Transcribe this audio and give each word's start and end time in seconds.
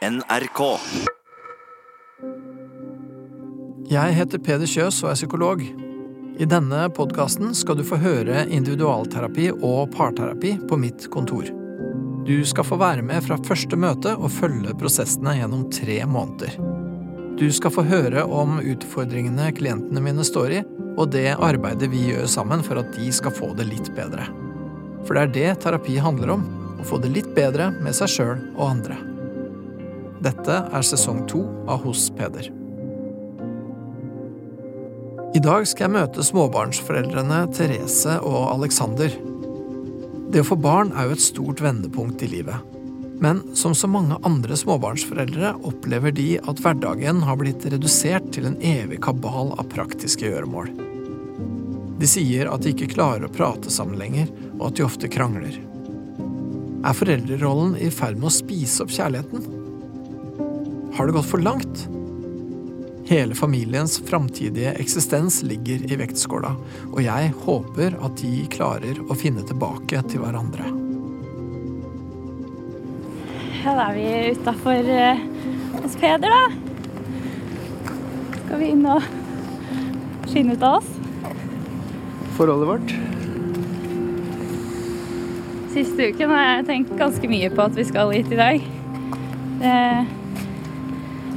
NRK. 0.00 0.60
Jeg 3.92 4.14
heter 4.16 4.40
Peder 4.40 4.64
Kjøs 4.64 5.02
og 5.04 5.10
er 5.10 5.18
psykolog. 5.18 5.60
I 6.40 6.46
denne 6.48 6.86
podkasten 6.96 7.50
skal 7.52 7.76
du 7.76 7.82
få 7.84 7.98
høre 8.00 8.46
individualterapi 8.48 9.50
og 9.58 9.90
parterapi 9.92 10.54
på 10.70 10.78
mitt 10.80 11.04
kontor. 11.12 11.50
Du 12.24 12.32
skal 12.48 12.64
få 12.64 12.78
være 12.80 13.04
med 13.04 13.26
fra 13.26 13.36
første 13.44 13.76
møte 13.76 14.14
og 14.16 14.32
følge 14.38 14.72
prosessene 14.80 15.36
gjennom 15.36 15.68
tre 15.68 15.98
måneder. 16.08 16.56
Du 17.36 17.50
skal 17.52 17.76
få 17.76 17.84
høre 17.84 18.24
om 18.24 18.56
utfordringene 18.56 19.52
klientene 19.60 20.00
mine 20.00 20.24
står 20.24 20.56
i, 20.62 20.64
og 20.96 21.12
det 21.12 21.34
arbeidet 21.36 21.92
vi 21.92 22.06
gjør 22.08 22.24
sammen 22.38 22.64
for 22.64 22.80
at 22.80 22.96
de 22.96 23.12
skal 23.12 23.36
få 23.36 23.52
det 23.60 23.68
litt 23.68 23.92
bedre. 24.00 24.24
For 25.04 25.12
det 25.12 25.28
er 25.28 25.36
det 25.36 25.62
terapi 25.66 26.00
handler 26.00 26.38
om, 26.38 26.48
å 26.80 26.88
få 26.88 27.04
det 27.04 27.12
litt 27.12 27.32
bedre 27.36 27.68
med 27.84 27.92
seg 28.00 28.16
sjøl 28.16 28.36
og 28.56 28.68
andre. 28.70 29.09
Dette 30.20 30.52
er 30.68 30.82
sesong 30.84 31.22
to 31.30 31.46
av 31.64 31.80
Hos 31.86 32.10
Peder. 32.12 32.50
I 35.32 35.40
dag 35.40 35.64
skal 35.64 35.86
jeg 35.86 35.94
møte 35.94 36.24
småbarnsforeldrene 36.26 37.38
Therese 37.56 38.18
og 38.18 38.50
Alexander. 38.50 39.14
Det 40.28 40.42
å 40.42 40.48
få 40.50 40.58
barn 40.60 40.90
er 40.92 41.08
jo 41.08 41.14
et 41.16 41.24
stort 41.24 41.62
vendepunkt 41.64 42.20
i 42.26 42.28
livet. 42.34 42.66
Men 43.24 43.40
som 43.56 43.72
så 43.76 43.88
mange 43.88 44.18
andre 44.28 44.58
småbarnsforeldre 44.60 45.54
opplever 45.70 46.12
de 46.12 46.34
at 46.40 46.60
hverdagen 46.60 47.22
har 47.24 47.40
blitt 47.40 47.64
redusert 47.72 48.28
til 48.36 48.50
en 48.50 48.58
evig 48.60 49.00
kabal 49.06 49.54
av 49.56 49.70
praktiske 49.72 50.28
gjøremål. 50.28 50.68
De 52.00 52.08
sier 52.08 52.48
at 52.52 52.64
de 52.64 52.74
ikke 52.74 52.90
klarer 52.92 53.24
å 53.24 53.32
prate 53.32 53.72
sammen 53.72 53.96
lenger, 54.00 54.28
og 54.58 54.68
at 54.68 54.76
de 54.76 54.84
ofte 54.84 55.08
krangler. 55.12 55.56
Er 56.84 56.96
foreldrerollen 56.96 57.74
i 57.80 57.88
ferd 57.92 58.20
med 58.20 58.28
å 58.28 58.34
spise 58.34 58.84
opp 58.84 58.92
kjærligheten? 58.92 59.59
Har 60.94 61.06
det 61.06 61.12
gått 61.12 61.26
for 61.30 61.38
langt? 61.38 61.88
Hele 63.10 63.34
familiens 63.34 63.98
framtidige 64.06 64.72
eksistens 64.78 65.42
ligger 65.42 65.92
i 65.92 65.96
vektskåla, 65.98 66.52
og 66.92 67.00
jeg 67.02 67.32
håper 67.42 67.96
at 67.98 68.20
de 68.20 68.44
klarer 68.52 69.00
å 69.10 69.16
finne 69.18 69.42
tilbake 69.48 70.02
til 70.10 70.22
hverandre. 70.22 70.68
Ja, 73.64 73.74
da 73.74 73.88
er 73.88 73.96
vi 73.98 74.06
utafor 74.36 74.92
hos 75.80 75.96
Peder, 76.00 76.30
da. 76.30 76.44
Skal 78.36 78.62
vi 78.62 78.70
inn 78.76 78.86
og 78.88 79.02
skinne 80.30 80.54
ut 80.54 80.68
av 80.70 80.78
oss? 80.78 80.94
Forholdet 82.38 82.70
vårt. 82.70 82.94
Siste 85.74 86.12
uken 86.14 86.32
har 86.34 86.46
jeg 86.46 86.64
tenkt 86.70 86.96
ganske 86.98 87.34
mye 87.34 87.50
på 87.50 87.66
at 87.66 87.76
vi 87.78 87.90
skal 87.90 88.14
hit 88.14 88.32
i 88.34 88.40
dag. 88.40 88.70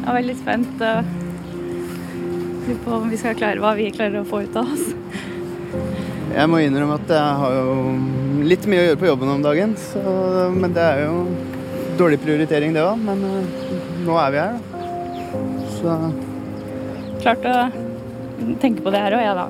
Jeg 0.04 0.09
er 0.12 0.18
veldig 0.18 0.34
spent 0.36 0.82
på 2.84 2.92
om 2.92 3.06
vi 3.08 3.18
skal 3.20 3.38
klare 3.40 3.62
hva 3.64 3.70
vi 3.78 3.86
klarer 3.96 4.20
å 4.20 4.28
få 4.28 4.42
ut 4.44 4.58
av 4.60 4.68
oss. 4.68 4.90
Jeg 6.34 6.50
må 6.52 6.60
innrømme 6.60 6.98
at 7.00 7.12
jeg 7.14 7.38
har 7.40 7.56
jo 7.56 7.76
litt 8.44 8.66
mye 8.68 8.82
å 8.82 8.86
gjøre 8.90 9.00
på 9.00 9.08
jobben 9.08 9.32
om 9.32 9.44
dagen. 9.45 9.76
Så, 9.80 10.02
men 10.52 10.76
det 10.76 10.84
er 10.84 11.06
jo 11.06 11.22
dårlig 12.00 12.20
prioritering, 12.23 12.76
det 12.76 12.84
òg. 12.84 13.00
Men 13.00 13.23
uh, 13.23 13.64
nå 14.04 14.18
er 14.20 14.34
vi 14.34 14.42
her, 14.42 14.58
da. 14.58 14.60
Så 15.78 15.95
Klart 17.23 17.48
å 17.48 17.56
tenke 18.60 18.84
på 18.84 18.92
det 18.92 19.04
her 19.06 19.16
òg, 19.16 19.23
jeg, 19.23 19.36
da. 19.40 19.48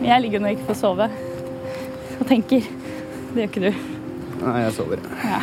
Men 0.00 0.08
jeg 0.10 0.24
ligger 0.24 0.42
nå 0.42 0.54
ikke 0.56 0.66
på 0.72 0.74
å 0.74 0.80
sove 0.80 1.06
og 2.18 2.24
tenker. 2.26 2.66
Det 3.30 3.44
gjør 3.44 3.52
ikke 3.52 3.64
du. 3.68 3.70
Nei, 4.40 4.56
jeg 4.64 4.74
sover. 4.80 5.06
Ja. 5.22 5.38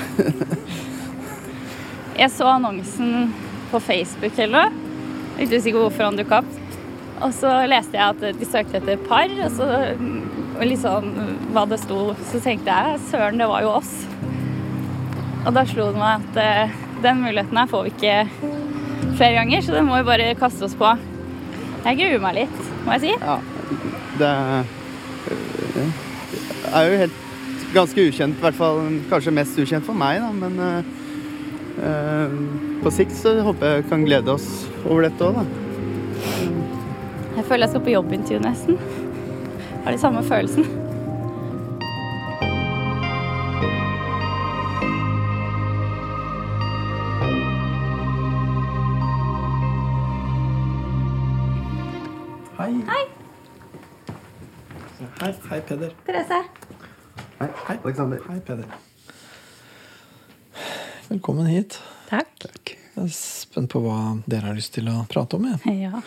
Jeg 2.22 2.30
så 2.36 2.52
annonsen 2.52 3.32
på 3.72 3.80
Facebook 3.84 4.40
eller 4.40 4.72
noe. 4.72 4.90
ikke 5.42 5.62
sikker 5.64 5.86
hvorfor 5.86 6.10
han 6.10 6.20
dukka 6.20 6.42
opp. 6.42 6.58
Og 7.22 7.34
så 7.38 7.52
leste 7.70 7.98
jeg 7.98 8.16
at 8.16 8.40
de 8.40 8.48
søkte 8.50 8.80
etter 8.80 9.02
par, 9.06 9.30
og, 9.30 9.52
så, 9.54 9.68
og 10.58 10.64
liksom 10.66 11.12
hva 11.54 11.68
det 11.70 11.78
sto. 11.84 12.00
Så 12.32 12.42
tenkte 12.42 12.74
jeg 12.74 13.02
søren, 13.12 13.42
det 13.42 13.50
var 13.50 13.62
jo 13.66 13.76
oss. 13.76 13.94
Og 15.46 15.54
da 15.56 15.66
slo 15.70 15.90
det 15.90 16.02
meg 16.02 16.22
at 16.22 16.42
uh, 16.42 16.76
den 17.02 17.24
muligheten 17.24 17.58
her 17.58 17.70
får 17.70 17.88
vi 17.88 17.94
ikke 17.96 18.18
flere 19.18 19.38
ganger, 19.40 19.64
så 19.66 19.78
det 19.78 19.86
må 19.86 19.98
vi 19.98 20.10
bare 20.10 20.36
kaste 20.38 20.66
oss 20.66 20.78
på. 20.78 20.92
Jeg 21.86 21.98
gruer 21.98 22.22
meg 22.22 22.38
litt, 22.44 22.60
må 22.86 22.98
jeg 22.98 23.04
si. 23.08 23.14
Ja, 23.18 23.38
det 24.22 24.32
er 26.72 26.88
jo 26.88 27.00
helt 27.02 27.18
ganske 27.74 28.06
ukjent, 28.10 28.38
i 28.38 28.44
hvert 28.44 28.58
fall 28.58 28.82
kanskje 29.10 29.34
mest 29.34 29.58
ukjent 29.62 29.88
for 29.88 29.98
meg, 29.98 30.22
da. 30.22 30.30
Men 30.44 30.60
uh, 30.62 31.01
på 31.82 32.92
sikt 32.94 33.16
så 33.18 33.34
håper 33.46 33.78
jeg 33.78 33.88
kan 33.90 34.06
glede 34.06 34.34
oss 34.34 34.48
over 34.86 35.08
dette 35.08 35.26
òg, 35.26 35.42
da. 35.42 35.44
Jeg 37.38 37.46
føler 37.48 37.66
jeg 37.66 37.74
skal 37.74 37.84
på 37.88 37.96
jobbintervju 37.96 38.44
nesten. 38.44 38.78
Har 39.84 39.96
de 39.96 39.98
samme 40.02 40.24
følelsen. 40.24 40.68
Hei. 52.62 52.74
Hei. 52.92 53.04
Hei, 55.22 55.34
hei 55.50 55.60
Peder. 55.66 55.90
Therese. 56.06 56.44
Hei, 57.40 57.78
Alexander. 57.84 58.18
Hei, 58.30 58.40
Peder. 58.40 58.91
Velkommen 61.12 61.46
hit. 61.46 61.76
Takk. 62.08 62.30
Takk. 62.40 62.72
Jeg 62.72 63.04
er 63.04 63.10
spent 63.12 63.68
på 63.74 63.82
hva 63.84 64.14
dere 64.32 64.48
har 64.48 64.56
lyst 64.56 64.72
til 64.78 64.88
å 64.88 65.02
prate 65.12 65.36
om. 65.36 65.44
Jeg. 65.50 65.90
Ja. 65.90 66.00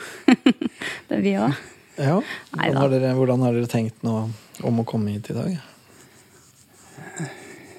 det 1.10 1.19
er 1.19 1.20
vi 1.20 1.34
òg. 1.37 1.59
Ja. 1.98 2.15
Hvordan, 2.54 2.78
har 2.78 2.92
dere, 2.94 3.10
hvordan 3.19 3.44
har 3.44 3.53
dere 3.53 3.69
tenkt 3.69 4.00
nå 4.06 4.14
om 4.64 4.81
å 4.81 4.84
komme 4.88 5.12
hit 5.12 5.28
i 5.28 5.37
dag? 5.37 5.50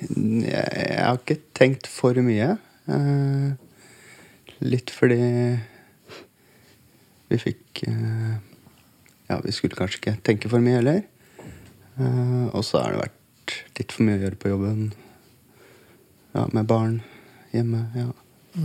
Jeg, 0.05 0.51
jeg 0.51 0.99
har 0.99 1.17
ikke 1.17 1.39
tenkt 1.57 1.89
for 1.89 2.19
mye. 2.27 2.51
Eh, 2.93 3.57
litt 4.61 4.93
fordi 4.93 5.17
vi 7.31 7.41
fikk 7.41 7.87
eh, 7.89 8.37
Ja, 9.31 9.39
vi 9.41 9.55
skulle 9.55 9.79
kanskje 9.79 10.03
ikke 10.03 10.15
tenke 10.29 10.53
for 10.53 10.61
mye 10.61 10.77
heller. 10.77 11.01
Eh, 11.41 12.45
og 12.51 12.61
så 12.69 12.85
har 12.85 12.93
det 12.93 13.01
vært 13.07 13.57
litt 13.81 13.97
for 13.97 14.05
mye 14.05 14.21
å 14.21 14.25
gjøre 14.27 14.41
på 14.45 14.53
jobben. 14.53 14.87
Ja, 16.37 16.45
med 16.53 16.69
barn 16.69 17.01
hjemme. 17.55 17.81
Ja. 17.95 18.07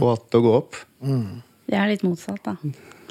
Og 0.00 0.12
att 0.12 0.34
å 0.34 0.40
gå 0.44 0.54
opp. 0.54 0.76
Jeg 1.00 1.78
er 1.78 1.90
litt 1.90 2.04
motsatt, 2.06 2.42
da. 2.46 2.56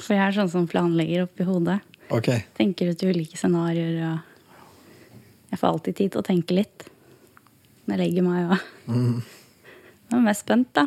For 0.00 0.16
jeg 0.16 0.22
er 0.24 0.36
sånn 0.36 0.52
som 0.52 0.68
planlegger 0.68 1.26
oppi 1.26 1.44
hodet. 1.48 1.80
Okay. 2.10 2.44
Tenker 2.56 2.90
ut 2.90 3.02
ulike 3.06 3.38
scenarioer 3.38 4.00
og 4.08 4.26
Jeg 5.50 5.58
får 5.58 5.68
alltid 5.68 5.96
tid 5.98 6.12
til 6.12 6.20
å 6.20 6.26
tenke 6.26 6.54
litt 6.54 6.84
når 7.86 7.96
jeg 7.96 8.00
legger 8.00 8.22
meg 8.26 8.50
og 8.50 8.58
Jeg 8.90 10.18
er 10.18 10.22
mest 10.22 10.44
spent, 10.44 10.70
da. 10.74 10.86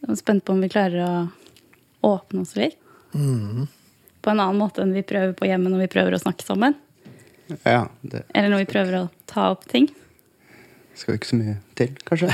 Jeg 0.00 0.10
er 0.10 0.18
spent 0.18 0.44
på 0.44 0.54
om 0.54 0.62
vi 0.62 0.70
klarer 0.70 1.02
å 1.06 2.10
åpne 2.10 2.42
oss 2.42 2.56
litt. 2.58 2.78
På 3.10 4.30
en 4.30 4.40
annen 4.42 4.58
måte 4.58 4.82
enn 4.84 4.94
vi 4.94 5.02
prøver 5.06 5.34
på 5.38 5.48
hjemme 5.48 5.70
når 5.70 5.84
vi 5.84 5.92
prøver 5.94 6.14
å 6.14 6.22
snakke 6.22 6.46
sammen. 6.46 6.76
Ja, 7.64 7.88
det 8.02 8.24
Eller 8.34 8.52
når 8.52 8.64
vi 8.64 8.70
prøver 8.70 8.96
å 9.00 9.08
ta 9.30 9.48
opp 9.54 9.66
ting. 9.70 9.90
Skal 11.02 11.16
ikke 11.16 11.28
så 11.30 11.38
mye 11.40 11.56
til, 11.78 11.94
kanskje. 12.08 12.30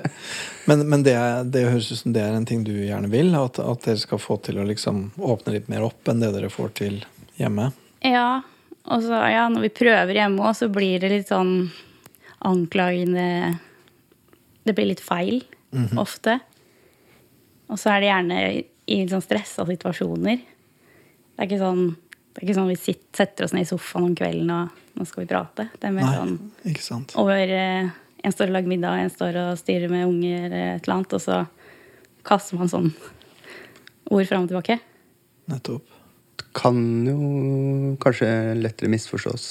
Men, 0.70 0.84
men 0.86 1.02
det, 1.02 1.16
det 1.50 1.64
høres 1.66 1.88
ut 1.90 1.98
som 1.98 2.12
det 2.14 2.20
er 2.22 2.36
en 2.38 2.44
ting 2.46 2.60
du 2.62 2.70
gjerne 2.70 3.08
vil? 3.10 3.32
At, 3.34 3.58
at 3.58 3.82
dere 3.82 3.98
skal 3.98 4.20
få 4.22 4.36
til 4.46 4.60
å 4.62 4.66
liksom 4.68 5.08
åpne 5.18 5.56
litt 5.56 5.66
mer 5.72 5.82
opp 5.82 6.06
enn 6.06 6.20
det 6.22 6.28
dere 6.36 6.52
får 6.54 6.68
til 6.78 7.00
hjemme? 7.34 7.64
Ja, 8.06 8.44
og 8.86 9.02
så 9.02 9.18
ja, 9.32 9.48
når 9.50 9.64
vi 9.66 9.72
prøver 9.80 10.20
hjemme 10.20 10.44
òg, 10.46 10.54
så 10.54 10.68
blir 10.70 11.02
det 11.02 11.10
litt 11.10 11.32
sånn 11.32 11.72
anklagende 12.46 13.56
Det 14.62 14.74
blir 14.78 14.92
litt 14.92 15.02
feil 15.02 15.42
ofte. 15.98 16.38
Og 17.66 17.80
så 17.80 17.90
er 17.96 18.02
det 18.04 18.10
gjerne 18.12 18.38
i 18.52 19.00
litt 19.00 19.10
sånn 19.14 19.24
stressa 19.24 19.66
situasjoner. 19.66 20.42
Det 20.42 21.42
er 21.42 21.48
ikke 21.48 21.58
sånn, 21.62 21.88
det 21.90 22.38
er 22.38 22.46
ikke 22.46 22.58
sånn 22.60 22.70
vi 22.70 22.78
sitter, 22.78 23.10
setter 23.24 23.48
oss 23.48 23.54
ned 23.56 23.66
i 23.66 23.70
sofaen 23.72 24.10
om 24.10 24.14
kvelden 24.18 24.54
og 24.54 24.78
nå 24.98 25.06
skal 25.08 25.24
vi 25.24 25.30
prate. 25.30 25.68
Det 25.78 25.88
er 25.88 25.94
mer 25.96 26.06
Nei, 26.06 26.14
sånn 26.18 26.70
ikke 26.70 26.84
sant. 26.84 27.14
over 27.18 27.54
eh, 27.56 27.90
En 28.22 28.34
står 28.34 28.50
og 28.50 28.56
lager 28.56 28.70
middag, 28.70 29.00
en 29.02 29.10
står 29.10 29.38
og 29.40 29.58
styrer 29.58 29.90
med 29.90 30.06
unger 30.06 30.46
et 30.46 30.84
eller 30.84 30.94
annet, 30.94 31.16
og 31.16 31.22
så 31.22 31.42
kaster 32.26 32.58
man 32.58 32.70
sånn 32.70 32.92
ord 34.12 34.28
fram 34.28 34.46
og 34.46 34.52
tilbake. 34.52 34.78
Nettopp. 35.50 35.88
Kan 36.54 36.78
jo 37.08 37.96
kanskje 38.02 38.28
lettere 38.60 38.92
misforstås. 38.92 39.48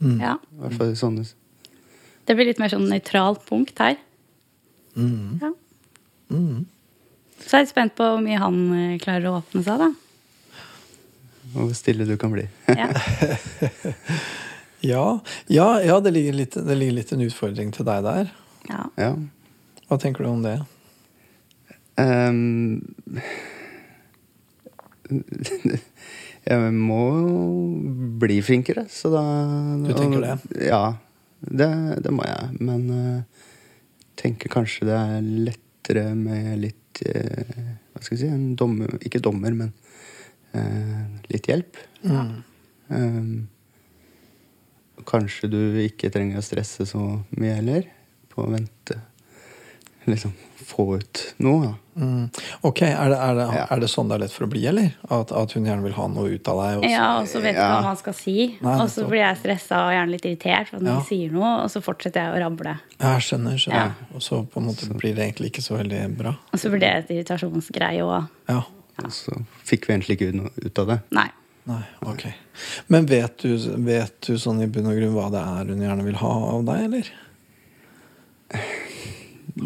Ja. 0.00 0.38
I 0.38 0.62
hvert 0.62 0.76
fall 0.78 0.92
sånne 0.96 1.24
Det 2.28 2.36
blir 2.36 2.46
litt 2.46 2.60
mer 2.62 2.70
sånn 2.72 2.86
nøytralt 2.88 3.44
punkt 3.48 3.78
her. 3.82 3.96
Ja. 4.98 5.52
Så 7.38 7.56
er 7.56 7.62
jeg 7.62 7.70
spent 7.70 7.94
på 7.98 8.04
hvor 8.04 8.22
mye 8.22 8.40
han 8.40 8.58
eh, 8.74 8.98
klarer 9.02 9.30
å 9.30 9.38
åpne 9.38 9.62
seg, 9.64 9.80
da. 9.80 9.92
Og 11.54 11.68
hvor 11.68 11.76
stille 11.76 12.04
du 12.08 12.16
kan 12.20 12.34
bli. 12.34 12.44
Ja. 12.68 12.90
Ja, 14.84 15.20
ja, 15.50 15.68
ja 15.82 15.98
det, 16.00 16.12
ligger 16.14 16.36
litt, 16.38 16.54
det 16.54 16.78
ligger 16.78 16.98
litt 17.00 17.12
en 17.14 17.24
utfordring 17.26 17.74
til 17.74 17.88
deg 17.88 18.06
der. 18.06 18.32
ja. 18.70 18.86
ja. 19.00 19.12
Hva 19.88 19.96
tenker 19.96 20.26
du 20.26 20.28
om 20.28 20.42
det? 20.44 20.58
Um, 21.96 22.82
jeg 26.44 26.72
må 26.76 27.04
bli 28.20 28.36
flinkere, 28.44 28.84
så 28.92 29.10
da 29.14 29.22
Du 29.86 29.94
tenker 29.96 30.26
det? 30.26 30.34
Ja, 30.68 30.82
det, 31.40 31.70
det 32.04 32.12
må 32.12 32.26
jeg. 32.28 32.60
Men 32.60 32.84
uh, 32.92 33.48
tenker 34.20 34.52
kanskje 34.52 34.90
det 34.90 34.98
er 34.98 35.32
lettere 35.48 36.04
med 36.18 36.52
litt 36.66 37.02
uh, 37.08 37.72
Hva 37.94 38.04
skal 38.04 38.14
jeg 38.18 38.22
si 38.26 38.30
en 38.30 38.52
dommer, 38.60 38.98
Ikke 39.00 39.24
dommer, 39.24 39.56
men 39.56 39.72
uh, 40.52 41.02
litt 41.32 41.48
hjelp. 41.48 41.80
Mm. 42.04 42.34
Ehm, 42.94 43.32
kanskje 45.06 45.50
du 45.50 45.60
ikke 45.84 46.10
trenger 46.10 46.38
å 46.38 46.42
stresse 46.42 46.86
så 46.86 47.22
mye 47.36 47.54
heller, 47.60 47.84
på 48.32 48.42
å 48.46 48.50
vente. 48.50 49.00
Liksom 50.08 50.32
få 50.68 50.84
ut 50.98 51.20
noe, 51.44 51.66
da. 51.68 51.74
Mm. 51.98 52.28
Ok, 52.68 52.82
er 52.86 53.08
det, 53.10 53.16
er, 53.18 53.34
det, 53.34 53.44
Ja. 53.56 53.66
er 53.74 53.80
det 53.80 53.88
sånn 53.90 54.08
det 54.08 54.14
er 54.14 54.20
lett 54.22 54.32
for 54.32 54.44
å 54.46 54.50
bli, 54.50 54.60
eller? 54.68 54.92
At, 55.10 55.32
at 55.32 55.52
hun 55.56 55.64
gjerne 55.66 55.82
vil 55.82 55.92
ha 55.96 56.06
noe 56.12 56.30
ut 56.36 56.48
av 56.48 56.60
deg? 56.60 56.76
Også? 56.82 56.90
Ja, 56.92 57.06
og 57.20 57.26
så 57.28 57.40
vet 57.42 57.56
du 57.56 57.60
Ja. 57.60 57.68
hva 57.72 57.82
man 57.88 57.96
skal 57.96 58.14
si. 58.14 58.58
Og 58.62 58.88
så 58.92 59.06
blir 59.08 59.22
jeg 59.24 59.38
stressa 59.40 59.80
og 59.86 59.92
gjerne 59.96 60.10
litt 60.12 60.24
irritert 60.28 60.68
for 60.68 60.76
at 60.76 60.82
Ja. 60.82 60.92
noen 60.94 61.06
sier 61.08 61.32
noe, 61.32 61.62
og 61.64 61.70
så 61.72 61.82
fortsetter 61.82 62.20
jeg 62.20 62.34
å 62.36 62.42
rable. 62.44 62.74
Ja, 63.00 63.14
jeg 63.18 63.22
skjønner. 63.26 63.56
skjønner. 63.58 63.94
Ja. 63.96 64.14
Og 64.14 64.20
så 64.22 64.46
på 64.46 64.60
en 64.60 64.66
måte 64.68 64.88
blir 64.94 65.14
det 65.16 65.24
egentlig 65.26 65.50
ikke 65.52 65.64
så 65.66 65.76
veldig 65.78 66.16
bra. 66.16 66.36
Og 66.52 66.58
så 66.60 66.70
blir 66.70 66.80
det 66.80 66.92
et 66.94 67.10
irritasjonsgreie 67.16 68.04
òg. 68.04 68.28
Ja. 68.48 68.62
Og 69.04 69.10
så 69.14 69.44
fikk 69.64 69.86
vi 69.86 69.94
egentlig 69.94 70.18
ikke 70.18 70.28
ut 70.28 70.34
noe 70.34 70.50
ut 70.64 70.78
av 70.78 70.86
det. 70.86 71.00
Nei. 71.12 71.28
Nei, 71.68 71.82
ok. 72.08 72.22
Men 72.88 73.06
vet 73.10 73.42
du, 73.44 73.50
vet 73.84 74.14
du 74.24 74.38
sånn 74.40 74.62
i 74.64 74.68
bunn 74.72 74.86
og 74.88 74.96
grunn 74.96 75.12
hva 75.16 75.26
det 75.34 75.42
er 75.44 75.72
hun 75.74 75.82
gjerne 75.84 76.06
vil 76.06 76.16
ha 76.22 76.30
av 76.54 76.62
deg, 76.68 76.84
eller? 76.88 77.10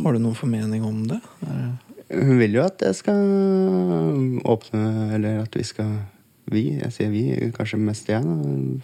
Har 0.03 0.17
du 0.17 0.19
noen 0.23 0.35
formening 0.39 0.83
om 0.87 1.05
det? 1.11 1.21
Er- 1.47 1.79
Hun 2.13 2.37
vil 2.43 2.59
jo 2.59 2.65
at 2.67 2.83
jeg 2.85 2.95
skal 2.99 3.21
åpne, 4.45 4.83
eller 5.17 5.39
at 5.47 5.55
vi 5.57 5.63
skal 5.65 5.95
Vi, 6.53 6.63
jeg 6.83 6.91
sier 6.93 7.09
vi, 7.09 7.21
kanskje 7.55 7.79
mest 7.81 8.09
jeg, 8.11 8.21
da. 8.27 8.35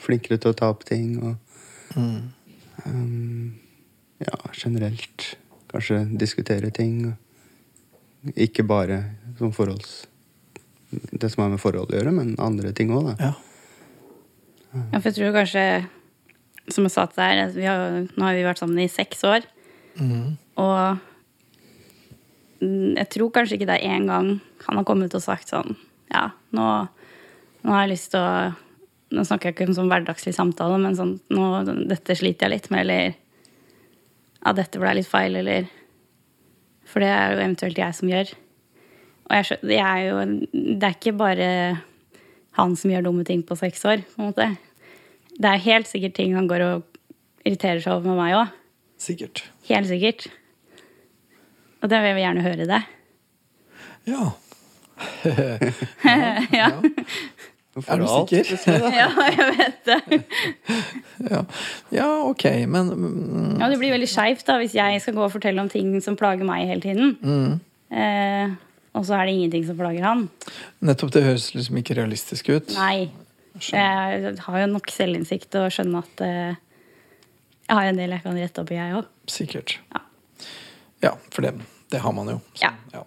Flinkere 0.00 0.38
til 0.40 0.52
å 0.52 0.56
ta 0.56 0.68
opp 0.70 0.84
ting 0.88 1.18
og 1.20 1.36
Mm. 1.96 2.28
um, 2.86 3.54
Ja, 4.20 4.36
generelt 4.52 5.36
kanskje 5.72 6.04
diskutere 6.18 6.70
ting. 6.70 7.16
Ikke 8.36 8.62
bare 8.66 9.02
som 9.38 9.52
forholds... 9.52 10.06
Det 10.90 11.28
som 11.30 11.44
har 11.44 11.52
med 11.52 11.60
forhold 11.60 11.92
å 11.92 11.98
gjøre, 11.98 12.14
men 12.16 12.32
andre 12.40 12.72
ting 12.76 12.92
òg, 12.94 13.10
da. 13.10 13.30
Ja. 13.30 13.34
Ja, 14.92 15.00
for 15.00 15.08
jeg 15.08 15.16
tror 15.16 15.36
kanskje, 15.36 15.64
som 16.68 16.84
jeg 16.84 16.92
sa 16.92 17.06
til 17.08 17.20
deg, 17.22 17.54
vi 17.56 17.66
har, 17.68 18.02
nå 18.08 18.26
har 18.26 18.36
vi 18.36 18.44
vært 18.46 18.60
sammen 18.60 18.80
i 18.82 18.90
seks 18.92 19.24
år. 19.28 19.46
Mm. 19.98 20.36
Og 20.60 21.04
jeg 22.60 23.08
tror 23.14 23.32
kanskje 23.34 23.58
ikke 23.58 23.68
det 23.70 23.78
er 23.78 23.94
én 23.96 24.08
gang 24.10 24.32
han 24.64 24.80
har 24.80 24.86
kommet 24.86 25.14
og 25.14 25.22
sagt 25.22 25.52
sånn 25.52 25.76
Ja, 26.10 26.30
nå, 26.54 26.64
nå 27.62 27.74
har 27.74 27.84
jeg 27.84 27.92
lyst 27.94 28.10
til 28.14 28.22
å 28.22 28.54
Nå 29.08 29.22
snakker 29.24 29.48
jeg 29.48 29.54
ikke 29.54 29.66
om 29.70 29.76
sånn 29.76 29.88
hverdagslig 29.88 30.34
samtale, 30.36 30.76
men 30.82 30.96
sånn 30.98 31.14
nå, 31.32 31.44
Dette 31.88 32.16
sliter 32.18 32.44
jeg 32.44 32.54
litt 32.56 32.66
med, 32.74 32.82
eller 32.82 33.14
Ja, 34.42 34.52
dette 34.58 34.82
ble 34.82 34.96
litt 34.98 35.08
feil, 35.08 35.38
eller 35.38 35.70
For 36.90 37.04
det 37.04 37.08
er 37.14 37.32
jo 37.32 37.38
eventuelt 37.38 37.78
jeg 37.78 37.96
som 37.96 38.10
gjør. 38.10 38.34
Og 39.28 39.36
jeg, 39.36 39.58
det 39.62 39.78
er 39.82 39.98
jo 40.06 40.20
Det 40.52 40.88
er 40.88 40.96
ikke 40.96 41.12
bare 41.18 41.48
han 42.58 42.74
som 42.76 42.90
gjør 42.90 43.06
dumme 43.06 43.24
ting 43.28 43.44
på 43.46 43.56
seks 43.58 43.84
år, 43.86 44.02
på 44.02 44.22
en 44.22 44.30
måte. 44.32 44.48
Det 45.38 45.50
er 45.50 45.66
helt 45.68 45.86
sikkert 45.90 46.16
ting 46.18 46.34
han 46.34 46.48
går 46.50 46.64
og 46.66 46.82
irriterer 47.46 47.80
seg 47.84 47.94
over 47.94 48.10
med 48.10 48.18
meg 48.18 48.34
òg. 48.40 48.56
Sikkert. 48.98 49.44
Helt 49.68 49.86
sikkert. 49.90 50.26
Og 51.78 51.90
det 51.92 52.00
vil 52.02 52.16
jeg 52.16 52.24
gjerne 52.24 52.46
høre 52.46 52.70
det. 52.72 52.82
Ja. 54.08 54.24
ja. 56.54 56.68
Er 57.86 58.00
du 58.00 58.06
sikker? 58.08 58.48
ja, 59.00 59.08
jeg 59.28 59.48
vet 59.58 59.80
det. 59.86 60.22
Ja, 61.30 61.42
ja 61.92 62.06
ok, 62.24 62.44
men 62.66 62.88
mm, 62.94 63.58
Ja, 63.60 63.68
det 63.68 63.78
blir 63.78 63.92
veldig 63.94 64.08
skeivt 64.10 64.48
hvis 64.62 64.74
jeg 64.74 65.02
skal 65.04 65.14
gå 65.14 65.26
og 65.26 65.34
fortelle 65.34 65.62
om 65.62 65.68
ting 65.70 65.92
som 66.02 66.16
plager 66.16 66.46
meg 66.48 66.66
hele 66.70 66.82
tiden. 66.82 67.18
mm. 67.22 67.60
Eh, 67.88 68.56
og 68.96 69.06
så 69.06 69.18
er 69.18 69.28
det 69.28 69.36
ingenting 69.36 69.66
som 69.68 69.78
plager 69.78 70.06
han. 70.06 70.26
Nettopp, 70.84 71.12
det 71.14 71.24
høres 71.26 71.50
liksom 71.54 71.80
ikke 71.80 71.98
realistisk 71.98 72.50
ut. 72.52 72.72
Nei. 72.78 73.08
Jeg 73.58 74.34
har 74.44 74.60
jo 74.62 74.66
nok 74.70 74.90
selvinnsikt 74.94 75.48
til 75.50 75.66
å 75.66 75.72
skjønne 75.72 76.02
at 76.04 76.20
eh, 76.22 76.58
jeg 77.68 77.76
har 77.76 77.88
en 77.90 77.98
del 78.00 78.14
jeg 78.14 78.24
kan 78.24 78.38
rette 78.38 78.62
opp 78.62 78.70
i, 78.72 78.78
jeg 78.78 79.00
òg. 79.00 79.08
Sikkert. 79.28 79.74
Ja. 79.92 80.04
Ja, 81.04 81.10
for 81.34 81.44
det, 81.44 81.52
det 81.92 82.00
har 82.04 82.14
man 82.16 82.30
jo. 82.32 82.38
Så, 82.54 82.70
Ja. 82.94 83.04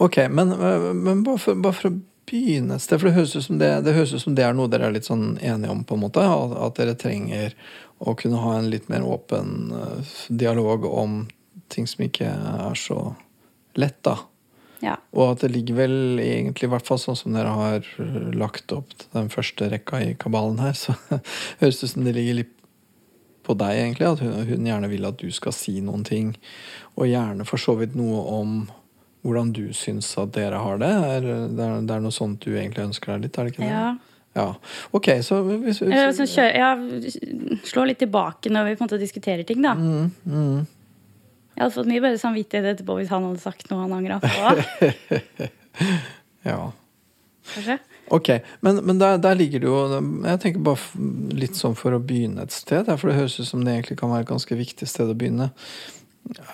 Ok, 0.00 0.16
men, 0.30 0.54
men 1.02 1.24
bare, 1.26 1.38
for, 1.38 1.58
bare 1.60 1.76
for 1.76 1.90
å 1.90 1.98
begynne 2.30 2.78
et 2.78 2.84
sted, 2.84 3.00
for 3.00 3.10
det 3.10 3.16
høres 3.18 3.34
ut 3.34 3.44
som 3.44 3.58
det, 3.60 3.68
det 3.84 3.92
som 4.08 4.36
det 4.38 4.46
er 4.46 4.54
noe 4.56 4.70
dere 4.70 4.88
er 4.88 4.94
litt 4.94 5.08
sånn 5.08 5.34
enige 5.42 5.74
om, 5.74 5.82
på 5.84 5.98
en 5.98 6.04
måte. 6.06 6.24
At, 6.24 6.54
at 6.56 6.78
dere 6.78 6.96
trenger 6.98 7.56
å 8.00 8.14
kunne 8.16 8.40
ha 8.40 8.54
en 8.56 8.70
litt 8.72 8.88
mer 8.88 9.04
åpen 9.04 9.74
eh, 9.76 10.14
dialog 10.28 10.86
om 10.88 11.24
ting 11.70 11.86
som 11.90 12.06
ikke 12.06 12.30
er 12.30 12.78
så 12.78 12.98
lett, 13.78 13.98
da. 14.06 14.16
Ja. 14.80 14.96
Og 15.16 15.34
at 15.34 15.44
det 15.44 15.52
ligger 15.52 15.76
vel 15.82 15.94
egentlig, 16.22 16.68
i 16.68 16.72
hvert 16.72 16.86
fall 16.86 17.00
sånn 17.02 17.18
som 17.18 17.36
dere 17.36 17.52
har 17.52 17.86
lagt 18.36 18.72
opp 18.72 18.94
den 19.12 19.30
første 19.32 19.68
rekka 19.72 20.00
i 20.04 20.14
kabalen 20.20 20.60
her, 20.62 20.76
så 20.78 20.96
høres 21.60 21.80
det 21.80 21.90
ut 21.90 21.94
som 21.94 22.08
det 22.08 22.16
ligger 22.16 22.40
litt 22.42 22.56
på 23.46 23.56
deg, 23.60 23.78
egentlig. 23.84 24.08
At 24.08 24.24
hun, 24.24 24.34
hun 24.48 24.68
gjerne 24.68 24.90
vil 24.92 25.08
at 25.08 25.20
du 25.20 25.30
skal 25.34 25.54
si 25.56 25.78
noen 25.84 26.04
ting. 26.06 26.34
Og 26.96 27.08
gjerne 27.10 27.46
for 27.48 27.60
så 27.60 27.76
vidt 27.80 27.96
noe 27.98 28.22
om 28.40 28.60
hvordan 29.24 29.50
du 29.52 29.66
syns 29.76 30.08
at 30.20 30.32
dere 30.36 30.60
har 30.62 30.80
det. 30.80 30.90
Er, 30.90 31.26
det, 31.26 31.64
er, 31.64 31.82
det 31.84 31.96
er 31.96 32.04
noe 32.04 32.14
sånt 32.14 32.40
du 32.44 32.54
egentlig 32.54 32.86
ønsker 32.88 33.14
deg 33.14 33.26
litt, 33.26 33.36
er 33.36 33.48
det 33.48 33.54
ikke 33.54 33.66
det? 33.66 33.74
Ja. 33.74 33.90
Ja. 34.32 34.54
Ok, 34.94 35.08
så 35.26 35.40
hvis, 35.42 35.80
hvis, 35.82 36.36
Eh, 36.38 36.58
ja, 36.60 36.74
slå 37.66 37.84
litt 37.88 37.98
tilbake 37.98 38.52
når 38.52 38.68
vi 38.68 38.76
på 38.76 38.84
en 38.84 38.86
måte 38.86 39.00
diskuterer 39.00 39.42
ting, 39.42 39.58
da. 39.64 39.74
mm, 39.74 40.10
mm. 40.24 40.60
Jeg 41.60 41.66
hadde 41.66 41.76
fått 41.76 41.88
mye 41.90 42.00
bedre 42.00 42.16
samvittighet 42.16 42.66
etterpå 42.70 42.94
hvis 42.96 43.10
han 43.12 43.24
hadde 43.28 43.42
sagt 43.42 43.66
noe 43.68 43.82
han 43.84 43.96
angra 43.98 44.20
på. 44.24 45.48
Ja. 46.40 46.70
Kanskje? 47.52 47.74
Ok, 48.16 48.30
men, 48.64 48.78
men 48.88 48.98
der, 48.98 49.18
der 49.20 49.36
ligger 49.36 49.60
det 49.60 49.68
jo 49.68 49.80
Jeg 50.24 50.40
tenker 50.40 50.62
bare 50.64 51.36
litt 51.36 51.58
sånn 51.58 51.76
for 51.76 51.92
å 51.92 52.00
begynne 52.00 52.46
et 52.46 52.54
sted. 52.56 52.88
For 52.88 53.10
det 53.10 53.18
høres 53.18 53.36
ut 53.36 53.50
som 53.50 53.60
det 53.60 53.74
egentlig 53.74 53.98
kan 54.00 54.08
være 54.08 54.24
et 54.24 54.30
ganske 54.32 54.56
viktig 54.56 54.88
sted 54.88 55.12
å 55.12 55.16
begynne. 55.20 55.50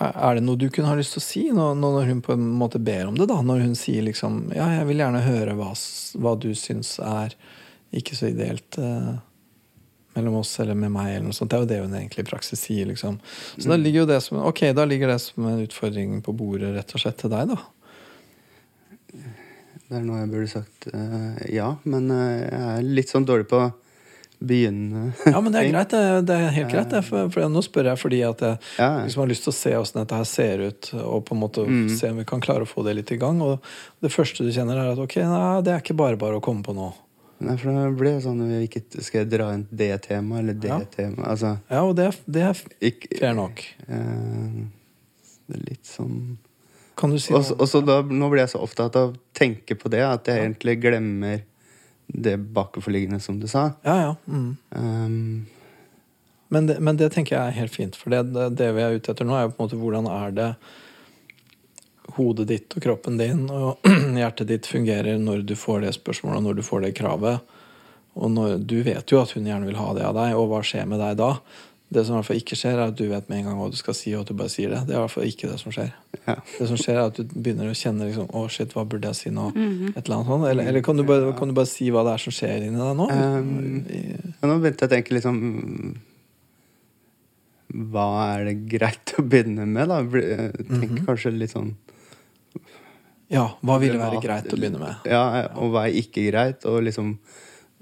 Er 0.02 0.40
det 0.40 0.42
noe 0.42 0.58
du 0.58 0.66
kunne 0.74 0.90
ha 0.90 0.98
lyst 0.98 1.14
til 1.14 1.22
å 1.22 1.26
si 1.28 1.44
nå, 1.54 1.68
nå 1.78 1.92
når 1.94 2.10
hun 2.10 2.24
på 2.26 2.34
en 2.34 2.50
måte 2.58 2.82
ber 2.82 3.06
om 3.06 3.14
det? 3.14 3.28
da 3.30 3.38
Når 3.46 3.62
hun 3.62 3.78
sier 3.78 4.02
liksom 4.06 4.48
Ja, 4.58 4.72
jeg 4.80 4.90
vil 4.90 5.04
gjerne 5.04 5.22
høre 5.22 5.54
hva, 5.58 5.70
hva 6.18 6.34
du 6.42 6.50
syns 6.58 6.96
er 6.98 7.38
ikke 7.94 8.18
så 8.18 8.32
ideelt 8.34 8.78
eh, 8.82 9.14
mellom 10.16 10.40
oss 10.40 10.54
eller 10.64 10.74
med 10.74 10.90
meg. 10.94 11.12
eller 11.14 11.28
noe 11.28 11.36
sånt 11.36 11.50
Det 11.52 11.56
er 11.58 11.64
jo 11.64 11.70
det 11.70 11.80
hun 11.84 11.94
egentlig 12.00 12.24
i 12.26 12.30
praksis 12.32 12.60
sier. 12.66 12.86
liksom 12.90 13.18
Så 13.58 13.68
da 13.68 13.76
ligger 13.76 14.02
jo 14.04 14.10
det 14.10 14.20
som 14.24 14.38
Ok, 14.48 14.64
da 14.74 14.84
ligger 14.88 15.08
det 15.12 15.20
som 15.20 15.46
en 15.46 15.62
utfordring 15.66 16.20
på 16.26 16.32
bordet 16.36 16.74
rett 16.76 16.94
og 16.96 17.00
slett 17.04 17.18
til 17.22 17.30
deg, 17.30 17.52
da. 17.54 17.58
Det 19.86 19.94
er 20.00 20.02
noe 20.02 20.18
jeg 20.24 20.30
burde 20.32 20.50
sagt 20.50 20.86
uh, 20.90 21.42
ja, 21.52 21.68
men 21.86 22.08
uh, 22.10 22.22
jeg 22.42 22.62
er 22.72 22.86
litt 22.96 23.12
sånn 23.12 23.26
dårlig 23.28 23.46
på 23.52 23.60
å 23.68 23.74
begynne 24.42 25.12
Ja, 25.30 25.38
men 25.40 25.54
det 25.54 25.60
er 25.62 25.68
greit. 25.72 25.92
Det, 25.94 26.00
det 26.28 26.34
er 26.36 26.50
helt 26.58 26.72
greit. 26.74 26.96
For, 27.06 27.30
for 27.32 27.46
nå 27.48 27.62
spør 27.64 27.92
jeg 27.92 28.00
fordi 28.02 28.18
at 28.26 28.42
jeg 28.44 28.58
Ja, 28.82 28.88
liksom 29.06 29.22
har 29.22 29.30
lyst 29.30 29.46
til 29.46 29.54
å 29.54 29.56
se 29.56 29.72
åssen 29.78 30.00
dette 30.02 30.18
her 30.18 30.26
ser 30.28 30.64
ut, 30.66 30.90
og 30.98 31.22
på 31.28 31.36
en 31.36 31.40
måte 31.44 31.64
Mm. 31.66 31.86
se 31.96 32.10
om 32.10 32.18
vi 32.20 32.26
kan 32.28 32.42
klare 32.44 32.66
å 32.66 32.68
få 32.68 32.82
det 32.84 32.96
litt 32.98 33.12
i 33.14 33.20
gang. 33.22 33.38
Og 33.46 33.62
det 34.04 34.10
første 34.12 34.44
du 34.44 34.50
kjenner, 34.52 34.76
er 34.82 34.92
at 34.92 35.00
ok, 35.00 35.16
nei, 35.22 35.62
det 35.64 35.72
er 35.72 35.80
ikke 35.80 35.96
bare 35.96 36.18
bare 36.20 36.36
å 36.40 36.44
komme 36.44 36.66
på 36.66 36.74
nå. 36.76 36.90
Nei, 37.38 37.56
for 37.60 37.68
det 37.68 37.98
ble 37.98 38.14
sånn 38.24 38.40
ikke 38.64 38.80
skal 39.04 39.20
jeg 39.24 39.28
dra 39.34 39.50
inn 39.52 39.66
det 39.70 39.90
temaet 40.06 40.40
eller 40.40 40.54
det 40.54 40.68
Ja. 40.70 40.78
temaet. 40.88 41.26
Altså, 41.28 41.58
Ja, 41.70 41.82
og 41.84 41.94
det, 41.96 42.06
det 42.26 42.42
er 42.42 42.54
fair 43.18 43.34
nok. 43.34 43.60
eh, 43.88 44.64
Det 45.48 45.56
er 45.60 45.64
litt 45.70 45.84
sånn 45.84 46.38
Kan 46.96 47.10
du 47.10 47.18
si 47.18 47.34
Og 47.34 47.42
så- 47.44 47.50
noe? 47.56 47.60
og 47.60 47.68
så 47.68 47.84
da, 47.84 48.00
Nå 48.02 48.30
blir 48.30 48.38
jeg 48.46 48.48
så 48.54 48.62
opptatt 48.62 48.96
av 48.96 49.12
å 49.12 49.16
tenke 49.34 49.76
på 49.76 49.90
det 49.90 50.00
at 50.00 50.24
jeg 50.24 50.38
egentlig 50.54 50.80
glemmer 50.80 51.42
det 52.10 52.38
bakenforliggende, 52.54 53.20
som 53.20 53.38
du 53.40 53.46
sa. 53.48 53.74
Ja, 53.84 53.96
ja. 54.00 54.14
Mm. 54.28 54.56
Um, 54.72 55.46
Men, 56.48 56.66
det, 56.66 56.80
men 56.80 56.96
det 56.96 57.10
tenker 57.12 57.36
jeg 57.36 57.48
er 57.48 57.60
helt 57.60 57.72
fint. 57.74 57.96
For 57.96 58.10
det, 58.10 58.32
det, 58.32 58.56
det 58.56 58.74
vi 58.76 58.80
er 58.80 58.94
ute 58.96 59.10
etter 59.12 59.26
nå, 59.26 59.34
er 59.34 59.48
jo 59.48 59.54
på 59.56 59.60
en 59.60 59.68
måte 59.68 59.80
hvordan 59.82 60.06
er 60.08 60.30
det 60.30 60.56
hodet 62.16 62.48
ditt 62.48 62.76
og 62.76 62.82
kroppen 62.82 63.20
din 63.20 63.44
og 63.52 63.86
hjertet 64.20 64.50
ditt 64.50 64.66
fungerer 64.70 65.20
når 65.20 65.44
du 65.46 65.54
får 65.58 65.84
det 65.84 65.94
spørsmålet, 65.98 66.40
og 66.40 66.48
når 66.48 66.58
du 66.58 66.66
får 66.66 66.86
det 66.86 66.96
kravet. 66.98 67.54
Og 68.16 68.32
når, 68.32 68.58
du 68.64 68.78
vet 68.84 69.12
jo 69.12 69.20
at 69.20 69.32
hun 69.36 69.46
gjerne 69.46 69.68
vil 69.68 69.78
ha 69.78 69.90
det 69.96 70.04
av 70.08 70.16
deg, 70.16 70.36
og 70.38 70.48
hva 70.50 70.62
skjer 70.64 70.86
med 70.88 71.02
deg 71.02 71.18
da? 71.20 71.34
Det 71.86 72.02
som 72.02 72.16
i 72.16 72.18
hvert 72.18 72.26
fall 72.26 72.40
ikke 72.40 72.56
skjer, 72.58 72.80
er 72.80 72.90
at 72.90 72.96
du 72.98 73.04
vet 73.06 73.28
med 73.30 73.38
en 73.38 73.50
gang 73.50 73.58
hva 73.60 73.68
du 73.70 73.76
skal 73.78 73.94
si, 73.94 74.10
og 74.16 74.24
at 74.24 74.30
du 74.32 74.38
bare 74.38 74.50
sier 74.50 74.72
det. 74.72 74.80
Det 74.88 74.96
er 74.96 74.98
i 74.98 75.02
hvert 75.04 75.12
fall 75.12 75.28
ikke 75.28 75.50
det 75.52 75.58
som 75.60 75.74
skjer. 75.74 75.92
ja. 76.24 76.34
Det 76.56 76.66
som 76.72 76.80
skjer, 76.80 76.96
er 76.96 77.12
at 77.12 77.20
du 77.20 77.36
begynner 77.36 77.70
å 77.70 77.76
kjenne 77.78 78.08
liksom, 78.08 78.26
å 78.34 78.42
shit, 78.50 78.74
hva 78.74 78.82
burde 78.88 79.12
jeg 79.12 79.18
si 79.20 79.30
nå? 79.34 79.46
Et 79.92 80.00
eller 80.00 80.16
annet 80.16 80.32
sånt. 80.32 80.48
Eller, 80.50 80.72
eller 80.72 80.82
kan, 80.88 80.98
du 80.98 81.06
bare, 81.06 81.30
kan 81.38 81.52
du 81.52 81.54
bare 81.54 81.70
si 81.70 81.86
hva 81.94 82.02
det 82.08 82.16
er 82.16 82.24
som 82.24 82.34
skjer 82.34 82.66
inni 82.66 82.80
deg 82.80 82.98
nå? 82.98 83.06
Um, 83.06 83.78
ja, 83.92 84.50
nå 84.50 84.58
begynte 84.64 84.82
jeg 84.82 84.90
å 84.90 84.94
tenke 84.96 85.14
liksom 85.14 85.40
Hva 87.92 88.08
er 88.32 88.48
det 88.48 88.56
greit 88.72 89.14
å 89.20 89.22
begynne 89.22 89.68
med, 89.70 89.92
da? 89.92 90.00
Bli- 90.02 90.26
mm 90.26 90.82
-hmm. 90.82 91.04
kanskje 91.06 91.36
litt 91.36 91.54
sånn 91.54 91.76
Ja, 93.32 93.46
hva 93.66 93.78
ville 93.82 93.98
være 93.98 94.20
greit 94.22 94.52
å 94.52 94.58
begynne 94.58 94.80
med? 94.80 95.08
Ja, 95.10 95.48
og 95.58 95.72
hva 95.74 95.86
er 95.88 95.98
ikke 95.98 96.28
greit. 96.28 96.66
Og, 96.68 96.78
liksom, 96.86 97.16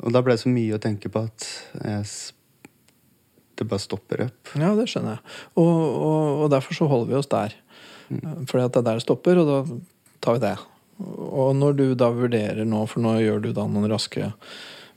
og 0.00 0.14
da 0.14 0.22
ble 0.24 0.36
det 0.36 0.44
så 0.44 0.52
mye 0.52 0.76
å 0.76 0.82
tenke 0.82 1.10
på 1.12 1.24
at 1.26 1.48
jeg, 1.82 2.06
det 3.60 3.66
bare 3.68 3.84
stopper 3.84 4.24
opp. 4.28 4.54
Ja, 4.56 4.72
det 4.78 4.88
skjønner 4.90 5.18
jeg. 5.18 5.34
Og, 5.60 5.74
og, 5.74 6.44
og 6.44 6.54
derfor 6.54 6.78
så 6.78 6.88
holder 6.90 7.12
vi 7.12 7.18
oss 7.20 7.30
der. 7.32 7.58
Fordi 8.08 8.64
at 8.64 8.72
det 8.72 8.80
er 8.80 8.88
der 8.88 9.00
det 9.00 9.04
stopper, 9.04 9.40
og 9.42 9.50
da 9.50 9.58
tar 10.24 10.38
vi 10.38 10.44
det. 10.46 10.56
Og 11.04 11.54
når 11.58 11.78
du 11.78 11.86
da 11.98 12.10
vurderer 12.14 12.64
nå, 12.68 12.84
for 12.90 13.04
nå 13.04 13.16
gjør 13.20 13.44
du 13.44 13.50
da 13.54 13.66
noen 13.66 13.90
raske 13.90 14.28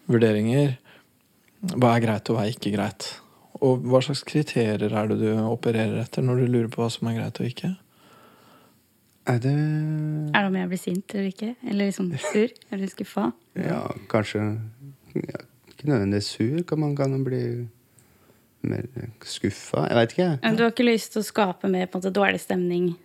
vurderinger 0.08 0.76
Hva 1.74 1.96
er 1.96 2.04
greit, 2.04 2.30
og 2.30 2.38
hva 2.38 2.44
er 2.46 2.54
ikke 2.54 2.72
greit? 2.76 3.08
Og 3.66 3.82
hva 3.90 4.00
slags 4.06 4.22
kriterier 4.28 4.94
er 4.94 5.10
det 5.10 5.18
du 5.18 5.32
opererer 5.42 5.98
etter 6.04 6.24
når 6.24 6.44
du 6.44 6.52
lurer 6.54 6.70
på 6.72 6.84
hva 6.84 6.92
som 6.94 7.10
er 7.10 7.18
greit 7.18 7.42
og 7.42 7.50
ikke? 7.50 7.72
Er 9.28 9.40
det 9.44 9.54
Er 9.54 10.42
det 10.42 10.48
om 10.48 10.56
jeg 10.56 10.70
blir 10.72 10.80
sint 10.80 11.14
eller 11.16 11.28
ikke? 11.32 11.56
Eller 11.68 11.86
liksom 11.90 12.12
sur? 12.18 12.54
Eller 12.72 12.88
skuffa? 12.88 13.26
Ja, 13.60 13.82
kanskje 14.10 14.44
ja, 15.16 15.42
Ikke 15.72 15.90
nødvendigvis 15.90 16.30
sur. 16.38 16.62
Kan 16.64 16.80
man 16.80 16.96
kan 16.96 17.24
bli 17.26 17.68
mer 18.68 18.86
skuffa? 19.24 19.88
Jeg 19.90 19.96
veit 20.00 20.12
ikke. 20.16 20.24
jeg. 20.30 20.40
Men 20.44 20.56
Du 20.58 20.64
har 20.64 20.72
ikke 20.72 20.86
lyst 20.88 21.12
til 21.14 21.22
å 21.22 21.28
skape 21.28 21.70
mer 21.70 21.86
på 21.88 21.98
en 21.98 22.02
måte 22.04 22.14
dårlig 22.16 22.40
stemning 22.42 22.96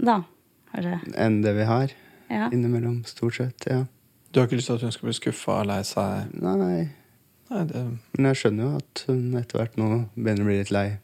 da? 0.00 0.22
Kanskje? 0.74 0.98
Enn 1.20 1.42
det 1.42 1.54
vi 1.56 1.64
har 1.68 1.90
Ja. 2.30 2.48
innimellom. 2.52 3.04
Stort 3.06 3.34
sett. 3.34 3.66
Ja. 3.66 3.84
Du 4.32 4.40
har 4.40 4.46
ikke 4.46 4.56
lyst 4.56 4.66
til 4.66 4.74
at 4.74 4.82
hun 4.82 4.92
skal 4.92 5.06
bli 5.08 5.12
skuffa 5.18 5.60
og 5.60 5.66
lei 5.66 5.82
seg? 5.82 6.32
Nei, 6.40 6.56
nei. 6.56 6.90
Nei, 7.50 7.64
det 7.66 7.98
Men 8.16 8.26
jeg 8.30 8.36
skjønner 8.36 8.62
jo 8.62 8.76
at 8.76 9.04
hun 9.08 9.34
etter 9.36 9.58
hvert 9.58 9.76
nå 9.76 10.08
begynner 10.14 10.42
å 10.42 10.46
bli 10.46 10.58
litt 10.58 10.70
lei 10.70 10.98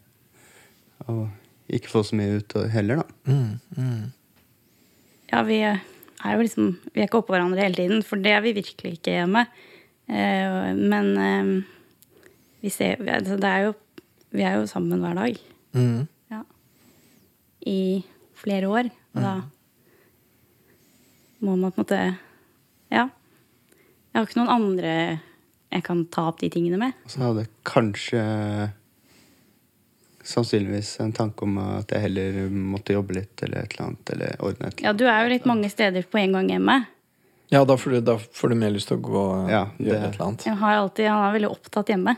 av 1.09 1.29
ikke 1.68 1.90
få 1.90 2.02
så 2.06 2.16
mye 2.18 2.38
ut 2.40 2.54
heller, 2.70 3.02
da. 3.02 3.32
mm, 3.32 3.61
mm. 3.76 4.04
Ja, 5.32 5.40
vi 5.42 5.56
er 5.66 5.80
jo 6.37 6.42
liksom 6.44 6.68
Vi 6.94 7.00
er 7.02 7.08
ikke 7.08 7.18
oppå 7.18 7.35
hverandre 7.35 7.64
hele 7.64 7.75
tiden, 7.75 8.02
for 8.06 8.16
det 8.23 8.30
er 8.32 8.40
vi 8.44 8.52
virkelig 8.56 8.92
ikke 8.99 9.16
hjemme. 9.16 9.46
Eh, 10.08 10.75
Men 10.78 11.08
eh, 11.18 11.50
vi 12.62 12.70
ser 12.70 13.02
altså, 13.02 13.37
Det 13.37 13.50
er 13.50 13.64
jo 13.66 13.75
Vi 14.30 14.42
er 14.46 14.54
jo 14.61 14.66
sammen 14.70 15.00
hver 15.02 15.14
dag. 15.18 15.37
Mm. 15.75 16.06
Ja. 16.30 16.42
I 17.66 18.04
flere 18.35 18.68
år. 18.70 18.90
Og 19.16 19.23
da 19.23 19.35
må 21.40 21.56
man 21.56 21.73
på 21.73 21.82
en 21.82 21.85
måte 21.85 22.00
Ja. 22.92 23.08
Jeg 24.14 24.23
har 24.23 24.26
ikke 24.28 24.38
noen 24.40 24.54
andre 24.54 24.92
jeg 25.73 25.82
kan 25.85 26.04
ta 26.08 26.28
opp 26.30 26.38
de 26.40 26.49
tingene 26.49 26.78
med. 26.80 26.92
Og 27.04 27.11
så 27.11 27.20
hadde 27.20 27.42
kanskje 27.66 28.20
sannsynligvis 30.26 30.97
en 31.04 31.14
tanke 31.16 31.47
om 31.47 31.56
at 31.62 31.92
jeg 31.95 32.02
heller 32.09 32.37
måtte 32.50 32.97
jobbe 32.97 33.16
litt 33.21 33.42
eller 33.47 33.64
et 33.64 33.76
eller 33.76 33.87
annet. 33.87 34.12
Eller 34.14 34.37
ordne 34.42 34.68
et 34.68 34.76
eller 34.78 34.88
Ja, 34.88 34.92
du 34.92 35.06
er 35.06 35.23
jo 35.25 35.33
litt 35.33 35.49
mange 35.49 35.71
steder 35.73 36.06
på 36.11 36.21
en 36.23 36.37
gang 36.38 36.50
hjemme. 36.50 36.76
Ja, 37.54 37.62
da 37.64 37.76
får, 37.78 37.90
du, 37.90 38.00
da 38.09 38.16
får 38.18 38.50
du 38.50 38.56
mer 38.59 38.73
lyst 38.75 38.90
til 38.90 38.99
å 38.99 39.04
gå 39.06 39.21
og 39.23 39.50
Ja, 39.52 39.68
gjøre 39.78 40.09
et 40.09 40.16
eller 40.16 40.25
annet. 40.26 40.47
Har 40.62 40.78
alltid, 40.80 41.09
han 41.12 41.26
er 41.28 41.37
veldig 41.37 41.50
opptatt 41.52 41.92
hjemme. 41.95 42.16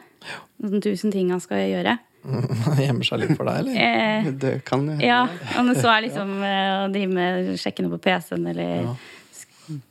Sånn 0.65 0.85
tusen 0.85 1.12
ting 1.12 1.29
han 1.35 1.43
skal 1.45 1.67
gjøre. 1.69 1.99
Han 2.65 2.81
Gjemmer 2.83 3.07
seg 3.07 3.21
litt 3.23 3.37
for 3.38 3.47
deg, 3.49 3.61
eller? 3.62 3.77
Eh. 3.79 4.27
Det 4.43 4.55
kan. 4.67 4.88
Ja, 5.00 5.21
om 5.61 5.69
det 5.71 5.77
så 5.79 5.88
er 5.93 6.03
liksom 6.09 6.33
ja. 6.43 6.57
å 6.83 6.88
drive 6.93 7.15
med 7.15 7.53
sjekke 7.62 7.85
noe 7.85 7.95
på 7.95 8.00
PC-en, 8.09 8.49
eller 8.50 8.88
Ja. 8.88 8.97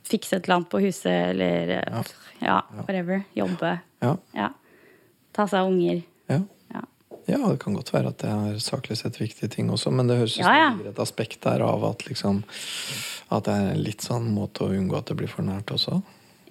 fikse 0.06 0.36
et 0.36 0.44
eller 0.44 0.58
annet 0.58 0.70
på 0.70 0.82
huset, 0.84 1.08
eller 1.32 1.72
eh, 1.78 2.12
ja, 2.44 2.60
whatever. 2.82 3.22
Jobbe. 3.38 3.72
Ja. 4.04 4.12
Ja. 4.36 4.50
Ta 5.34 5.46
seg 5.48 5.62
av 5.64 5.72
unger. 5.72 6.02
Ja. 6.30 6.42
Ja. 7.28 7.38
det 7.50 7.58
kan 7.62 7.76
godt 7.76 7.92
være 7.92 8.12
at 8.12 8.22
det 8.22 8.30
er 8.32 8.60
saklig 8.64 8.96
sett 9.00 9.18
viktige 9.20 9.50
ting 9.52 9.70
også, 9.70 9.92
men 9.92 10.08
det 10.08 10.16
høres 10.20 10.38
ut 10.38 10.42
som 10.44 10.54
det 10.54 10.78
ligger 10.78 10.92
et 10.94 11.02
aspekt 11.04 11.42
der 11.44 11.64
av 11.66 11.84
at 11.90 12.06
liksom 12.08 12.42
At 13.30 13.44
det 13.44 13.54
er 13.54 13.70
en 13.74 13.82
litt 13.84 14.00
sånn 14.00 14.30
måte 14.32 14.64
å 14.64 14.72
unngå 14.72 14.96
at 14.96 15.10
det 15.10 15.18
blir 15.18 15.28
for 15.28 15.44
nært 15.44 15.68
også. 15.74 15.98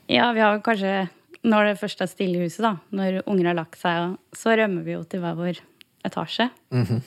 Ja, 0.07 0.29
vi 0.37 0.43
har 0.45 0.59
kanskje 0.61 1.09
Når 1.47 1.71
det 1.71 1.79
først 1.79 2.01
er 2.01 2.09
stille 2.11 2.37
i 2.37 2.45
huset, 2.45 2.61
da, 2.65 2.75
når 2.91 3.23
unger 3.25 3.49
har 3.51 3.57
lagt 3.57 3.79
seg, 3.79 4.17
så 4.35 4.53
rømmer 4.57 4.83
vi 4.85 4.93
jo 4.93 5.03
til 5.03 5.21
hver 5.23 5.35
vår 5.37 5.59
etasje. 6.05 6.49
Mhm. 6.73 7.01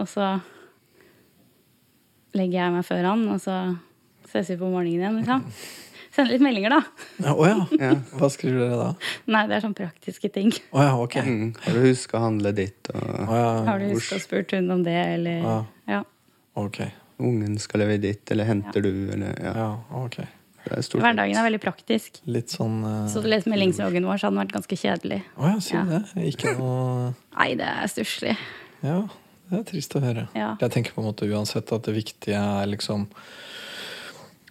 Og 0.00 0.08
så 0.08 0.40
legger 2.36 2.58
jeg 2.60 2.72
meg 2.74 2.84
før 2.84 3.04
han, 3.10 3.26
og 3.32 3.40
så 3.40 3.56
ses 4.28 4.50
vi 4.52 4.58
på 4.60 4.68
morgenen 4.68 5.00
igjen, 5.00 5.20
liksom. 5.20 5.44
Sender 6.16 6.32
litt 6.32 6.42
meldinger, 6.46 6.72
da. 6.72 6.78
Ja, 7.20 7.32
oh, 7.36 7.44
ja. 7.44 7.66
Ja. 7.76 7.90
Hva 8.16 8.28
skriver 8.32 8.62
dere 8.62 8.76
da? 8.80 8.86
Nei, 9.34 9.42
det 9.50 9.58
er 9.58 9.64
sånn 9.66 9.74
praktiske 9.76 10.30
ting. 10.32 10.48
Å 10.72 10.84
ja, 10.86 10.94
ok. 10.96 11.16
Mm. 11.26 11.50
Har 11.66 11.76
du 11.76 11.82
huska 11.84 12.16
å 12.16 12.22
handle 12.24 12.52
ditt, 12.56 12.88
og 12.94 13.02
Oh, 13.26 13.34
ja, 13.36 13.50
Har 13.68 13.82
du 13.82 13.90
husket 13.92 14.16
å 14.16 14.22
spurt 14.24 14.54
hun 14.56 14.70
om 14.72 14.84
det, 14.86 14.96
eller 15.18 15.42
Ja. 15.44 15.58
Ja. 15.92 16.00
ok. 16.56 16.80
ungen 17.20 17.58
skal 17.60 17.80
levere 17.84 18.00
ditt, 18.00 18.30
eller 18.32 18.44
henter 18.48 18.82
du, 18.84 18.90
eller 19.12 19.36
ja. 19.44 19.52
Ja, 19.56 19.68
ok. 20.04 20.16
Det 20.66 20.72
er 20.78 20.82
stort. 20.82 21.00
Hverdagen 21.04 21.36
er 21.38 21.44
veldig 21.46 21.60
praktisk. 21.62 22.18
Litt 22.26 22.50
sånn 22.50 22.80
Uh, 22.82 23.06
Så 23.08 23.20
du 23.22 23.28
lese 23.30 23.46
meldingsloggen 23.48 24.04
vår 24.08 24.18
så 24.18 24.26
hadde 24.26 24.34
den 24.36 24.42
vært 24.46 24.56
ganske 24.56 24.76
kjedelig. 24.80 25.20
Å 25.38 25.52
ja, 25.52 25.60
sier 25.62 25.78
Ja. 25.84 26.00
det. 26.00 26.24
Ikke 26.32 26.56
noe 26.58 27.12
Nei, 27.36 27.54
det 27.54 27.68
er 27.70 27.86
stusslig. 27.92 28.34
Ja, 28.82 28.96
det 29.50 29.60
er 29.60 29.62
trist 29.68 29.94
å 29.94 30.00
høre. 30.02 30.26
Ja. 30.34 30.56
Jeg 30.60 30.70
tenker 30.74 30.92
på 30.96 31.04
en 31.04 31.06
måte 31.12 31.28
uansett 31.30 31.70
at 31.72 31.82
det 31.86 31.94
viktige 31.94 32.34
er 32.40 32.66
liksom 32.66 33.06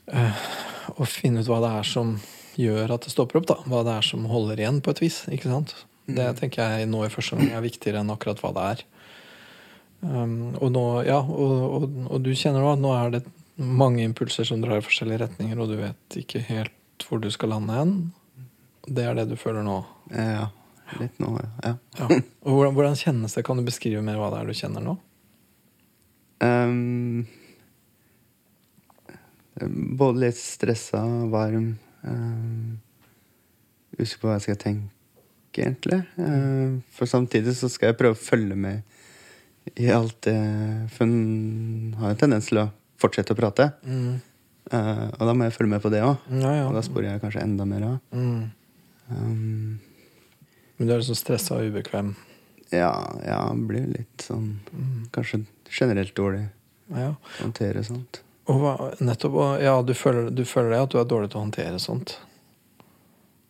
Å 0.06 1.08
finne 1.10 1.42
ut 1.42 1.50
hva 1.50 1.62
det 1.64 1.72
er 1.80 1.88
som 1.90 2.16
gjør 2.60 2.94
at 2.96 3.06
det 3.06 3.12
stopper 3.12 3.42
opp, 3.42 3.48
da. 3.50 3.58
Hva 3.68 3.84
det 3.88 3.96
er 3.98 4.06
som 4.06 4.28
holder 4.30 4.62
igjen, 4.62 4.82
på 4.84 4.94
et 4.94 5.02
vis. 5.04 5.24
Ikke 5.34 5.52
sant? 5.52 5.74
Det 6.06 6.28
tenker 6.40 6.76
jeg 6.78 6.90
nå 6.92 7.02
i 7.06 7.12
første 7.12 7.36
omgang 7.36 7.56
er 7.58 7.66
viktigere 7.66 8.04
enn 8.04 8.14
akkurat 8.14 8.42
hva 8.44 8.52
det 8.56 8.68
er. 8.74 8.84
Um, 10.06 10.54
og 10.62 10.70
nå, 10.76 10.84
ja, 11.08 11.18
og, 11.18 11.56
og, 11.80 11.96
og 12.14 12.22
du 12.22 12.30
kjenner 12.38 12.62
nå 12.62 12.76
at 12.76 12.84
nå 12.84 12.92
er 12.94 13.16
det 13.16 13.24
mange 13.56 14.04
impulser 14.06 14.46
som 14.46 14.62
drar 14.62 14.82
i 14.82 14.86
forskjellige 14.86 15.24
retninger, 15.24 15.60
og 15.60 15.72
du 15.72 15.80
vet 15.80 16.20
ikke 16.20 16.44
helt 16.46 17.08
hvor 17.08 17.22
du 17.24 17.32
skal 17.34 17.56
lande 17.56 17.76
hen. 17.76 17.96
Det 18.86 19.06
er 19.08 19.18
det 19.18 19.30
du 19.32 19.36
føler 19.40 19.66
nå. 19.66 19.80
Ja, 20.14 20.50
litt 21.00 21.18
nå, 21.24 21.34
ja. 21.64 21.74
Ja. 21.98 22.10
Og 22.46 22.52
hvordan, 22.52 22.76
hvordan 22.78 23.00
kjennes 23.00 23.34
det? 23.34 23.46
Kan 23.48 23.58
du 23.58 23.66
beskrive 23.66 24.04
mer 24.06 24.20
hva 24.22 24.30
det 24.34 24.44
er 24.44 24.52
du 24.52 24.60
kjenner 24.60 24.86
nå? 24.86 24.96
Ehm, 26.46 27.26
både 29.62 30.20
litt 30.26 30.38
stressa, 30.40 31.02
varm. 31.32 31.78
Uh, 32.06 32.76
Usikker 33.96 34.22
på 34.22 34.28
hva 34.28 34.36
jeg 34.36 34.44
skal 34.50 34.58
tenke, 34.60 35.62
egentlig. 35.64 36.02
Uh, 36.20 36.82
for 36.98 37.08
samtidig 37.08 37.54
så 37.56 37.70
skal 37.72 37.94
jeg 37.94 38.00
prøve 38.02 38.18
å 38.18 38.20
følge 38.20 38.58
med 38.60 38.82
i 39.82 39.88
alt 39.90 40.20
det 40.28 40.36
For 40.94 41.08
hun 41.08 41.96
har 41.98 42.12
en 42.12 42.20
tendens 42.20 42.52
til 42.52 42.60
å 42.62 42.68
fortsette 43.02 43.34
å 43.34 43.40
prate. 43.40 43.70
Mm. 43.88 44.20
Uh, 44.74 45.08
og 45.16 45.24
da 45.30 45.34
må 45.38 45.48
jeg 45.48 45.56
følge 45.56 45.72
med 45.72 45.82
på 45.86 45.90
det 45.94 46.04
òg. 46.06 46.20
Ja, 46.42 46.52
ja. 46.60 46.68
Og 46.68 46.76
da 46.76 46.84
sporer 46.86 47.14
jeg 47.14 47.24
kanskje 47.24 47.44
enda 47.46 47.66
mer 47.70 47.88
av. 47.88 47.98
Mm. 48.12 48.44
Um, 49.10 49.80
Men 50.78 50.88
du 50.90 50.94
er 50.94 51.00
liksom 51.02 51.16
stressa 51.20 51.56
og 51.60 51.72
ubekvem? 51.72 52.16
ja, 52.74 52.90
ja, 53.24 53.40
blir 53.56 53.86
litt 53.88 54.24
sånn 54.26 54.58
Mm. 54.74 55.06
Kanskje 55.14 55.46
generelt 55.70 56.16
dårlig 56.18 56.50
Ja. 56.92 57.14
håndtere 57.40 57.84
sånt. 57.86 58.22
Og 58.46 58.62
hva, 58.62 58.74
nettopp, 59.02 59.34
og, 59.42 59.64
ja, 59.64 59.80
du 59.82 59.94
føler, 59.98 60.30
du 60.30 60.44
føler 60.46 60.76
det 60.76 60.84
at 60.84 60.94
du 60.94 61.00
er 61.02 61.10
dårlig 61.10 61.32
til 61.32 61.40
å 61.40 61.46
håndtere 61.48 61.82
sånt? 61.82 62.18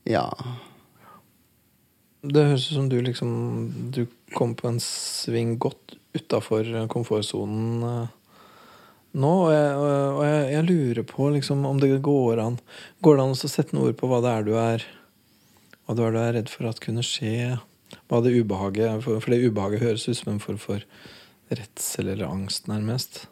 Ja. 0.08 0.30
Det 2.26 2.46
høres 2.48 2.70
ut 2.70 2.78
som 2.78 2.90
du 2.90 3.00
liksom 3.06 3.32
Du 3.94 4.06
kom 4.34 4.56
på 4.58 4.70
en 4.70 4.80
sving 4.82 5.58
godt 5.62 5.98
utafor 6.16 6.68
komfortsonen 6.90 7.84
eh, 7.86 8.14
nå. 9.20 9.34
Og, 9.34 9.52
jeg, 9.54 9.76
og 9.76 10.22
jeg, 10.26 10.46
jeg 10.54 10.68
lurer 10.70 11.08
på 11.10 11.30
liksom 11.36 11.68
om 11.68 11.82
det 11.82 11.92
går 12.06 12.42
an 12.42 12.60
Går 13.06 13.20
det 13.20 13.26
an 13.26 13.36
å 13.36 13.40
sette 13.42 13.76
noen 13.76 13.92
ord 13.92 14.00
på 14.00 14.10
hva 14.10 14.22
det 14.24 14.32
er 14.32 14.48
du 14.48 14.54
er 14.62 14.88
Hva 15.86 15.98
det 15.98 16.08
er 16.08 16.16
du 16.16 16.22
er 16.24 16.36
redd 16.40 16.54
for 16.54 16.72
at 16.72 16.82
kunne 16.84 17.06
skje? 17.06 17.58
Hva 18.08 18.24
det 18.24 18.36
ubehaget 18.38 19.04
For, 19.04 19.20
for 19.20 19.36
det 19.36 19.44
ubehaget 19.46 19.84
høres 19.84 20.08
ut 20.08 20.22
som 20.22 20.34
en 20.34 20.44
form 20.44 20.62
for 20.62 20.88
redsel 21.52 22.08
eller 22.10 22.26
angst, 22.26 22.66
nærmest. 22.66 23.26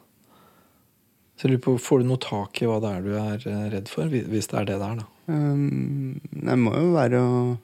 Så 1.44 1.50
jeg 1.50 1.58
lurer 1.58 1.64
på, 1.66 1.72
Får 1.84 2.00
du 2.00 2.06
noe 2.08 2.20
tak 2.24 2.56
i 2.62 2.66
hva 2.70 2.78
det 2.80 2.90
er 2.96 3.02
du 3.04 3.10
er 3.20 3.42
eh, 3.52 3.64
redd 3.74 3.88
for, 3.92 4.08
hvis 4.08 4.46
det 4.48 4.56
er 4.62 4.64
det 4.70 4.78
det 4.80 4.86
er, 4.88 5.00
da? 5.02 5.06
Um, 5.28 6.14
det 6.32 6.54
må 6.56 6.70
jo 6.72 6.86
være 6.94 7.20
å 7.20 7.58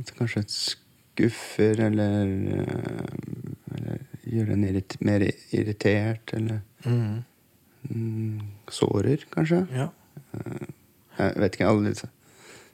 At 0.00 0.08
det 0.08 0.14
kanskje 0.16 0.42
skuffer, 0.48 1.82
eller, 1.84 2.32
eh, 2.56 3.12
eller 3.76 4.00
gjør 4.32 4.50
en 4.54 4.64
irrit 4.70 4.96
mer 5.04 5.26
irritert, 5.52 6.32
eller 6.36 6.62
Mm. 6.86 7.24
mm, 7.90 8.40
sårer, 8.70 9.24
kanskje. 9.32 9.62
Ja. 9.74 9.88
Jeg 11.18 11.36
vet 11.42 11.56
ikke, 11.56 11.66
alle 11.68 11.90
disse 11.92 12.08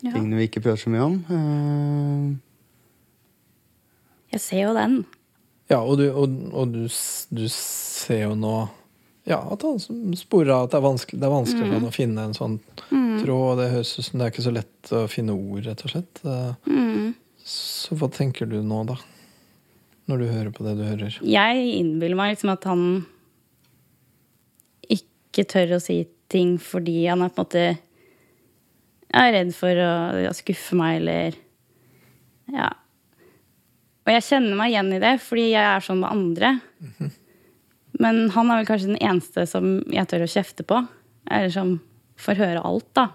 Ja. 0.03 0.12
tingene 0.12 0.37
vi 0.39 0.47
ikke 0.49 0.62
prater 0.62 0.83
så 0.83 0.91
mye 0.95 1.07
om. 1.07 1.19
Uh, 1.31 2.37
Jeg 4.33 4.41
ser 4.47 4.62
jo 4.69 4.75
den. 4.79 5.05
Ja, 5.71 5.81
og 5.83 5.99
du, 5.99 6.07
og, 6.11 6.29
og 6.53 6.73
du, 6.75 6.83
du 7.35 7.47
ser 7.49 8.23
jo 8.29 8.35
nå 8.39 8.55
ja, 9.29 9.38
at 9.55 9.62
han 9.62 9.79
sporer 10.19 10.50
av 10.50 10.64
at 10.67 10.73
det 10.73 10.79
er 10.81 10.85
vanskelig, 10.88 11.21
det 11.21 11.26
er 11.29 11.35
vanskelig 11.37 11.69
han 11.73 11.87
å 11.87 11.95
finne 11.95 12.25
en 12.26 12.35
sånn 12.35 12.57
tråd. 13.23 13.52
og 13.52 13.59
Det 13.61 13.71
høres 13.71 13.93
ut 13.99 14.05
som 14.09 14.19
det 14.19 14.26
er 14.26 14.33
ikke 14.35 14.45
så 14.49 14.55
lett 14.57 14.93
å 14.99 15.02
finne 15.11 15.37
ord, 15.37 15.64
rett 15.67 15.85
og 15.87 15.93
slett. 15.95 16.23
Eh, 16.25 16.55
Mm. 16.67 17.14
Så 17.45 17.97
hva 17.99 18.07
tenker 18.11 18.47
du 18.47 18.61
nå, 18.62 18.85
da? 18.87 18.95
Når 20.07 20.19
du 20.19 20.26
hører 20.31 20.50
på 20.55 20.62
det 20.67 20.76
du 20.79 20.85
hører? 20.87 21.17
Jeg 21.23 21.62
innbiller 21.81 22.17
meg 22.19 22.35
liksom 22.37 22.52
at 22.52 22.64
han 22.71 22.85
ikke 24.91 25.45
tør 25.50 25.76
å 25.76 25.81
si 25.83 26.02
ting 26.33 26.57
fordi 26.62 27.07
han 27.09 27.23
er 27.25 27.33
på 27.33 27.43
en 27.43 27.47
måte 27.47 27.64
er 29.12 29.33
redd 29.35 29.50
for 29.55 29.76
å 29.76 29.91
ja, 30.25 30.33
skuffe 30.37 30.76
meg, 30.79 31.00
eller 31.02 31.35
Ja. 32.52 32.71
Og 34.02 34.11
jeg 34.17 34.25
kjenner 34.26 34.57
meg 34.59 34.73
igjen 34.73 34.93
i 34.97 34.99
det, 35.02 35.12
fordi 35.23 35.45
jeg 35.52 35.62
er 35.62 35.81
sånn 35.85 36.00
med 36.02 36.11
andre. 36.11 36.55
Men 38.02 38.26
han 38.35 38.50
er 38.50 38.61
vel 38.61 38.68
kanskje 38.68 38.92
den 38.92 39.02
eneste 39.02 39.47
som 39.49 39.76
jeg 39.92 40.11
tør 40.11 40.26
å 40.26 40.32
kjefte 40.35 40.66
på. 40.66 40.80
Eller 41.30 41.52
som 41.54 41.76
får 42.21 42.40
høre 42.40 42.64
alt, 42.66 42.88
da. 42.99 43.09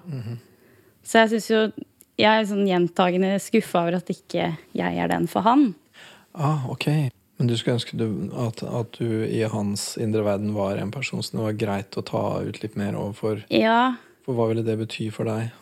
Så 1.04 1.24
jeg 1.24 1.36
syns 1.36 1.52
jo 1.52 1.62
Jeg 2.18 2.34
er 2.34 2.48
sånn 2.50 2.66
gjentagende 2.66 3.36
skuffa 3.38 3.84
over 3.84 4.00
at 4.00 4.08
ikke 4.10 4.48
jeg 4.74 4.98
er 4.98 5.12
den 5.12 5.28
for 5.30 5.46
han. 5.46 5.76
Ah, 6.34 6.64
ok. 6.66 6.88
Men 7.38 7.50
du 7.50 7.54
skulle 7.54 7.76
ønske 7.78 7.98
du, 8.00 8.08
at, 8.34 8.64
at 8.66 8.98
du 8.98 9.22
i 9.28 9.44
hans 9.46 9.92
indre 10.02 10.24
verden 10.26 10.56
var 10.56 10.80
en 10.82 10.90
person 10.90 11.22
som 11.22 11.38
det 11.38 11.46
var 11.46 11.60
greit 11.62 11.98
å 12.00 12.02
ta 12.02 12.24
ut 12.42 12.58
litt 12.64 12.74
mer 12.80 12.98
overfor? 12.98 13.44
Ja. 13.54 14.00
For 14.26 14.34
hva 14.34 14.48
ville 14.50 14.66
det 14.66 14.80
bety 14.80 15.12
for 15.14 15.30
deg? 15.30 15.54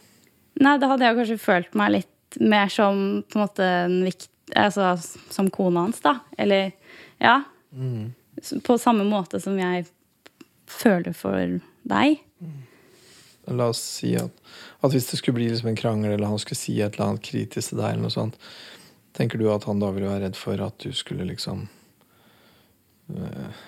Nei, 0.64 0.78
da 0.80 0.94
hadde 0.94 1.04
jeg 1.04 1.18
kanskje 1.20 1.42
følt 1.44 1.76
meg 1.76 1.98
litt 1.98 2.40
mer 2.40 2.72
som 2.72 3.26
på 3.28 3.36
en 3.36 3.44
måte 3.44 3.68
en 3.68 3.98
vikt, 4.08 4.32
altså, 4.56 4.94
som 5.36 5.52
kona 5.52 5.90
hans, 5.90 6.00
da. 6.06 6.22
Eller 6.40 6.72
ja. 7.20 7.42
På 8.64 8.78
samme 8.78 9.06
måte 9.08 9.40
som 9.42 9.58
jeg 9.60 9.86
føler 10.68 11.14
for 11.16 11.60
deg. 11.88 12.22
La 13.46 13.70
oss 13.70 13.82
si 14.00 14.16
at, 14.18 14.34
at 14.82 14.94
hvis 14.94 15.12
det 15.12 15.20
skulle 15.20 15.38
bli 15.38 15.50
liksom 15.52 15.70
en 15.70 15.78
krangel, 15.78 16.16
eller 16.16 16.32
han 16.32 16.42
skulle 16.42 16.60
si 16.60 16.80
et 16.82 16.96
eller 16.96 17.12
annet 17.12 17.26
kritisk 17.26 17.74
til 17.74 17.82
deg, 17.82 18.02
sånt, 18.14 18.40
tenker 19.16 19.40
du 19.40 19.48
at 19.54 19.68
han 19.70 19.82
da 19.82 19.92
ville 19.94 20.10
være 20.10 20.26
redd 20.26 20.40
for 20.40 20.62
at 20.66 20.80
du 20.82 20.90
skulle 20.98 21.28
liksom 21.30 21.68
øh, 23.14 23.60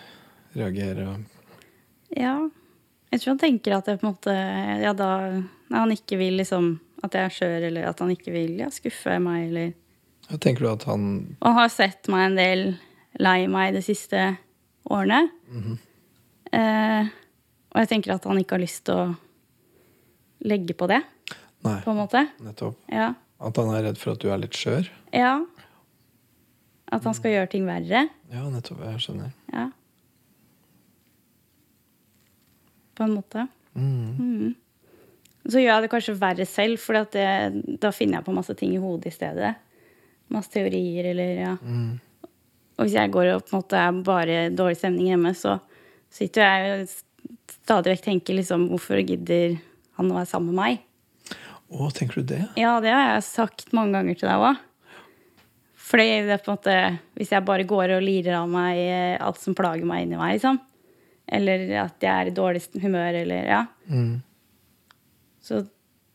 reagere? 0.58 1.20
Ja. 2.16 2.40
Jeg 3.12 3.22
tror 3.22 3.36
han 3.36 3.44
tenker 3.46 3.78
at 3.78 3.88
jeg 3.88 4.02
på 4.02 4.08
en 4.08 4.14
måte 4.18 4.34
Ja, 4.84 4.92
da 4.92 5.10
Når 5.72 5.78
han 5.78 5.92
ikke 5.94 6.18
vil 6.20 6.36
liksom 6.42 6.74
at 7.06 7.14
jeg 7.14 7.24
er 7.24 7.32
skjør, 7.34 7.66
eller 7.70 7.86
at 7.88 8.02
han 8.04 8.10
ikke 8.12 8.34
vil 8.34 8.58
ja, 8.60 8.68
skuffe 8.74 9.14
meg, 9.22 9.48
eller 9.48 9.70
Ja, 10.28 10.40
tenker 10.42 10.66
du 10.66 10.70
at 10.74 10.88
han 10.90 11.06
Og 11.38 11.48
han 11.48 11.60
har 11.62 11.72
sett 11.72 12.10
meg 12.12 12.26
en 12.26 12.40
del 12.40 12.64
lei 13.22 13.40
meg 13.50 13.78
det 13.78 13.86
siste 13.86 14.36
årene. 14.94 15.30
eh, 16.52 17.08
og 17.74 17.80
jeg 17.84 17.90
tenker 17.92 18.14
at 18.16 18.24
han 18.26 18.38
ikke 18.42 18.56
har 18.58 18.64
lyst 18.64 18.86
til 18.88 18.96
å 18.96 19.16
legge 20.48 20.74
på 20.78 20.88
det, 20.90 21.02
Nei, 21.66 21.80
på 21.84 21.92
en 21.92 21.98
måte. 22.00 22.22
nettopp. 22.42 22.78
Ja. 22.94 23.14
At 23.40 23.58
han 23.58 23.70
er 23.76 23.84
redd 23.90 23.98
for 24.02 24.14
at 24.16 24.22
du 24.24 24.30
er 24.34 24.38
litt 24.42 24.54
skjør? 24.58 24.90
ja. 25.14 25.40
At 26.88 27.04
han 27.04 27.14
skal 27.18 27.34
gjøre 27.34 27.50
ting 27.52 27.66
verre. 27.68 28.06
Ja, 28.32 28.46
nettopp. 28.48 28.80
Jeg 28.80 29.02
skjønner. 29.04 29.34
Ja. 29.52 29.66
På 32.96 33.04
en 33.04 33.12
måte. 33.18 33.44
Mm. 33.76 34.54
Så 35.48 35.60
gjør 35.60 35.74
jeg 35.74 35.84
det 35.84 35.90
kanskje 35.92 36.16
verre 36.20 36.46
selv, 36.48 36.80
for 36.80 36.96
da 36.98 37.92
finner 37.96 38.22
jeg 38.22 38.26
på 38.30 38.36
masse 38.36 38.56
ting 38.56 38.72
i 38.76 38.80
hodet 38.82 39.12
i 39.12 39.16
stedet. 39.18 39.52
Masse 40.34 40.52
teorier 40.56 41.12
eller 41.12 41.34
ja. 41.42 41.54
Og 42.78 42.86
hvis 42.86 42.98
jeg 42.98 43.14
går 43.14 43.32
og 43.34 43.46
på 43.46 43.56
en 43.56 43.62
måte 43.62 43.82
er 43.82 44.02
bare 44.06 44.38
dårlig 44.54 44.78
stemning 44.78 45.10
hjemme, 45.10 45.34
så 45.38 45.58
sitter 46.14 46.46
jeg 46.46 46.76
og 46.76 46.92
stadig 47.68 47.96
vekk 47.96 48.06
tenker 48.06 48.38
liksom 48.38 48.68
Hvorfor 48.72 49.02
gidder 49.02 49.58
han 49.98 50.12
å 50.12 50.20
være 50.20 50.30
sammen 50.30 50.54
med 50.54 50.62
meg? 50.62 50.84
Å, 51.68 51.90
tenker 51.92 52.22
du 52.22 52.32
det? 52.36 52.44
Ja, 52.60 52.78
det 52.84 52.94
har 52.94 53.10
jeg 53.16 53.26
sagt 53.28 53.74
mange 53.76 53.98
ganger 53.98 54.20
til 54.20 54.30
deg 54.30 54.46
òg. 54.46 54.62
Fordi 55.88 56.06
det 56.28 56.36
er 56.36 56.44
på 56.44 56.52
en 56.52 56.58
måte 56.58 56.78
Hvis 57.16 57.34
jeg 57.34 57.48
bare 57.48 57.68
går 57.68 57.96
og 57.98 58.06
lirer 58.06 58.40
av 58.42 58.48
meg 58.52 58.80
eh, 58.84 59.18
alt 59.24 59.40
som 59.42 59.56
plager 59.58 59.88
meg 59.88 60.06
inni 60.06 60.20
meg, 60.20 60.38
liksom. 60.38 60.60
Eller 61.28 61.66
at 61.84 62.04
jeg 62.04 62.12
er 62.14 62.30
i 62.30 62.36
dårlig 62.36 62.64
humør, 62.80 63.18
eller 63.24 63.50
ja. 63.52 63.62
Mm. 63.92 64.22
Så 65.44 65.66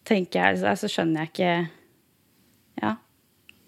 tenker 0.08 0.40
jeg 0.40 0.62
Så, 0.62 0.76
så 0.80 0.92
skjønner 0.92 1.26
jeg 1.26 1.34
ikke 1.34 1.54
Ja. 2.82 2.96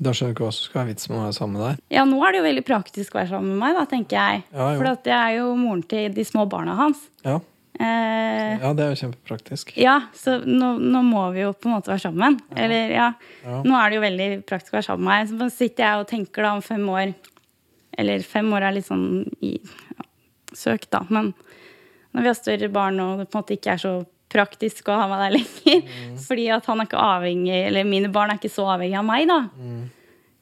Da 0.03 0.11
skjønner 0.11 0.33
du 0.33 0.37
ikke 0.37 0.49
hva 0.49 0.55
som 0.57 0.67
skal 0.67 0.81
være 0.81 0.91
vitsen 0.91 1.13
med 1.13 1.21
å 1.21 1.25
være 1.25 1.37
sammen 1.37 1.57
med 1.59 1.67
deg? 1.69 1.83
Ja, 1.95 2.05
nå 2.09 2.19
er 2.27 2.35
det 2.35 2.41
jo 2.41 2.47
veldig 2.49 2.65
praktisk 2.67 3.15
å 3.15 3.21
være 3.21 3.31
sammen 3.31 3.53
med 3.53 3.61
meg, 3.63 3.77
da, 3.79 3.85
tenker 3.91 4.19
jeg. 4.19 4.45
Ja. 4.51 4.71
For 4.75 4.91
jeg 4.91 5.19
er 5.21 5.35
jo 5.39 5.51
moren 5.59 5.85
til 5.91 6.17
de 6.17 6.25
små 6.27 6.49
barna 6.51 6.75
hans. 6.81 7.05
Ja, 7.23 7.39
Eh, 7.75 8.53
ja 8.63 8.71
det 8.71 8.85
er 8.85 8.93
jo 8.93 8.99
kjempepraktisk. 9.01 9.73
ja, 9.83 9.97
så 10.15 10.37
nå, 10.47 10.77
nå 10.79 11.01
må 11.03 11.25
vi 11.35 11.43
jo 11.43 11.51
på 11.59 11.67
en 11.67 11.75
måte 11.75 11.91
være 11.91 12.05
sammen. 12.07 12.39
Eller 12.55 12.95
ja. 12.95 13.09
Ja. 13.43 13.61
Nå 13.67 13.75
er 13.79 13.91
det 13.91 13.99
jo 13.99 14.05
veldig 14.05 14.29
praktisk 14.47 14.75
å 14.75 14.79
være 14.79 14.89
sammen 14.89 15.09
med 15.09 15.33
meg. 15.33 15.33
Så 15.33 15.51
sitter 15.59 15.89
jeg 15.89 16.03
og 16.03 16.11
tenker 16.11 16.47
da 16.47 16.55
om 16.55 16.63
fem 16.65 16.85
år 16.89 17.15
Eller 17.99 18.23
fem 18.27 18.49
år 18.55 18.69
er 18.69 18.75
litt 18.75 18.89
sånn 18.89 19.25
i 19.43 19.57
ja, 19.59 20.07
søkt, 20.55 20.91
da. 20.95 21.05
Men 21.15 21.33
når 22.15 22.23
vi 22.25 22.31
har 22.31 22.39
større 22.39 22.71
barn 22.75 22.99
og 23.03 23.21
det 23.21 23.29
på 23.29 23.39
en 23.39 23.43
måte 23.43 23.55
ikke 23.59 23.75
er 23.75 23.83
så 23.83 23.95
praktisk 24.35 24.89
å 24.91 24.97
ha 24.99 25.07
meg 25.11 25.21
der 25.23 25.37
lenger 25.39 26.19
Fordi 26.27 26.47
at 26.53 26.67
han 26.71 26.83
er 26.83 26.89
ikke 26.91 27.03
avhengig 27.07 27.59
Eller 27.69 27.87
mine 27.89 28.11
barn 28.13 28.33
er 28.35 28.41
ikke 28.41 28.51
så 28.53 28.67
avhengig 28.75 28.99
av 29.01 29.07
meg, 29.09 29.29
da. 29.31 29.39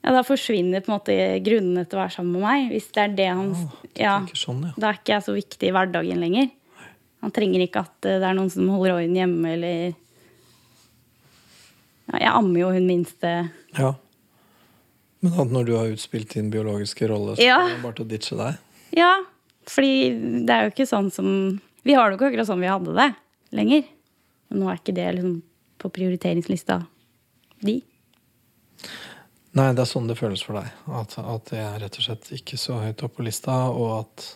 Ja, 0.02 0.14
Da 0.16 0.22
forsvinner 0.26 0.82
på 0.82 0.90
en 0.90 0.96
måte 0.96 1.16
grunnene 1.46 1.84
til 1.86 1.98
å 1.98 2.02
være 2.02 2.14
sammen 2.16 2.32
med 2.34 2.42
meg. 2.42 2.64
Hvis 2.72 2.88
det 2.96 3.02
er 3.04 3.12
det 3.20 3.28
han 3.30 3.52
ja, 3.94 4.16
sånn, 4.34 4.64
ja. 4.66 4.72
Da 4.80 4.88
er 4.90 4.98
ikke 4.98 5.12
jeg 5.14 5.26
så 5.28 5.34
viktig 5.36 5.68
i 5.68 5.74
hverdagen 5.76 6.18
lenger. 6.24 6.48
Han 7.22 7.30
trenger 7.36 7.62
ikke 7.62 7.84
at 7.84 8.08
eh, 8.10 8.16
det 8.18 8.26
er 8.26 8.34
noen 8.34 8.50
som 8.50 8.66
holder 8.72 8.96
orden 8.96 9.14
hjemme, 9.20 9.52
eller 9.54 9.92
ja, 12.10 12.18
Jeg 12.18 12.32
ammer 12.34 12.60
jo 12.64 12.72
hun 12.74 12.88
minste 12.88 13.34
ja. 13.78 13.92
Men 15.22 15.36
at 15.38 15.52
når 15.54 15.68
du 15.68 15.76
har 15.78 15.92
utspilt 15.92 16.32
din 16.34 16.48
biologiske 16.50 17.06
rolle, 17.08 17.36
så 17.38 17.44
Ja. 17.46 17.60
er 17.62 17.76
det 17.76 17.82
bare 17.84 17.94
til 18.00 18.04
å 18.08 18.10
ditche 18.10 18.36
deg? 18.40 18.56
Ja, 18.98 19.12
fordi 19.70 19.92
det 20.48 20.50
er 20.50 20.64
jo 20.66 20.72
ikke 20.74 20.88
sånn 20.90 21.12
som 21.14 21.28
Vi 21.86 21.94
har 21.94 22.10
det 22.10 22.16
jo 22.16 22.18
ikke 22.18 22.32
akkurat 22.32 22.48
sånn 22.50 22.60
vi 22.62 22.70
hadde 22.72 22.96
det 22.98 23.06
lenger. 23.56 23.86
Men 24.50 24.62
nå 24.62 24.68
er 24.70 24.80
ikke 24.80 24.96
det 24.96 25.08
liksom 25.16 25.40
på 25.82 25.90
prioriteringslista 25.96 26.82
di. 27.62 27.80
Nei, 29.52 29.72
det 29.76 29.82
er 29.84 29.88
sånn 29.88 30.06
det 30.08 30.16
føles 30.16 30.42
for 30.44 30.56
deg. 30.60 30.70
At, 30.88 31.18
at 31.20 31.50
det 31.50 31.60
er 31.60 31.80
rett 31.82 31.98
og 31.98 32.06
slett 32.06 32.30
ikke 32.38 32.56
så 32.60 32.78
høyt 32.80 33.02
opp 33.04 33.18
på 33.18 33.26
lista, 33.26 33.56
og 33.68 33.98
at 33.98 34.30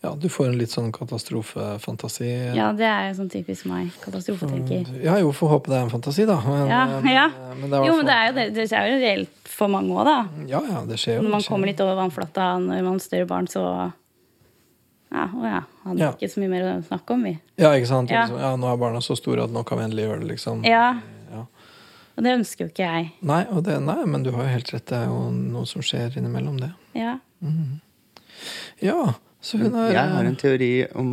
ja, 0.00 0.14
du 0.16 0.30
får 0.32 0.48
en 0.48 0.56
litt 0.56 0.72
sånn 0.72 0.88
katastrofefantasi. 0.96 2.28
Ja, 2.56 2.70
det 2.72 2.86
er 2.88 3.10
jo 3.10 3.18
sånn 3.18 3.28
typisk 3.32 3.66
meg. 3.68 3.90
Katastrofetenker. 4.00 4.88
Ja, 5.04 5.18
jo, 5.20 5.32
får 5.36 5.50
håpe 5.56 5.72
det 5.72 5.76
er 5.76 5.84
en 5.84 5.92
fantasi, 5.92 6.24
da. 6.28 6.38
Men, 6.46 6.70
Ja, 6.70 6.84
ja. 7.04 7.26
men 7.58 7.74
er 7.74 7.84
Jo, 7.84 7.98
men 7.98 8.08
det 8.08 8.14
er 8.14 8.30
jo, 8.30 8.36
det, 8.38 8.46
det 8.56 8.64
er 8.78 8.88
jo 8.88 9.00
reelt 9.02 9.50
for 9.50 9.68
mange 9.68 9.92
òg, 9.92 10.08
da. 10.08 10.16
Ja, 10.48 10.62
ja, 10.70 10.84
det 10.88 10.96
skjer 11.02 11.18
jo. 11.18 11.26
Når 11.26 11.34
man 11.34 11.44
kommer 11.44 11.68
litt 11.68 11.82
over 11.84 11.98
vannflata 12.00 12.46
når 12.62 12.80
man 12.80 12.96
har 12.96 13.04
større 13.04 13.28
barn, 13.28 13.50
så 13.50 13.64
Ja, 15.10 15.24
å 15.34 15.44
ja. 15.46 15.60
Hadde 15.84 15.98
Ja. 16.04 16.10
ikke 16.14 16.28
så 16.30 16.40
mye 16.42 16.50
mer 16.52 16.62
å 16.68 16.74
snakke 16.86 17.14
om, 17.16 17.22
vi. 17.26 17.32
Ja, 17.58 17.72
ikke 17.74 17.86
sant? 17.90 18.10
Ja. 18.10 18.26
Liksom, 18.26 18.38
ja, 18.40 18.50
nå 18.56 18.68
er 18.72 18.76
barna 18.78 19.00
så 19.02 19.16
store 19.18 19.44
at 19.44 19.50
nå 19.50 19.64
kan 19.66 19.78
vi 19.80 19.84
endelig 19.88 20.04
gjøre 20.06 20.20
det, 20.20 20.28
liksom. 20.34 20.62
Ja. 20.64 21.00
Ja. 21.32 21.46
Og 22.16 22.24
det 22.26 22.34
ønsker 22.38 22.66
jo 22.66 22.70
ikke 22.70 22.86
jeg. 22.86 23.10
Nei, 23.26 23.40
og 23.50 23.64
det, 23.64 23.80
nei, 23.82 24.04
men 24.06 24.22
du 24.22 24.30
har 24.34 24.44
jo 24.46 24.52
helt 24.54 24.70
rett. 24.74 24.86
Det 24.86 24.96
er 25.00 25.06
jo 25.10 25.30
noe 25.32 25.66
som 25.66 25.82
skjer 25.82 26.14
innimellom 26.20 26.60
det. 26.60 26.70
Ja. 26.94 27.16
Ja, 28.80 29.14
så 29.42 29.58
hun 29.60 29.74
er 29.74 29.92
Jeg 29.92 30.12
har 30.14 30.24
en 30.28 30.36
teori 30.36 30.70
om 30.96 31.10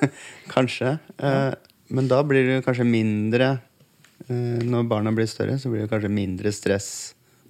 Kanskje. 0.54 0.96
Eh, 1.18 1.54
men 1.94 2.08
da 2.10 2.22
blir 2.26 2.46
det 2.48 2.64
kanskje 2.66 2.86
mindre 2.88 3.48
eh, 4.28 4.62
Når 4.64 4.88
barna 4.90 5.12
blir 5.14 5.26
større, 5.30 5.58
så 5.60 5.70
blir 5.70 5.84
det 5.84 5.90
kanskje 5.92 6.10
mindre 6.10 6.52
stress 6.54 6.88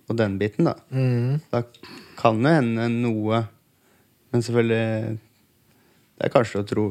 på 0.09 0.17
den 0.19 0.35
biten, 0.41 0.67
da. 0.69 0.75
mm, 0.93 1.41
Da 1.53 1.63
kan 2.21 2.43
det 2.45 2.57
hende 2.59 2.89
noe 2.93 3.45
Men 4.33 4.43
selvfølgelig 4.45 5.19
Det 6.15 6.29
er 6.29 6.33
kanskje 6.35 6.63
å 6.63 6.67
tro 6.69 6.87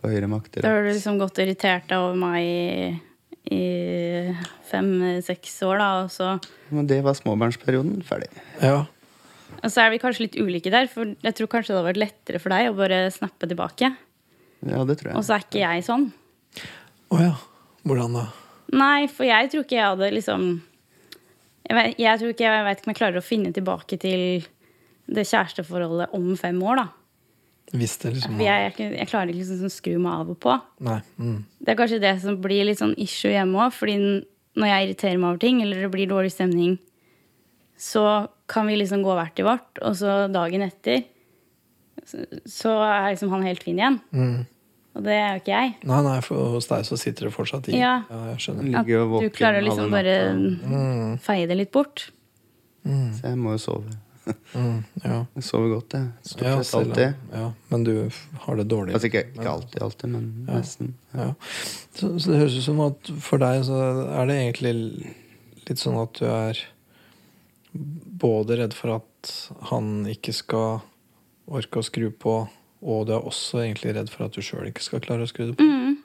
på 0.00 0.10
høyere 0.10 0.30
makter. 0.30 0.62
Da 0.62 0.74
har 0.74 0.86
du 0.86 0.92
liksom 0.92 1.18
gått 1.20 1.40
irritert 1.42 1.88
deg 1.90 1.98
over 1.98 2.18
meg 2.20 2.46
i, 2.46 3.56
i 3.56 3.62
fem-seks 4.70 5.56
år, 5.66 5.80
da, 5.82 5.88
og 6.04 6.12
så 6.14 6.36
Men 6.74 6.90
det 6.90 7.00
var 7.06 7.18
småbarnsperioden. 7.18 8.00
Ferdig. 8.06 8.30
Ja. 8.62 8.84
Og 9.62 9.72
så 9.72 9.82
er 9.82 9.92
vi 9.94 10.00
kanskje 10.02 10.26
litt 10.26 10.38
ulike 10.38 10.70
der, 10.74 10.88
for 10.90 11.10
jeg 11.10 11.38
tror 11.38 11.50
kanskje 11.50 11.72
det 11.72 11.78
hadde 11.78 11.90
vært 11.90 12.02
lettere 12.02 12.42
for 12.42 12.54
deg 12.54 12.70
å 12.70 12.78
bare 12.78 13.02
snappe 13.14 13.48
tilbake. 13.50 13.92
Ja, 14.66 14.82
det 14.86 14.98
tror 15.00 15.12
jeg. 15.12 15.18
Og 15.18 15.26
så 15.26 15.36
er 15.36 15.46
ikke 15.46 15.62
jeg 15.62 15.84
sånn. 15.86 16.08
Å 17.14 17.22
ja. 17.22 17.34
Hvordan 17.86 18.16
da? 18.18 18.24
Nei, 18.74 19.06
for 19.06 19.28
jeg 19.28 19.50
tror 19.52 19.62
ikke 19.62 19.76
jeg 19.76 19.86
hadde 19.86 20.08
liksom 20.10 20.46
Jeg, 21.68 21.74
vet, 21.76 22.00
jeg 22.02 22.18
tror 22.18 22.32
ikke 22.32 22.46
jeg 22.46 22.64
vet 22.66 22.80
ikke 22.80 22.88
om 22.88 22.92
jeg 22.92 22.98
klarer 22.98 23.20
å 23.20 23.26
finne 23.26 23.52
tilbake 23.54 23.98
til 24.02 24.22
det 25.06 25.22
kjæresteforholdet 25.26 26.14
om 26.18 26.32
fem 26.38 26.58
år, 26.66 26.80
da. 26.80 26.86
Hvis 27.74 27.96
det 27.98 28.12
liksom 28.14 28.36
For 28.38 28.46
jeg, 28.46 28.72
jeg, 28.78 28.90
jeg 28.94 29.10
klarer 29.10 29.32
ikke 29.32 29.40
liksom 29.40 29.60
sånn 29.64 29.74
skru 29.74 29.96
meg 29.98 30.12
av 30.12 30.32
og 30.36 30.38
på. 30.42 30.54
Nei. 30.86 31.00
Mm. 31.18 31.38
Det 31.58 31.72
er 31.72 31.78
kanskje 31.80 32.02
det 32.04 32.14
som 32.22 32.38
blir 32.42 32.68
litt 32.68 32.78
sånn 32.78 32.94
issue 33.02 33.32
hjemme 33.34 33.64
òg. 33.64 33.74
Fordi 33.74 33.96
når 34.56 34.70
jeg 34.70 34.86
irriterer 34.86 35.20
meg 35.20 35.32
over 35.32 35.42
ting, 35.42 35.60
eller 35.64 35.82
det 35.84 35.92
blir 35.92 36.10
dårlig 36.10 36.32
stemning, 36.34 36.76
så 37.76 38.04
kan 38.48 38.68
vi 38.70 38.78
liksom 38.78 39.02
gå 39.04 39.16
hvert 39.18 39.34
til 39.36 39.48
vårt, 39.48 39.80
og 39.84 39.96
så 39.98 40.24
dagen 40.32 40.62
etter 40.64 41.02
så, 42.06 42.22
så 42.48 42.72
er 42.86 43.10
liksom 43.10 43.32
han 43.34 43.44
helt 43.44 43.64
fin 43.66 43.80
igjen. 43.80 43.98
Mm. 44.14 44.44
Og 44.96 45.04
det 45.04 45.12
er 45.12 45.26
jo 45.34 45.42
ikke 45.42 45.52
jeg. 45.52 45.72
Nei, 45.90 45.98
nei, 46.06 46.16
for 46.24 46.54
hos 46.54 46.70
deg 46.70 46.86
så 46.88 46.96
sitter 47.00 47.28
det 47.28 47.34
fortsatt 47.34 47.68
i. 47.68 47.76
Ja. 47.76 47.98
jeg 48.30 48.44
skjønner. 48.46 48.78
At 48.80 48.88
du 48.88 49.28
klarer 49.34 49.60
å 49.60 49.66
liksom 49.66 49.92
bare 49.92 50.14
mm. 50.38 51.18
feie 51.24 51.48
det 51.50 51.58
litt 51.58 51.72
bort. 51.74 52.06
Så 52.86 53.26
jeg 53.26 53.36
må 53.40 53.56
jo 53.56 53.60
sove. 53.60 53.96
Mm, 54.56 54.78
ja. 55.04 55.18
Jeg 55.36 55.44
sover 55.46 55.68
godt, 55.74 55.94
jeg. 55.94 56.06
Stort 56.26 56.42
Ja, 56.46 56.54
sett 56.62 56.74
alltid. 56.80 57.14
Ja, 57.32 57.44
men 57.70 57.84
du 57.86 57.92
har 58.46 58.56
det 58.58 58.64
dårlig. 58.72 58.94
Altså 58.96 59.06
ikke, 59.10 59.22
ikke 59.36 59.50
alltid, 59.52 59.82
alltid, 59.82 60.10
men 60.10 60.24
Ja. 60.48 60.56
nesten. 60.58 60.94
Ja. 61.14 61.28
Så, 61.94 62.10
så 62.18 62.32
det 62.32 62.40
høres 62.40 62.56
ut 62.58 62.64
som 62.66 62.80
at 62.86 63.12
for 63.22 63.38
deg 63.42 63.62
så 63.68 63.78
er 64.16 64.26
det 64.30 64.38
egentlig 64.40 64.74
litt 65.68 65.78
sånn 65.82 66.00
at 66.02 66.18
du 66.18 66.26
er 66.26 66.62
både 68.26 68.56
redd 68.62 68.74
for 68.74 68.96
at 68.98 69.32
han 69.70 70.06
ikke 70.10 70.32
skal 70.34 70.80
orke 71.46 71.78
å 71.82 71.86
skru 71.86 72.08
på, 72.10 72.36
og 72.82 73.06
du 73.06 73.12
er 73.14 73.26
også 73.26 73.62
egentlig 73.62 73.94
redd 73.96 74.10
for 74.10 74.26
at 74.26 74.34
du 74.36 74.42
sjøl 74.42 74.66
ikke 74.70 74.82
skal 74.84 75.02
klare 75.04 75.26
å 75.26 75.30
skru 75.30 75.50
det 75.52 75.56
på. 75.60 75.66
Mm. 75.66 75.98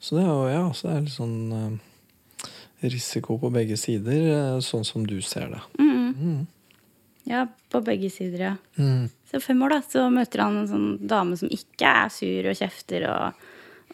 Så 0.00 0.14
det 0.16 0.24
er 0.24 0.30
jo 0.30 0.48
ja, 0.52 0.64
så 0.72 0.88
det 0.88 0.94
er 0.96 1.06
litt 1.08 1.16
sånn 1.16 1.38
eh, 1.58 2.46
risiko 2.88 3.36
på 3.42 3.50
begge 3.52 3.76
sider, 3.80 4.20
eh, 4.32 4.60
sånn 4.64 4.86
som 4.86 5.04
du 5.08 5.18
ser 5.26 5.50
det. 5.52 5.60
Mm. 5.80 6.14
Mm. 6.14 6.46
Ja, 7.28 7.44
på 7.68 7.80
begge 7.84 8.08
sider, 8.12 8.40
ja. 8.40 8.54
Mm. 8.80 9.08
Så 9.28 9.40
fem 9.44 9.60
år, 9.66 9.74
da, 9.76 9.82
så 9.84 10.06
møter 10.12 10.40
han 10.46 10.62
en 10.62 10.68
sånn 10.70 10.90
dame 11.10 11.36
som 11.36 11.50
ikke 11.52 11.90
er 12.04 12.12
sur 12.12 12.48
og 12.48 12.56
kjefter 12.56 13.04
og 13.10 13.48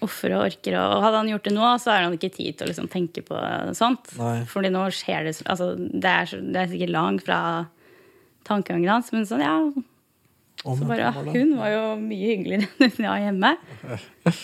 offer 0.04 0.34
og 0.36 0.44
orker. 0.48 0.76
Og 0.78 1.02
hadde 1.02 1.22
han 1.22 1.30
gjort 1.32 1.48
det 1.48 1.54
nå, 1.56 1.70
så 1.82 1.94
har 1.94 2.04
han 2.06 2.14
ikke 2.14 2.30
tid 2.34 2.58
til 2.58 2.66
å 2.66 2.70
liksom 2.70 2.90
tenke 2.92 3.24
på 3.26 3.40
sånt. 3.78 4.12
Nei. 4.20 4.36
Fordi 4.50 4.70
nå 4.74 4.84
skjer 4.94 5.26
det 5.26 5.34
Altså, 5.42 5.72
det 5.78 6.12
er, 6.12 6.36
det 6.54 6.62
er 6.62 6.70
sikkert 6.70 6.94
langt 6.94 7.26
fra 7.26 7.40
tankegangen 8.46 8.92
hans, 8.92 9.10
men 9.14 9.26
sånn, 9.26 9.42
ja. 9.42 9.56
oh, 10.62 10.78
Så 10.78 10.86
bare, 10.86 11.10
år, 11.10 11.32
hun 11.34 11.54
var 11.58 11.72
jo 11.72 11.84
mye 12.02 12.30
hyggeligere 12.30 12.68
enn 12.86 12.96
hun 12.98 13.10
var 13.10 13.26
hjemme. 13.26 13.54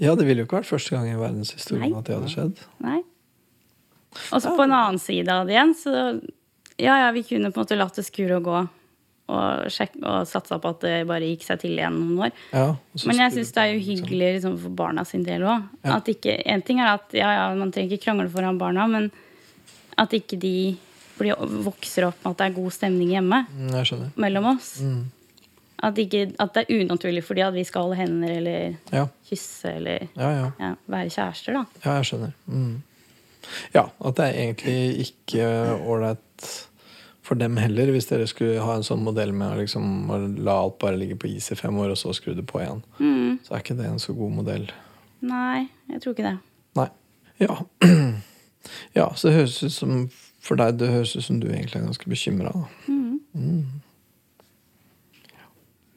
Ja, 0.00 0.14
det 0.16 0.24
ville 0.24 0.40
jo 0.40 0.46
ikke 0.46 0.62
vært 0.62 0.70
første 0.70 0.94
gang 0.94 1.10
i 1.10 1.18
verdenshistorien 1.20 1.90
Nei. 1.90 1.98
at 1.98 2.06
det 2.08 2.14
hadde 2.16 2.30
skjedd. 2.32 2.60
Nei. 2.80 3.02
Og 4.32 4.40
så 4.40 4.54
på 4.56 4.64
en 4.64 4.72
annen 4.72 5.00
side 5.00 5.28
av 5.28 5.44
det 5.44 5.52
igjen, 5.52 5.74
så 5.76 5.92
ja, 6.78 6.94
ja, 7.06 7.10
vi 7.12 7.22
kunne 7.26 7.50
på 7.52 7.60
en 7.60 7.64
måte 7.66 7.76
latt 7.78 7.98
det 7.98 8.04
skure 8.06 8.38
og 8.40 8.44
gå. 8.48 8.60
Og, 9.32 9.66
og 10.02 10.26
satsa 10.28 10.58
på 10.60 10.70
at 10.74 10.80
det 10.82 10.94
bare 11.08 11.24
gikk 11.30 11.44
seg 11.46 11.60
til 11.62 11.76
igjen 11.78 11.94
noen 11.94 12.26
år. 12.26 12.32
Ja, 12.52 12.64
Men 13.06 13.20
jeg 13.22 13.32
syns 13.36 13.52
det 13.54 13.62
er 13.62 13.76
uhyggelig 13.78 14.30
liksom, 14.36 14.56
for 14.60 14.74
barna 14.76 15.04
sin 15.08 15.22
del 15.24 15.44
òg. 15.46 15.68
Ja. 15.86 16.00
En 16.52 16.62
ting 16.66 16.80
er 16.82 16.90
at 16.98 17.14
ja, 17.16 17.30
ja, 17.38 17.44
man 17.56 17.72
trenger 17.72 17.94
ikke 17.96 18.08
krangle 18.10 18.28
foran 18.32 18.58
barna, 18.60 18.88
men 18.90 19.10
at 19.96 20.12
ikke 20.16 20.36
de 20.42 20.54
blir, 21.18 21.38
vokser 21.64 22.08
opp 22.10 22.18
med 22.24 22.32
at 22.34 22.38
det 22.42 22.46
er 22.50 22.56
god 22.58 22.72
stemning 22.74 23.12
hjemme 23.14 23.42
Mm, 23.52 24.10
mellom 24.20 24.50
oss. 24.56 24.80
Mm. 24.82 25.04
At, 25.82 25.98
ikke, 25.98 26.26
at 26.38 26.52
det 26.54 26.66
er 26.66 26.82
unaturlig 26.84 27.24
fordi 27.26 27.42
at 27.46 27.54
vi 27.54 27.64
skal 27.66 27.86
holde 27.88 27.98
hender 27.98 28.30
eller 28.36 28.76
Ja, 28.92 29.06
kysse 29.30 29.72
eller 29.78 30.08
være 30.86 31.08
kjærester, 31.10 31.56
da. 31.56 31.64
Ja, 31.84 31.96
jeg 32.00 32.10
skjønner. 32.10 32.34
Mm. 32.46 32.82
Ja, 33.74 33.86
at 34.04 34.18
det 34.20 34.26
er 34.28 34.38
egentlig 34.44 35.08
ikke 35.08 35.48
ålreit 35.86 36.28
for 37.22 37.38
dem 37.38 37.56
heller, 37.56 37.92
hvis 37.94 38.08
dere 38.10 38.26
skulle 38.26 38.62
ha 38.64 38.74
en 38.76 38.86
sånn 38.86 39.04
modell 39.06 39.30
med 39.36 39.54
å 39.54 39.60
liksom, 39.60 39.84
å 40.10 40.18
la 40.42 40.56
alt 40.64 40.80
bare 40.82 40.98
ligge 40.98 41.16
på 41.22 41.30
is 41.30 41.52
i 41.54 41.58
fem 41.58 41.76
år, 41.78 41.94
og 41.94 42.00
så 42.00 42.14
skru 42.16 42.34
det 42.34 42.46
på 42.48 42.60
igjen. 42.62 42.82
Mm. 42.98 43.38
Så 43.44 43.54
er 43.54 43.62
ikke 43.62 43.78
det 43.78 43.86
en 43.88 44.02
så 44.02 44.14
god 44.16 44.34
modell. 44.40 44.66
Nei, 45.22 45.68
jeg 45.92 46.02
tror 46.02 46.16
ikke 46.16 46.26
det. 46.26 46.38
Nei. 46.80 46.88
Ja. 47.42 47.60
ja, 48.98 49.06
så 49.14 49.28
det 49.28 49.36
høres 49.38 49.62
ut 49.62 49.74
som 49.74 50.06
for 50.42 50.58
deg 50.58 50.80
det 50.80 50.90
høres 50.90 51.14
ut 51.14 51.22
som 51.24 51.38
du 51.38 51.46
egentlig 51.52 51.78
er 51.78 51.86
ganske 51.86 52.10
bekymra. 52.10 52.50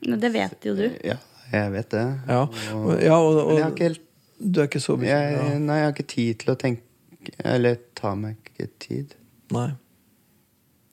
Men 0.06 0.20
det 0.22 0.30
vet 0.36 0.68
jo 0.70 0.76
du. 0.78 0.86
Ja, 1.02 1.18
jeg 1.50 1.72
vet 1.74 1.90
det. 1.96 2.06
Ja, 2.30 2.44
Og, 2.46 2.84
og, 2.84 3.00
ja, 3.02 3.18
og, 3.18 3.40
men 3.48 3.58
jeg 3.58 3.64
har 3.66 3.74
ikke 3.74 3.90
helt 3.90 4.04
du 4.36 4.60
er 4.60 4.68
ikke 4.68 4.82
så 4.84 4.98
bekymra? 5.00 5.44
Nei, 5.64 5.78
jeg 5.80 5.88
har 5.88 5.94
ikke 5.96 6.10
tid 6.12 6.40
til 6.42 6.52
å 6.52 6.56
tenke 6.60 6.84
Eller 7.40 7.78
ta 7.98 8.12
meg 8.20 8.36
ikke 8.52 8.68
tid. 8.84 9.14
Nei. 9.56 9.70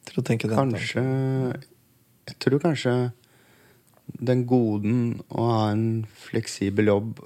Til 0.09 0.19
å 0.21 0.25
tenke 0.27 0.49
den 0.51 0.57
tanken. 0.59 0.79
Kanskje 0.79 1.03
Jeg 2.31 2.39
tror 2.43 2.63
kanskje 2.63 2.95
den 4.23 4.43
goden 4.51 5.21
å 5.31 5.45
ha 5.49 5.61
en 5.73 5.85
fleksibel 6.27 6.91
jobb 6.91 7.21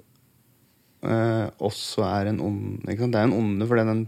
eh, 1.07 1.47
også 1.65 2.05
er 2.07 2.31
en 2.31 2.41
ond 2.45 2.85
ikke 2.85 3.03
sant? 3.05 3.15
Det 3.17 3.21
er 3.23 3.29
en 3.31 3.37
onde 3.37 3.67
fordi 3.69 3.87
den 3.89 4.05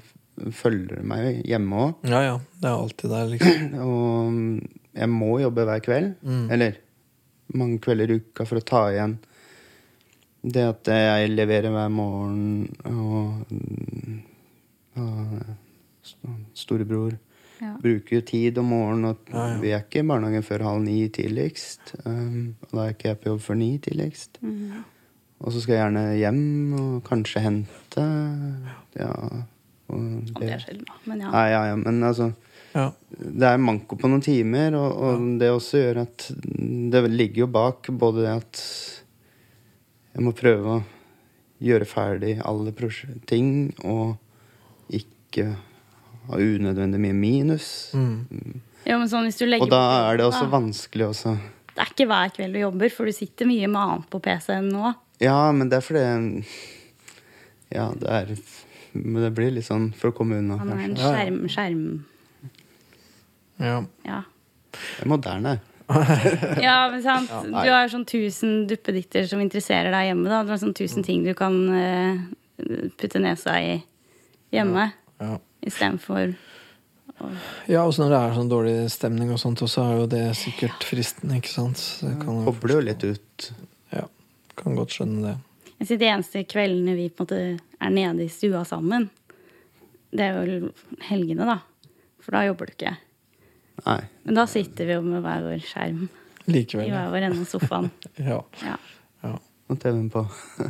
følger 0.54 1.00
meg 1.02 1.40
hjemme 1.48 1.81
òg. 1.87 2.04
Ja, 2.12 2.20
ja. 2.22 2.37
Det 2.61 2.68
er 2.70 2.76
alltid 2.76 3.11
der, 3.11 3.33
liksom. 3.33 3.72
Og 3.88 5.00
jeg 5.00 5.11
må 5.11 5.33
jobbe 5.42 5.64
hver 5.66 5.83
kveld. 5.85 6.12
Mm. 6.22 6.44
Eller 6.54 6.78
mange 7.59 7.81
kvelder 7.83 8.12
i 8.12 8.18
uka 8.20 8.44
for 8.46 8.61
å 8.61 8.66
ta 8.68 8.85
igjen 8.92 9.16
det 10.48 10.62
at 10.68 10.87
jeg 10.92 11.33
leverer 11.33 11.72
hver 11.74 11.88
morgen, 11.90 12.68
og, 12.87 13.48
og 15.02 15.40
st- 16.07 16.37
storebror 16.57 17.16
Ja. 17.61 17.73
bruker 17.83 18.16
jo 18.16 18.21
tid 18.23 18.59
om 18.61 18.68
morgenen, 18.71 19.05
og 19.11 19.33
Ja, 19.33 19.47
ja. 19.49 19.59
vi 19.62 19.71
er 19.75 19.83
ikke 19.83 20.03
i 20.05 20.07
barnehagen 20.07 20.44
før 20.47 20.62
halv 20.68 20.83
ni 20.85 21.09
tidligst. 21.09 21.94
Um, 22.05 22.55
og 22.62 22.75
da 22.77 22.85
er 22.85 22.94
ikke 22.94 23.09
jeg 23.09 23.21
på 23.21 23.33
jobb 23.33 23.40
før 23.40 23.59
ni 23.59 23.71
tidligst. 23.83 24.38
Mm. 24.42 24.85
Og 25.40 25.53
så 25.55 25.61
skal 25.62 25.75
jeg 25.75 25.83
gjerne 25.85 26.05
hjem 26.18 26.73
og 26.79 27.05
kanskje 27.07 27.42
hente. 27.44 28.05
Ja. 28.99 29.12
Og 29.88 29.99
Og 30.35 30.40
det 30.42 30.51
er 30.53 30.59
sjelden, 30.62 30.85
da. 30.87 30.99
Men 31.07 31.21
ja. 31.25 31.31
Nei, 31.33 31.47
ja, 31.51 31.62
ja, 31.71 31.77
men 31.77 32.03
altså 32.05 32.33
Ja. 32.75 32.90
det 33.11 33.42
er 33.49 33.57
manko 33.57 33.97
på 33.97 34.09
noen 34.11 34.21
timer, 34.23 34.75
og, 34.77 34.99
og 35.01 35.38
det 35.40 35.49
også 35.51 35.79
gjør 35.81 36.03
at 36.03 36.27
det 36.92 37.11
ligger 37.11 37.47
jo 37.47 37.47
bak 37.47 37.88
både 37.88 38.23
det 38.27 38.35
at 38.42 38.61
jeg 40.14 40.23
må 40.27 40.33
prøve 40.37 40.75
å 40.77 40.83
gjøre 41.64 41.87
ferdig 41.88 42.35
alle 42.44 42.73
ting, 43.27 43.73
og 43.85 44.16
ikke 44.90 45.57
ha 46.28 46.38
unødvendig 46.38 47.00
mye 47.00 47.16
minus. 47.16 47.68
Mm. 47.96 48.60
ja, 48.84 48.98
men 48.98 49.08
sånn 49.10 49.28
hvis 49.28 49.38
du 49.40 49.46
Og 49.58 49.70
da 49.72 49.82
er 50.10 50.20
det 50.20 50.26
også 50.28 50.44
da- 50.46 50.52
vanskelig 50.58 51.08
også 51.08 51.36
Det 51.74 51.84
er 51.84 51.92
ikke 51.92 52.08
hver 52.10 52.32
kveld 52.36 52.56
du 52.56 52.60
jobber, 52.60 52.90
for 52.90 53.06
du 53.06 53.12
sitter 53.12 53.46
mye 53.46 53.68
med 53.70 53.80
annet 53.80 54.08
på 54.10 54.20
PC-en 54.20 54.68
nå. 54.72 54.94
Ja, 55.22 55.52
men 55.52 55.68
det 55.70 55.78
er 55.80 55.86
fordi 55.86 56.44
Ja, 57.74 57.90
det 57.94 58.08
er 58.08 58.36
Men 58.94 59.22
det 59.22 59.34
blir 59.36 59.50
litt 59.54 59.66
sånn 59.68 59.92
for 59.94 60.10
å 60.10 60.16
komme 60.16 60.38
unna, 60.40 60.58
Han 60.58 60.72
er 60.72 60.84
en. 60.84 60.96
Ja, 60.96 61.02
ja. 61.02 61.16
skjerm... 61.16 61.42
skjerm 61.48 62.04
ja. 63.58 63.82
ja. 64.06 64.22
Det 64.72 65.02
er 65.02 65.08
moderne. 65.10 65.58
ja, 66.62 66.76
men 66.92 67.02
sant. 67.02 67.30
du 67.48 67.70
har 67.72 67.88
sånn 67.90 68.04
tusen 68.06 68.66
duppeditter 68.70 69.24
som 69.26 69.40
interesserer 69.42 69.90
deg 69.90 70.10
hjemme. 70.10 70.28
da 70.30 70.42
Du 70.46 70.52
har 70.52 70.60
sånn 70.62 70.76
tusen 70.76 71.02
ting 71.02 71.24
du 71.24 71.32
kan 71.34 71.56
uh, 71.72 72.20
putte 73.00 73.18
nesa 73.24 73.56
i 73.58 73.78
hjemme. 74.54 74.90
ja. 75.20 75.38
Istedenfor 75.66 76.35
Ja, 77.66 77.83
også 77.83 78.05
når 78.05 78.12
det 78.12 78.18
er 78.21 78.35
sånn 78.37 78.51
dårlig 78.53 78.75
stemning 78.94 79.33
og 79.35 79.40
sånt, 79.42 79.62
så 79.66 79.83
er 79.83 79.97
jo 80.03 80.07
det 80.12 80.23
sikkert 80.38 80.85
fristende, 80.87 81.40
ikke 81.40 81.51
sant? 81.51 81.81
Så 81.81 82.12
kan, 82.21 82.44
Kobler 82.47 82.79
jo 82.79 82.85
litt 82.87 83.05
ut. 83.05 83.49
ja, 83.94 84.05
kan 84.61 84.77
godt 84.79 84.94
skjønne 84.94 85.25
det. 85.25 85.35
Jeg 85.81 85.88
sier 85.88 85.99
De 86.03 86.11
eneste 86.12 86.44
kveldene 86.51 86.94
vi 86.99 87.09
på 87.11 87.25
en 87.25 87.27
måte 87.27 87.40
er 87.81 87.90
nede 87.94 88.27
i 88.27 88.31
stua 88.31 88.62
sammen, 88.68 89.09
det 90.14 90.25
er 90.25 90.38
jo 90.38 90.71
helgene, 91.09 91.44
da. 91.49 91.59
For 92.23 92.37
da 92.37 92.44
jobber 92.47 92.68
du 92.68 92.77
ikke. 92.77 92.94
Nei. 93.85 94.01
Men 94.25 94.38
da 94.38 94.47
sitter 94.51 94.88
vi 94.88 94.97
jo 94.97 95.03
med 95.05 95.23
hver 95.25 95.44
vår 95.47 95.61
skjerm 95.64 96.07
i 96.49 96.62
hver 96.64 97.11
vår 97.12 97.27
ende 97.29 97.42
av 97.42 97.51
sofaen. 97.51 97.90
Ja. 98.31 98.40
Ja, 98.64 98.77
ja. 99.23 99.35
Og 99.68 99.77
TV-en 99.83 100.09
på. 100.12 100.23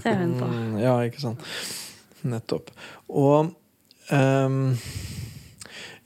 TV-en 0.02 0.34
på. 0.40 0.48
Mm, 0.50 0.78
ja, 0.82 0.96
ikke 1.06 1.22
sant. 1.22 1.44
Nettopp. 2.26 2.72
Og 3.08 3.52
ehm, 4.14 4.76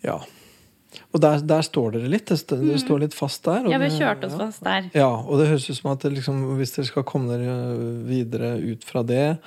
Ja. 0.03 0.21
Og 1.13 1.21
der, 1.21 1.43
der 1.45 1.65
står 1.65 1.93
dere 1.97 2.09
litt. 2.11 2.31
Dere 2.33 2.73
mm. 2.73 2.81
Står 2.81 3.03
litt 3.05 3.15
fast 3.17 3.45
der. 3.45 3.67
Ja, 3.69 3.79
vi 3.79 3.85
har 3.85 3.93
det- 3.93 4.01
kjørt 4.01 4.25
oss 4.25 4.33
ja. 4.33 4.39
fast 4.47 4.65
der. 4.65 4.91
Ja, 4.97 5.11
og 5.13 5.39
det 5.39 5.49
høres 5.51 5.69
ut 5.69 5.77
som 5.77 5.93
at 5.93 6.05
liksom, 6.09 6.43
hvis 6.59 6.73
dere 6.77 6.89
skal 6.89 7.05
komme 7.05 7.37
dere 7.37 7.77
videre 8.09 8.57
ut 8.61 8.85
fra 8.85 9.03
det 9.05 9.39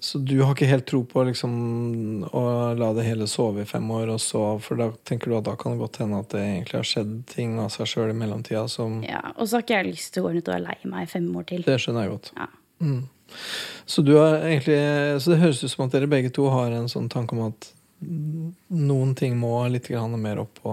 Så 0.00 0.20
du 0.22 0.36
har 0.44 0.54
ikke 0.54 0.68
helt 0.70 0.86
tro 0.86 1.00
på 1.02 1.24
liksom, 1.26 2.24
å 2.30 2.42
la 2.78 2.92
det 2.94 3.02
hele 3.02 3.26
sove 3.26 3.64
i 3.64 3.66
fem 3.66 3.82
år, 3.90 4.12
så, 4.22 4.60
for 4.62 4.78
da 4.78 4.92
tenker 5.04 5.26
du 5.26 5.34
at 5.40 5.48
da 5.48 5.56
kan 5.58 5.74
det 5.74 5.80
godt 5.80 5.98
hende 5.98 6.20
at 6.22 6.28
det 6.30 6.38
egentlig 6.44 6.78
har 6.78 6.86
skjedd 6.86 7.16
ting 7.26 7.56
av 7.58 7.72
seg 7.74 7.90
sjøl 7.90 8.12
i 8.12 8.14
mellomtida 8.14 8.68
som 8.70 9.00
Ja, 9.02 9.32
Og 9.36 9.48
så 9.48 9.58
har 9.58 9.66
ikke 9.66 9.80
jeg 9.80 9.96
lyst 9.96 10.14
til 10.14 10.22
å 10.22 10.28
gå 10.28 10.36
rundt 10.36 10.48
og 10.48 10.54
være 10.54 10.66
lei 10.68 10.76
meg 10.84 11.02
i 11.02 11.10
fem 11.10 11.26
år 11.34 11.48
til. 11.50 11.64
Det 11.66 11.80
skjønner 11.82 12.06
jeg 12.06 12.12
godt. 12.14 12.30
Ja. 12.38 12.46
Mm. 12.78 13.00
Så, 13.88 14.02
du 14.04 14.14
har 14.16 14.42
egentlig, 14.44 14.78
så 15.22 15.32
det 15.34 15.40
høres 15.42 15.62
ut 15.64 15.70
som 15.72 15.86
at 15.86 15.92
dere 15.96 16.10
begge 16.10 16.30
to 16.34 16.48
har 16.52 16.70
en 16.76 16.88
sånn 16.92 17.08
tanke 17.12 17.36
om 17.36 17.46
at 17.48 17.72
noen 18.70 19.14
ting 19.18 19.32
må 19.40 19.50
litt 19.72 19.88
grann 19.90 20.12
mer 20.22 20.38
opp 20.44 20.60
på 20.62 20.72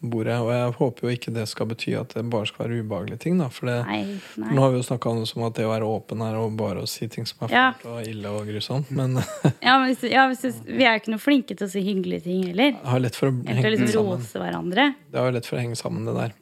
bordet. 0.00 0.36
Og 0.38 0.50
jeg 0.54 0.74
håper 0.78 1.06
jo 1.06 1.14
ikke 1.16 1.32
det 1.34 1.46
skal 1.50 1.66
bety 1.72 1.96
at 1.98 2.14
det 2.14 2.22
bare 2.30 2.46
skal 2.46 2.64
være 2.68 2.84
ubehagelige 2.84 3.22
ting. 3.24 3.40
Da, 3.40 3.48
for 3.52 3.66
det, 3.70 3.78
Nei, 3.88 4.02
nei. 4.38 4.52
nå 4.54 4.62
har 4.62 4.70
vi 4.74 4.78
jo 4.78 4.86
snakka 4.86 5.10
om 5.10 5.46
at 5.48 5.58
det 5.58 5.66
å 5.66 5.72
være 5.72 5.88
åpen 5.90 6.22
er 6.24 6.38
å 6.38 6.44
bare 6.54 6.84
å 6.84 6.90
si 6.90 7.08
ting 7.10 7.26
som 7.26 7.42
er 7.48 7.54
Ja. 7.56 7.64
fælt 7.80 7.90
og 7.90 8.12
ille 8.12 8.34
og 8.36 8.46
grusomt. 8.52 8.92
Men 8.94 9.18
Ja, 9.66 9.78
men 9.80 9.88
hvis, 9.90 10.04
ja, 10.12 10.28
hvis, 10.30 10.60
vi 10.66 10.84
er 10.86 10.94
jo 10.94 11.02
ikke 11.02 11.14
noe 11.16 11.24
flinke 11.24 11.56
til 11.58 11.66
å 11.66 11.70
si 11.74 11.82
hyggelige 11.84 12.22
ting 12.28 12.46
heller. 12.52 12.78
har 12.84 13.02
lett 13.02 13.18
for 13.18 13.32
å 13.32 13.34
henge 13.34 13.74
liksom 13.74 13.90
sammen. 13.90 14.30
hverandre. 14.44 14.88
Det 15.10 15.18
har 15.20 15.26
jo 15.32 15.36
lett 15.40 15.50
for 15.50 15.58
å 15.58 15.64
henge 15.64 15.80
sammen 15.80 16.06
det 16.06 16.14
der. 16.20 16.36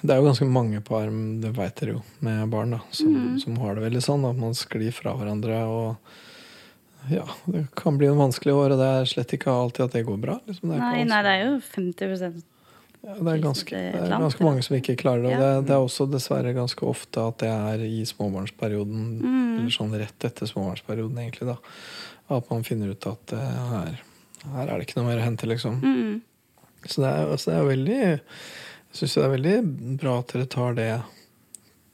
Det 0.00 0.12
er 0.14 0.20
jo 0.20 0.28
ganske 0.28 0.46
mange 0.46 0.80
par, 0.84 1.08
det 1.42 1.50
veit 1.56 1.74
dere 1.80 1.96
jo, 1.96 2.02
med 2.20 2.48
barn 2.52 2.70
da, 2.76 2.80
som, 2.90 3.14
Mm. 3.14 3.38
som 3.42 3.56
har 3.58 3.74
det 3.74 3.82
veldig 3.88 4.02
sånn. 4.04 4.24
At 4.30 4.36
man 4.38 4.54
sklir 4.54 4.92
fra 4.94 5.14
hverandre. 5.18 5.56
Og 5.66 7.10
ja, 7.10 7.24
det 7.46 7.66
kan 7.74 7.96
bli 7.98 8.06
en 8.06 8.18
vanskelig 8.20 8.52
år, 8.54 8.74
og 8.74 8.78
det 8.78 8.86
er 8.98 9.04
slett 9.10 9.32
ikke 9.34 9.50
alltid 9.50 9.84
at 9.86 9.92
det 9.96 10.04
går 10.06 10.20
bra. 10.20 10.38
Liksom. 10.46 10.68
Det 10.70 10.76
er 10.76 10.84
Nei, 10.84 11.04
nei, 11.08 11.22
det 11.22 11.32
er 11.34 11.44
jo 11.48 11.58
50 11.60 12.42
Ja, 12.98 13.14
det 13.14 13.32
er 13.32 13.38
ganske, 13.42 13.70
det 13.78 14.02
er 14.10 14.18
ganske 14.20 14.42
mange 14.44 14.62
som 14.66 14.74
ikke 14.76 14.96
klarer 14.98 15.22
det. 15.22 15.30
Ja. 15.30 15.38
det, 15.38 15.66
det 15.68 15.74
er 15.76 15.84
også 15.86 16.08
dessverre 16.10 16.52
ganske 16.52 16.82
ofte 16.86 17.22
at 17.28 17.38
det 17.38 17.48
er 17.48 17.84
i 17.86 18.02
småbarnsperioden, 18.04 19.04
Mm. 19.22 19.58
eller 19.60 19.70
sånn 19.70 19.94
rett 19.98 20.24
etter 20.26 20.46
småbarnsperioden, 20.50 21.16
egentlig, 21.16 21.46
da, 21.46 21.56
at 22.36 22.50
man 22.50 22.62
finner 22.66 22.90
ut 22.90 23.06
at 23.06 23.30
her, 23.38 24.00
her 24.52 24.66
er 24.68 24.78
det 24.78 24.86
ikke 24.88 24.98
noe 25.00 25.06
mer 25.12 25.22
å 25.22 25.24
hente, 25.24 25.46
liksom. 25.46 25.78
Mm. 25.80 26.20
Så 26.86 27.00
det 27.02 27.08
er, 27.10 27.30
altså 27.32 27.50
det 27.50 27.56
er 27.58 27.70
veldig 27.70 28.20
syns 28.98 29.14
det 29.16 29.24
er 29.24 29.34
veldig 29.36 29.56
bra 30.00 30.18
at 30.20 30.34
dere 30.34 30.48
tar 30.50 30.76
det 30.78 30.90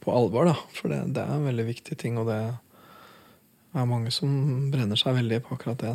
på 0.04 0.12
alvor, 0.12 0.48
da. 0.50 0.56
For 0.76 0.92
det, 0.92 1.00
det 1.16 1.22
er 1.24 1.32
en 1.36 1.48
veldig 1.48 1.66
viktig 1.68 1.96
ting, 2.00 2.18
og 2.20 2.28
det 2.28 2.40
er 3.74 3.88
mange 3.90 4.12
som 4.14 4.30
brenner 4.72 4.98
seg 5.00 5.16
veldig 5.18 5.40
på 5.44 5.56
akkurat 5.56 5.80
det. 5.84 5.94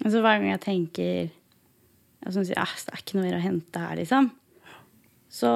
Altså 0.00 0.22
Hver 0.24 0.40
gang 0.40 0.52
jeg 0.54 0.64
tenker 0.64 1.12
jeg 2.20 2.34
synes, 2.34 2.50
ja, 2.52 2.64
Det 2.64 2.92
er 2.92 3.00
ikke 3.00 3.16
noe 3.16 3.24
mer 3.24 3.38
å 3.38 3.42
hente 3.44 3.80
her, 3.80 3.96
liksom. 3.96 4.30
Så 5.30 5.50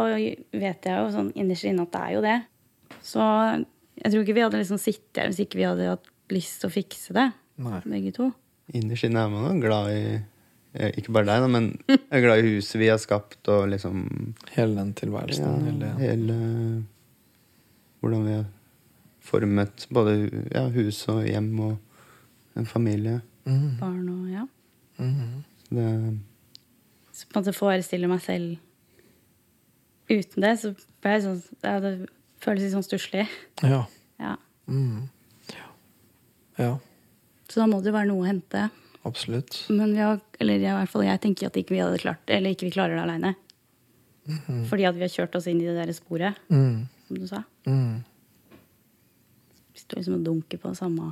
vet 0.55 0.87
jeg 0.87 0.95
jo 0.97 1.11
sånn 1.13 1.33
innerst 1.37 1.67
inne 1.69 1.85
at 1.85 1.93
det 1.93 2.01
er 2.01 2.13
jo 2.15 2.23
det. 2.25 2.37
Så 3.05 3.25
jeg 4.01 4.13
tror 4.13 4.23
ikke 4.23 4.37
vi 4.37 4.45
hadde 4.45 4.61
liksom 4.61 4.81
sittet 4.81 5.21
her 5.21 5.31
hvis 5.31 5.43
ikke 5.45 5.61
vi 5.61 5.67
hadde 5.67 5.91
hatt 5.91 6.09
lyst 6.33 6.63
til 6.63 6.71
å 6.71 6.75
fikse 6.75 7.17
det, 7.17 7.27
Nei. 7.63 7.81
begge 7.85 8.15
to. 8.17 8.31
Innerst 8.73 9.05
inne 9.05 9.27
er 9.27 9.33
man 9.35 9.61
glad 9.61 9.91
i 9.93 10.05
Ikke 10.75 11.13
bare 11.15 11.29
deg, 11.29 11.45
da, 11.45 11.49
men 11.51 11.69
jeg 11.87 12.19
er 12.19 12.23
glad 12.25 12.41
i 12.43 12.55
huset 12.57 12.81
vi 12.81 12.89
har 12.91 12.99
skapt, 12.99 13.39
og 13.53 13.69
liksom 13.71 14.05
Hele 14.57 14.75
den 14.81 14.93
tilværelsen. 14.99 15.45
ja, 15.47 15.71
hele, 15.71 15.91
hele 16.01 16.39
Hvordan 18.03 18.25
vi 18.27 18.33
har 18.35 18.45
formet 19.25 19.87
både 19.95 20.17
ja, 20.53 20.67
hus 20.75 20.99
og 21.09 21.23
hjem 21.25 21.53
og 21.65 22.59
en 22.59 22.67
familie. 22.67 23.21
Mm. 23.47 23.79
Barn 23.81 24.09
og 24.09 24.29
ja. 24.33 24.45
mhm. 24.99 25.45
Det, 25.71 26.21
Så 27.13 27.27
på 27.31 27.39
en 27.39 27.43
måte 27.45 27.55
forestille 27.57 28.09
meg 28.11 28.21
selv 28.23 28.57
uten 30.11 30.43
det, 30.45 30.53
så 30.61 30.75
ble 31.01 31.15
jeg 31.15 31.23
sånn 31.25 31.41
ja, 31.65 31.79
Det 31.81 31.93
føles 32.45 32.67
litt 32.67 32.75
sånn 32.75 32.85
stusslig. 32.85 33.25
Ja. 33.63 33.85
Ja. 34.21 34.35
Mm. 34.67 35.07
ja. 35.55 35.69
Ja, 36.59 36.73
Så 37.49 37.61
da 37.63 37.67
må 37.71 37.81
det 37.81 37.91
jo 37.91 37.97
være 37.97 38.11
noe 38.11 38.25
å 38.25 38.29
hente. 38.29 38.69
Absolutt. 39.05 39.59
Men 39.69 39.93
vi 39.95 40.01
har, 40.03 40.21
eller 40.40 40.61
i 40.62 40.67
hvert 40.67 40.90
fall 40.93 41.05
jeg 41.07 41.21
tenker 41.23 41.47
at 41.51 41.57
ikke 41.61 41.75
vi 41.77 41.83
hadde 41.83 41.99
klart 42.03 42.31
Eller 42.33 42.55
ikke 42.55 42.67
vi 42.69 42.75
klarer 42.75 42.97
det 42.97 43.03
aleine. 43.05 43.35
Fordi 44.71 44.87
at 44.88 44.97
vi 44.97 45.05
har 45.05 45.12
kjørt 45.12 45.35
oss 45.37 45.47
inn 45.51 45.61
i 45.61 45.67
det 45.69 45.77
der 45.77 45.93
sporet, 45.93 46.38
mm. 46.49 46.87
som 47.09 47.19
du 47.21 47.27
sa. 47.29 47.43
Mm. 47.69 47.99
Vi 49.75 49.83
står 49.83 50.01
liksom 50.01 50.14
og 50.17 50.25
dunker 50.25 50.59
på 50.62 50.71
det 50.73 50.79
samme. 50.81 51.11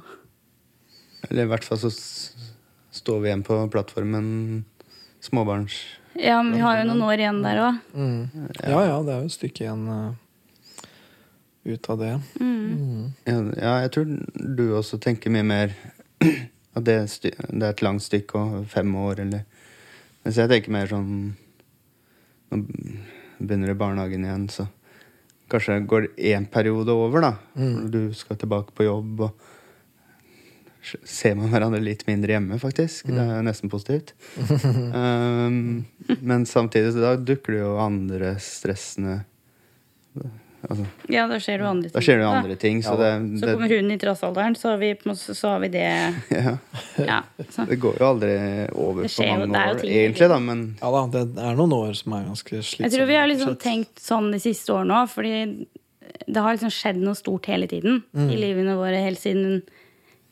eller 1.28 1.44
i 1.44 1.50
hvert 1.50 1.64
fall 1.64 1.78
så 1.78 1.90
s- 1.92 2.32
står 2.90 3.20
vi 3.20 3.28
igjen 3.28 3.42
på 3.44 3.58
plattformen 3.70 4.64
småbarns... 5.20 5.76
Ja, 6.14 6.42
men 6.42 6.52
vi 6.56 6.60
har 6.60 6.78
jo 6.80 6.88
noen 6.90 7.04
år 7.06 7.20
igjen 7.22 7.38
der 7.44 7.60
òg. 7.62 7.76
Mm. 7.96 8.48
Ja 8.68 8.80
ja, 8.84 8.96
det 9.04 9.12
er 9.14 9.20
jo 9.22 9.28
et 9.30 9.36
stykke 9.36 9.62
igjen 9.64 9.84
uh, 9.88 10.12
ut 11.72 11.88
av 11.94 12.00
det. 12.02 12.10
Mm. 12.40 13.12
Ja, 13.24 13.36
ja, 13.56 13.72
jeg 13.86 13.92
tror 13.94 14.10
du 14.56 14.64
også 14.76 14.98
tenker 15.00 15.32
mye 15.32 15.46
mer 15.46 15.72
at 16.72 16.86
det, 16.86 16.98
det 17.22 17.34
er 17.66 17.70
et 17.70 17.84
langt 17.84 18.04
stykke 18.04 18.38
og 18.38 18.66
fem 18.72 18.94
år, 18.96 19.26
eller 19.26 19.48
Mens 20.22 20.36
jeg 20.38 20.50
tenker 20.52 20.70
mer 20.70 20.86
sånn 20.86 21.32
Nå 22.52 22.60
begynner 23.42 23.72
det 23.72 23.78
barnehagen 23.80 24.22
igjen, 24.22 24.44
så 24.52 24.68
kanskje 25.50 25.80
går 25.88 26.04
én 26.30 26.44
periode 26.48 26.94
over, 26.94 27.24
da. 27.24 27.32
Mm. 27.58 27.90
Du 27.90 28.00
skal 28.14 28.38
tilbake 28.38 28.74
på 28.76 28.86
jobb, 28.86 29.24
og 29.26 29.32
ser 30.82 31.34
man 31.38 31.50
hverandre 31.50 31.80
litt 31.82 32.04
mindre 32.06 32.36
hjemme, 32.36 32.58
faktisk. 32.62 33.10
Det 33.10 33.24
er 33.24 33.42
nesten 33.46 33.72
positivt. 33.72 34.14
um, 34.94 35.82
men 36.20 36.46
samtidig 36.48 36.94
så 36.94 37.02
da 37.02 37.12
dukker 37.18 37.56
det 37.56 37.60
jo 37.64 37.74
andre 37.82 38.36
stressende 38.42 39.18
altså, 40.68 40.86
Ja, 41.12 41.26
da 41.30 41.38
skjer 41.42 41.58
det 41.60 41.64
jo 41.64 41.70
andre 41.70 41.88
ting. 41.88 41.94
Da 41.96 42.02
skjer 42.06 42.18
det 42.20 42.24
jo 42.24 42.30
andre 42.32 42.56
ting, 42.62 42.82
så 42.82 42.92
Ja, 42.94 42.96
det, 43.02 43.40
Så 43.40 43.46
det 43.46 43.54
kommer 43.56 43.74
hun 43.76 43.90
i 43.90 43.98
trassalderen, 44.02 44.56
så 44.58 44.68
har 44.72 44.78
vi, 44.82 44.90
så 45.18 45.48
har 45.52 45.60
vi 45.64 45.68
det 45.74 45.84
ja. 46.46 46.54
Ja. 46.98 47.18
Så. 47.48 47.66
Det 47.68 47.78
går 47.82 47.98
jo 48.00 48.06
aldri 48.08 48.32
over 48.72 49.06
på 49.08 49.26
mange 49.26 49.46
jo 49.46 49.52
år, 49.52 49.80
ting- 49.80 49.94
egentlig, 49.96 50.28
da, 50.34 50.38
men 50.38 50.64
Ja 50.80 50.90
da, 50.96 51.04
det 51.18 51.24
er 51.48 51.58
noen 51.60 51.76
år 51.78 51.92
som 51.98 52.12
er 52.18 52.26
ganske 52.30 52.62
slitsomme. 52.62 52.88
Jeg 52.88 52.96
tror 52.98 53.10
vi 53.12 53.18
har 53.20 53.28
liksom 53.32 53.56
tenkt 53.62 54.00
sånn 54.02 54.30
de 54.32 54.40
siste 54.42 54.72
årene 54.74 55.02
òg, 55.02 55.10
fordi 55.12 55.34
det 56.28 56.42
har 56.44 56.54
liksom 56.54 56.70
skjedd 56.70 56.98
noe 57.02 57.16
stort 57.18 57.46
hele 57.50 57.66
tiden 57.70 58.02
i 58.14 58.36
livene 58.38 58.74
våre 58.78 58.98
helt 59.02 59.20
siden 59.22 59.62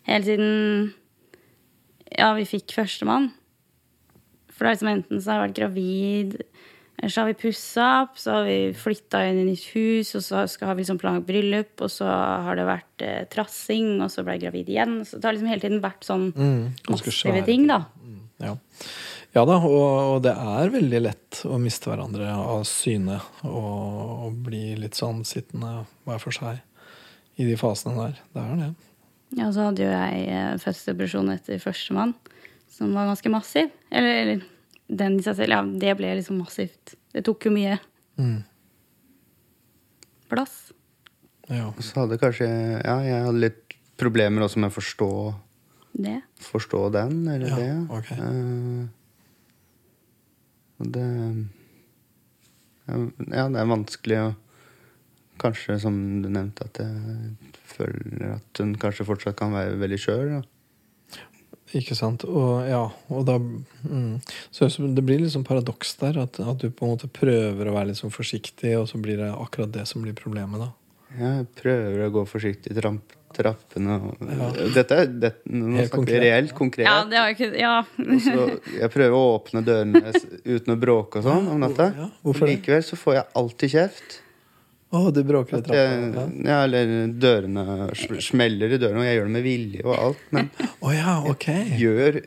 Helt 0.08 0.24
siden 0.24 0.92
Ja, 2.18 2.32
vi 2.34 2.44
fikk 2.48 2.72
førstemann. 2.74 3.30
For 4.50 4.64
det 4.64 4.70
er 4.70 4.74
liksom 4.76 4.90
enten 4.92 5.20
så 5.22 5.30
har 5.30 5.38
jeg 5.38 5.44
vært 5.48 5.58
gravid, 5.60 6.32
så 7.08 7.22
har 7.22 7.30
vi 7.30 7.36
pussa 7.38 7.86
opp, 8.02 8.18
så 8.20 8.34
har 8.34 8.48
vi 8.48 8.58
flytta 8.76 9.22
inn 9.28 9.38
i 9.40 9.46
nytt 9.52 9.70
hus, 9.72 10.10
og 10.18 10.24
så 10.26 10.42
skal, 10.50 10.68
har 10.70 10.76
vi 10.76 10.84
liksom 10.84 10.98
planlagt 11.00 11.28
bryllup, 11.30 11.72
og 11.80 11.92
så 11.92 12.08
har 12.44 12.58
det 12.58 12.66
vært 12.68 13.04
eh, 13.06 13.22
trassing, 13.32 13.94
og 14.04 14.10
så 14.12 14.24
ble 14.26 14.36
jeg 14.36 14.44
gravid 14.44 14.68
igjen. 14.74 14.98
Så 15.08 15.16
det 15.16 15.28
har 15.28 15.36
liksom 15.36 15.52
hele 15.52 15.64
tiden 15.64 15.80
vært 15.84 16.04
sånn 16.04 16.28
Mm, 16.36 16.74
massive 16.90 17.44
ting, 17.46 17.64
da. 17.70 17.84
Ja. 18.40 18.52
ja 19.36 19.46
da, 19.48 19.56
og, 19.64 19.88
og 20.16 20.20
det 20.24 20.32
er 20.32 20.74
veldig 20.76 21.00
lett 21.04 21.40
å 21.48 21.56
miste 21.60 21.90
hverandre 21.90 22.28
av 22.32 22.64
syne 22.68 23.18
og, 23.48 24.28
og 24.28 24.38
bli 24.46 24.74
litt 24.80 24.96
sånn 24.98 25.24
sittende 25.28 25.84
hver 26.08 26.22
for 26.22 26.36
seg 26.36 26.60
i 27.40 27.48
de 27.48 27.56
fasene 27.60 27.96
der. 27.96 28.22
Det 28.34 28.44
er 28.44 28.56
det. 28.60 28.70
Ja, 29.38 29.50
så 29.54 29.68
hadde 29.68 29.84
jo 29.84 29.90
jeg 29.92 30.24
eh, 30.28 30.54
fødselsdepresjon 30.60 31.32
etter 31.32 31.60
førstemann, 31.62 32.16
som 32.72 32.96
var 32.96 33.08
ganske 33.12 33.32
massiv. 33.32 33.70
Eller, 33.88 34.16
eller 34.24 34.48
den 34.90 35.18
i 35.20 35.22
seg 35.22 35.36
selv, 35.38 35.54
ja, 35.54 35.62
det 35.62 35.96
ble 35.98 36.14
liksom 36.18 36.38
massivt. 36.42 36.94
Det 37.14 37.24
tok 37.26 37.46
jo 37.46 37.52
mye 37.54 37.78
Mm. 38.18 38.42
plass. 40.28 40.72
Ja. 41.48 41.72
så 41.82 42.04
hadde 42.04 42.18
kanskje 42.20 42.46
Ja, 42.84 42.98
jeg 43.02 43.24
hadde 43.24 43.40
litt 43.40 43.74
problemer 43.98 44.42
også 44.46 44.58
med 44.62 44.70
å 44.70 44.74
forstå, 44.76 45.08
Det. 45.98 46.22
forstå 46.38 46.92
den, 46.92 47.26
eller 47.28 47.48
Ja, 47.48 47.56
det. 47.56 47.90
ok. 47.90 48.10
Uh, 48.18 48.86
og 50.80 50.92
det 50.92 51.06
Ja, 52.90 53.48
det 53.48 53.58
er 53.60 53.66
vanskelig 53.70 54.18
å 54.28 54.36
Kanskje, 55.40 55.78
som 55.80 56.20
du 56.20 56.28
nevnte, 56.28 56.66
at 56.66 56.74
jeg 56.76 57.36
føler 57.64 58.34
at 58.34 58.58
hun 58.60 58.74
kanskje 58.76 59.06
fortsatt 59.08 59.36
kan 59.38 59.50
være 59.54 59.78
veldig 59.80 59.96
skjør. 59.98 60.26
da. 60.34 60.42
Ikke 61.78 61.94
sant. 61.94 62.24
Og, 62.26 62.64
ja, 62.66 62.82
og 63.14 63.26
da 63.28 63.36
mm. 63.38 64.18
Så 64.50 64.66
det 64.94 65.04
blir 65.06 65.20
litt 65.22 65.34
sånn 65.34 65.46
paradoks 65.46 65.94
der. 66.00 66.18
At, 66.24 66.40
at 66.42 66.58
du 66.62 66.70
på 66.74 66.86
en 66.86 66.96
måte 66.96 67.10
prøver 67.12 67.70
å 67.70 67.76
være 67.76 67.92
litt 67.92 68.00
sånn 68.00 68.14
forsiktig, 68.14 68.74
og 68.80 68.88
så 68.90 68.98
blir 69.02 69.20
det 69.22 69.30
akkurat 69.30 69.70
det 69.74 69.86
som 69.90 70.02
blir 70.02 70.16
problemet. 70.18 70.64
da. 70.64 70.72
Jeg 71.18 71.46
prøver 71.58 72.06
å 72.06 72.12
gå 72.14 72.24
forsiktig 72.30 72.74
i 72.74 72.78
tramp, 72.78 73.14
trappene. 73.34 73.98
Og, 74.02 74.24
Ja. 74.30 74.50
Dette 74.74 74.98
er 75.02 75.06
det, 75.06 75.32
Nå 75.46 75.76
Helt 75.76 75.90
snakker 75.90 75.96
konkret. 75.96 76.14
vi 76.14 76.24
reelt 76.26 76.54
konkret. 76.54 76.86
Ja, 76.86 77.04
det 77.04 77.22
var 77.22 77.34
ikke 77.34 77.50
Ja. 77.58 77.76
Så 78.26 78.48
jeg 78.78 78.90
prøver 78.90 79.14
å 79.14 79.22
åpne 79.38 79.62
dørene 79.66 80.14
uten 80.44 80.74
å 80.74 80.80
bråke 80.80 81.22
og 81.22 81.28
sånn 81.28 81.48
om 81.50 81.62
natta. 81.62 81.92
Ja, 81.94 82.10
likevel 82.46 82.82
så 82.82 82.98
får 82.98 83.14
jeg 83.20 83.26
alltid 83.34 83.74
kjeft. 83.76 84.20
Å, 84.90 85.00
du 85.14 85.20
bråker 85.22 85.54
i 85.54 85.58
jeg, 85.60 85.66
trappa? 85.68 86.24
Ja. 86.24 86.26
ja, 86.50 86.58
eller 86.66 87.12
dørene 87.22 87.64
smeller 87.94 88.74
i 88.74 88.78
dørene, 88.80 89.04
og 89.04 89.06
jeg 89.06 89.18
gjør 89.20 89.28
det 89.28 89.34
med 89.36 89.46
vilje 89.46 89.84
og 89.86 89.94
alt. 89.94 90.24
Men 90.34 90.50
oh, 90.82 90.90
ja, 90.94 91.14
ok. 91.30 91.46
gjør 91.78 92.20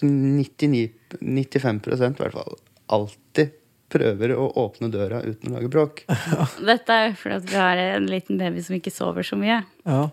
99, 0.00 0.86
95% 1.20 2.16
i 2.16 2.24
hvert 2.24 2.36
fall 2.38 2.58
alltid 2.96 3.54
prøver 3.92 4.32
å 4.34 4.48
åpne 4.64 4.88
døra 4.90 5.20
uten 5.22 5.50
å 5.50 5.58
lage 5.58 5.70
bråk. 5.70 6.04
Dette 6.70 6.96
er 6.96 7.10
jo 7.10 7.18
fordi 7.20 7.36
at 7.38 7.50
vi 7.50 7.58
har 7.60 7.82
en 7.84 8.08
liten 8.10 8.40
baby 8.40 8.64
som 8.64 8.76
ikke 8.78 8.94
sover 8.94 9.26
så 9.26 9.38
mye. 9.38 9.60
Ja, 9.86 10.06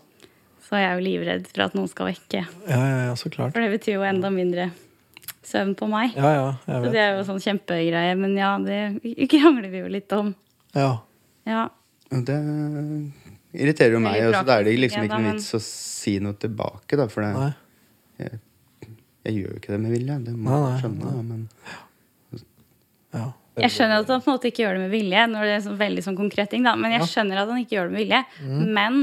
Så 0.64 0.80
jeg 0.80 0.90
er 0.90 1.00
jo 1.00 1.06
livredd 1.06 1.48
for 1.50 1.66
at 1.68 1.76
noen 1.78 1.90
skal 1.92 2.12
vekke. 2.12 2.44
ja, 2.44 2.84
ja, 2.92 3.00
ja 3.08 3.16
så 3.20 3.32
klart. 3.34 3.56
For 3.56 3.64
det 3.64 3.72
betyr 3.74 3.98
jo 3.98 4.06
enda 4.08 4.32
mindre 4.34 4.70
søvn 5.44 5.74
på 5.80 5.88
meg. 5.92 6.14
Ja, 6.18 6.32
ja, 6.36 6.48
jeg 6.68 6.76
vet. 6.76 6.86
Så 6.86 6.94
det 6.94 7.02
er 7.04 7.12
jo 7.18 7.26
sånn 7.28 7.44
kjempegreie. 7.44 8.16
Men 8.20 8.38
ja, 8.40 8.54
det 8.64 9.28
krangler 9.32 9.70
vi 9.72 9.84
jo 9.84 9.92
litt 9.92 10.16
om. 10.16 10.34
Ja. 10.76 10.92
Ja. 11.50 11.64
Det 12.14 12.38
irriterer 13.54 13.96
jo 13.98 14.02
meg, 14.04 14.20
og 14.28 14.34
så 14.36 14.44
da 14.48 14.58
er 14.60 14.68
det 14.68 14.74
liksom 14.80 15.06
ikke 15.06 15.20
noe 15.22 15.34
vits 15.36 15.54
å 15.58 15.62
si 15.64 16.18
noe 16.24 16.38
tilbake, 16.42 16.98
da, 17.00 17.08
for 17.12 17.26
det, 17.26 17.54
jeg, 18.22 18.40
jeg 19.28 19.38
gjør 19.38 19.54
jo 19.54 19.62
ikke 19.62 19.74
det 19.76 19.80
med 19.84 19.94
vilje. 19.94 20.20
Det 20.28 20.34
må 20.36 20.58
jeg 20.58 20.64
du 20.64 20.84
skjønne. 20.84 21.14
Da, 21.14 21.24
men 21.32 21.48
Ja. 23.14 23.28
Jeg 23.62 23.70
skjønner 23.70 24.02
at 24.02 24.10
han 24.10 24.22
på 24.26 24.32
en 24.32 24.34
måte 24.34 24.50
ikke 24.50 24.64
gjør 24.64 24.78
det 24.80 24.82
med 24.88 24.94
vilje, 24.96 25.24
når 25.30 25.44
det 25.46 25.52
er 25.54 25.60
sånn 25.68 25.76
veldig 25.78 26.04
sånn 26.08 26.16
konkret 26.18 26.50
ting, 26.50 26.64
da. 26.66 26.72
Men 26.80 26.96
jeg 26.96 27.06
skjønner 27.12 27.44
at 27.44 27.52
han 27.52 27.60
ikke 27.62 27.76
gjør 27.78 27.92
det 27.92 27.94
med 27.94 28.02
vilje. 28.02 28.22
Men 28.74 28.96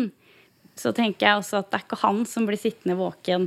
så 0.81 0.91
tenker 0.97 1.29
jeg 1.29 1.39
også 1.43 1.61
at 1.61 1.69
det 1.71 1.79
er 1.79 1.85
ikke 1.87 1.99
han 2.03 2.25
som 2.27 2.49
blir 2.49 2.59
sittende 2.59 2.97
våken 2.99 3.47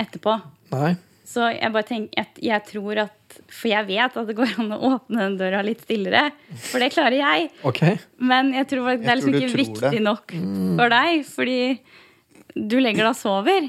etterpå. 0.00 0.38
Nei. 0.72 0.94
Så 1.28 1.50
jeg 1.52 1.72
bare 1.74 1.88
tenker 1.88 2.24
at 2.24 2.40
jeg 2.40 2.64
tror 2.70 3.02
at 3.04 3.12
For 3.52 3.68
jeg 3.68 3.84
vet 3.90 4.14
at 4.16 4.26
det 4.30 4.34
går 4.38 4.54
an 4.62 4.72
å 4.74 4.78
åpne 4.94 5.26
den 5.26 5.34
døra 5.40 5.60
litt 5.66 5.82
stillere. 5.84 6.30
For 6.70 6.80
det 6.82 6.90
klarer 6.94 7.18
jeg. 7.20 7.50
Okay. 7.68 7.98
Men 8.18 8.52
jeg 8.56 8.70
tror 8.72 8.88
det 8.96 9.06
er 9.12 9.18
liksom 9.20 9.36
ikke 9.36 9.58
viktig 9.60 9.90
det. 9.92 10.00
nok 10.02 10.32
for 10.78 10.94
deg. 10.94 11.24
Fordi 11.28 11.58
du 12.56 12.78
legger 12.80 13.04
deg 13.04 13.10
og 13.12 13.18
sover. 13.20 13.68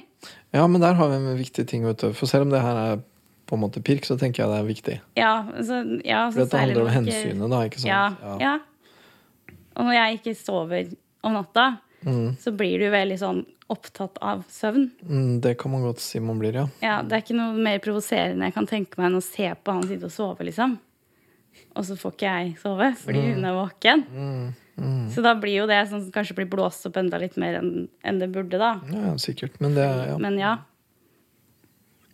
Ja, 0.55 0.65
men 0.71 0.79
der 0.83 0.95
har 0.95 1.09
vi 1.11 1.17
en 1.19 1.37
viktig 1.39 1.65
ting, 1.67 1.83
vet 1.87 1.99
du. 1.99 2.13
For 2.15 2.29
selv 2.31 2.47
om 2.47 2.53
det 2.53 2.61
her 2.63 2.79
er 2.79 3.01
på 3.49 3.57
en 3.57 3.63
måte 3.65 3.81
pirk, 3.83 4.05
så 4.07 4.15
tenker 4.19 4.43
jeg 4.45 4.51
det 4.53 4.59
er 4.61 4.67
viktig. 4.71 4.97
Ja, 5.19 5.33
så, 5.59 5.81
ja, 6.07 6.25
For 6.31 6.45
dette 6.45 6.61
handler 6.63 6.85
om 6.87 6.93
hensynet, 6.95 7.49
da. 7.51 7.63
ikke 7.67 7.81
sant? 7.83 7.91
Ja, 7.91 8.37
ja. 8.39 8.53
Og 9.75 9.87
når 9.89 9.97
jeg 9.99 10.19
ikke 10.21 10.35
sover 10.39 10.93
om 11.25 11.35
natta, 11.39 11.73
Mm. 12.03 12.33
så 12.35 12.51
blir 12.51 12.81
du 12.81 12.89
veldig 12.91 13.15
sånn 13.15 13.37
opptatt 13.73 14.17
av 14.21 14.45
søvn. 14.53 14.87
Mm, 15.03 15.41
det 15.43 15.55
kan 15.59 15.71
man 15.73 15.83
godt 15.85 15.99
si 16.03 16.21
man 16.23 16.39
blir, 16.41 16.53
ja. 16.61 16.67
Ja, 16.83 16.95
Det 17.03 17.17
er 17.17 17.23
ikke 17.25 17.37
noe 17.37 17.53
mer 17.65 17.79
provoserende 17.83 18.47
jeg 18.49 18.55
kan 18.55 18.67
tenke 18.69 18.97
meg 19.01 19.09
enn 19.11 19.19
å 19.19 19.23
se 19.25 19.49
på 19.63 19.75
han 19.75 19.87
sitte 19.89 20.07
og 20.09 20.13
sove, 20.15 20.45
liksom. 20.47 20.77
Og 21.75 21.85
så 21.87 21.95
får 21.97 22.13
ikke 22.15 22.33
jeg 22.37 22.57
sove 22.61 22.91
fordi 23.01 23.21
Mm. 23.23 23.33
hun 23.35 23.45
er 23.49 23.57
våken. 23.57 24.03
Så 25.13 25.21
da 25.21 25.35
blir 25.37 25.59
jo 25.59 25.67
det 25.69 25.83
sånn 25.89 26.01
som 26.01 26.11
kanskje 26.11 26.33
blir 26.39 26.47
blåst 26.49 26.85
opp 26.89 26.95
enda 26.97 27.17
litt 27.21 27.35
mer 27.37 27.59
enn 27.59 27.87
en 28.03 28.19
det 28.19 28.31
burde, 28.33 28.57
da. 28.57 28.71
Ja, 28.89 29.13
sikkert. 29.21 29.59
Men 29.61 29.75
det 29.77 29.85
ja. 29.85 30.17
Men 30.17 30.37
ja. 30.41 30.57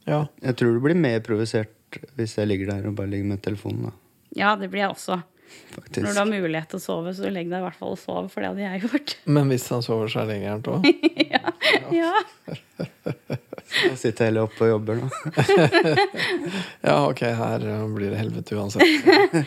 ja. 0.07 0.25
Jeg 0.43 0.55
tror 0.59 0.73
du 0.75 0.81
blir 0.83 0.95
mer 0.99 1.19
provosert 1.25 1.71
hvis 2.17 2.35
jeg 2.37 2.49
ligger 2.51 2.69
der 2.73 2.87
og 2.89 2.95
bare 2.99 3.09
ligger 3.09 3.31
med 3.31 3.41
telefonen. 3.45 3.89
da, 3.89 3.91
Ja, 4.35 4.55
det 4.59 4.69
blir 4.71 4.83
jeg 4.83 4.91
også. 4.93 5.21
Faktisk. 5.75 6.03
Når 6.05 6.13
du 6.13 6.19
har 6.19 6.29
mulighet 6.29 6.69
til 6.71 6.79
å 6.79 6.83
sove, 6.83 7.13
så 7.17 7.29
legg 7.31 7.49
deg 7.51 7.59
i 7.61 7.65
hvert 7.65 7.77
fall 7.79 7.93
og 7.95 7.99
sov, 8.01 8.29
for 8.33 8.41
det 8.43 8.49
hadde 8.51 8.65
jeg 8.65 8.83
gjort. 8.87 9.15
Men 9.37 9.49
hvis 9.53 9.67
han 9.73 9.83
sover, 9.85 10.07
så 10.11 10.23
er 10.23 10.31
det 10.31 10.39
gærent 10.43 10.69
òg? 10.73 10.89
Ja. 11.93 12.13
Jeg 13.69 13.97
sitter 14.01 14.25
heller 14.29 14.47
oppe 14.47 14.65
og 14.65 14.71
jobber 14.71 14.97
nå. 14.97 15.09
Ja, 16.87 16.95
ok, 17.09 17.21
her 17.37 17.65
uh, 17.69 17.83
blir 17.93 18.09
det 18.13 18.17
helvete 18.21 18.55
uansett. 18.57 19.45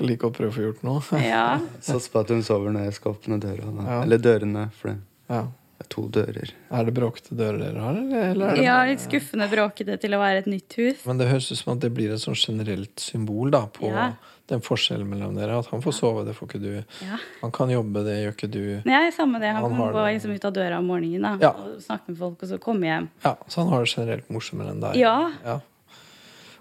Like 0.00 0.28
å 0.28 0.32
prøve 0.34 0.50
å 0.52 0.54
få 0.56 0.64
gjort 0.66 0.82
noe. 0.86 1.20
ja. 1.24 1.44
Sats 1.84 2.08
på 2.12 2.20
at 2.22 2.30
hun 2.32 2.42
sover 2.46 2.72
når 2.74 2.88
jeg 2.90 2.98
skal 2.98 3.14
åpne 3.16 3.38
døra. 3.42 3.64
Da. 3.78 3.86
Ja. 3.86 3.98
Eller 4.04 4.20
dørene, 4.22 4.66
for 4.76 4.92
det 4.92 4.98
Ja. 5.32 5.42
er 5.80 5.88
to 5.92 6.04
dører. 6.12 6.52
Er 6.70 6.84
det 6.88 6.94
bråkete 6.96 7.36
dører 7.38 7.58
dere 7.64 7.80
har, 7.84 7.96
eller? 8.00 8.24
eller 8.34 8.52
er 8.52 8.56
det 8.60 8.64
ja, 8.66 8.76
bare- 8.78 8.90
litt 8.92 9.04
skuffende 9.06 9.48
bråkete 9.52 9.96
til 10.00 10.16
å 10.16 10.20
være 10.20 10.42
et 10.44 10.50
nytt 10.52 10.76
hus. 10.80 11.04
Men 11.08 11.20
det 11.22 11.28
høres 11.32 11.50
ut 11.52 11.58
som 11.62 11.72
at 11.76 11.80
det 11.86 11.92
blir 11.96 12.12
et 12.12 12.20
sånn 12.24 12.36
generelt 12.38 13.00
symbol 13.00 13.50
da, 13.56 13.64
på 13.72 13.88
Ja. 13.92 14.10
Den 14.50 14.60
forskjellen 14.66 15.08
mellom 15.08 15.34
dere. 15.38 15.56
At 15.62 15.70
han 15.72 15.82
får 15.84 15.94
sove, 15.96 16.24
det 16.26 16.34
får 16.36 16.48
ikke 16.50 16.60
du. 16.62 16.70
Ja. 17.06 17.18
Han 17.40 17.52
kan 17.54 17.70
jobbe, 17.72 18.02
det 18.06 18.16
gjør 18.20 18.34
ikke 18.36 18.50
du. 18.52 18.62
Nei, 18.88 19.02
samme 19.16 19.40
det. 19.42 19.52
Han, 19.56 19.62
Han 19.64 19.76
kan 19.78 19.92
gå 19.96 20.04
liksom 20.10 20.34
ut 20.36 20.44
av 20.50 20.54
døra 20.58 20.78
om 20.82 20.86
morgenen 20.90 21.26
da, 21.26 21.32
Ja. 21.40 21.50
og 21.56 21.80
snakke 21.84 22.10
med 22.12 22.18
folk, 22.20 22.42
og 22.42 22.48
så 22.52 22.58
komme 22.62 22.90
hjem. 22.90 23.08
Ja, 23.24 23.34
Så 23.48 23.62
han 23.62 23.72
har 23.72 23.84
det 23.86 23.92
generelt 23.94 24.30
morsommere 24.30 24.74
enn 24.74 24.80
deg. 24.84 24.96
Ja. 25.00 25.16
Ja. 25.44 25.58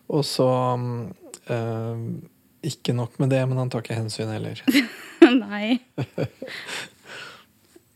Og 0.10 0.24
så 0.26 0.48
eh, 1.50 2.06
Ikke 2.70 2.94
nok 2.96 3.20
med 3.20 3.30
det, 3.32 3.44
men 3.48 3.58
han 3.62 3.70
tar 3.70 3.82
ikke 3.86 3.96
hensyn 4.00 4.32
heller. 4.34 4.62
Nei. 5.44 5.80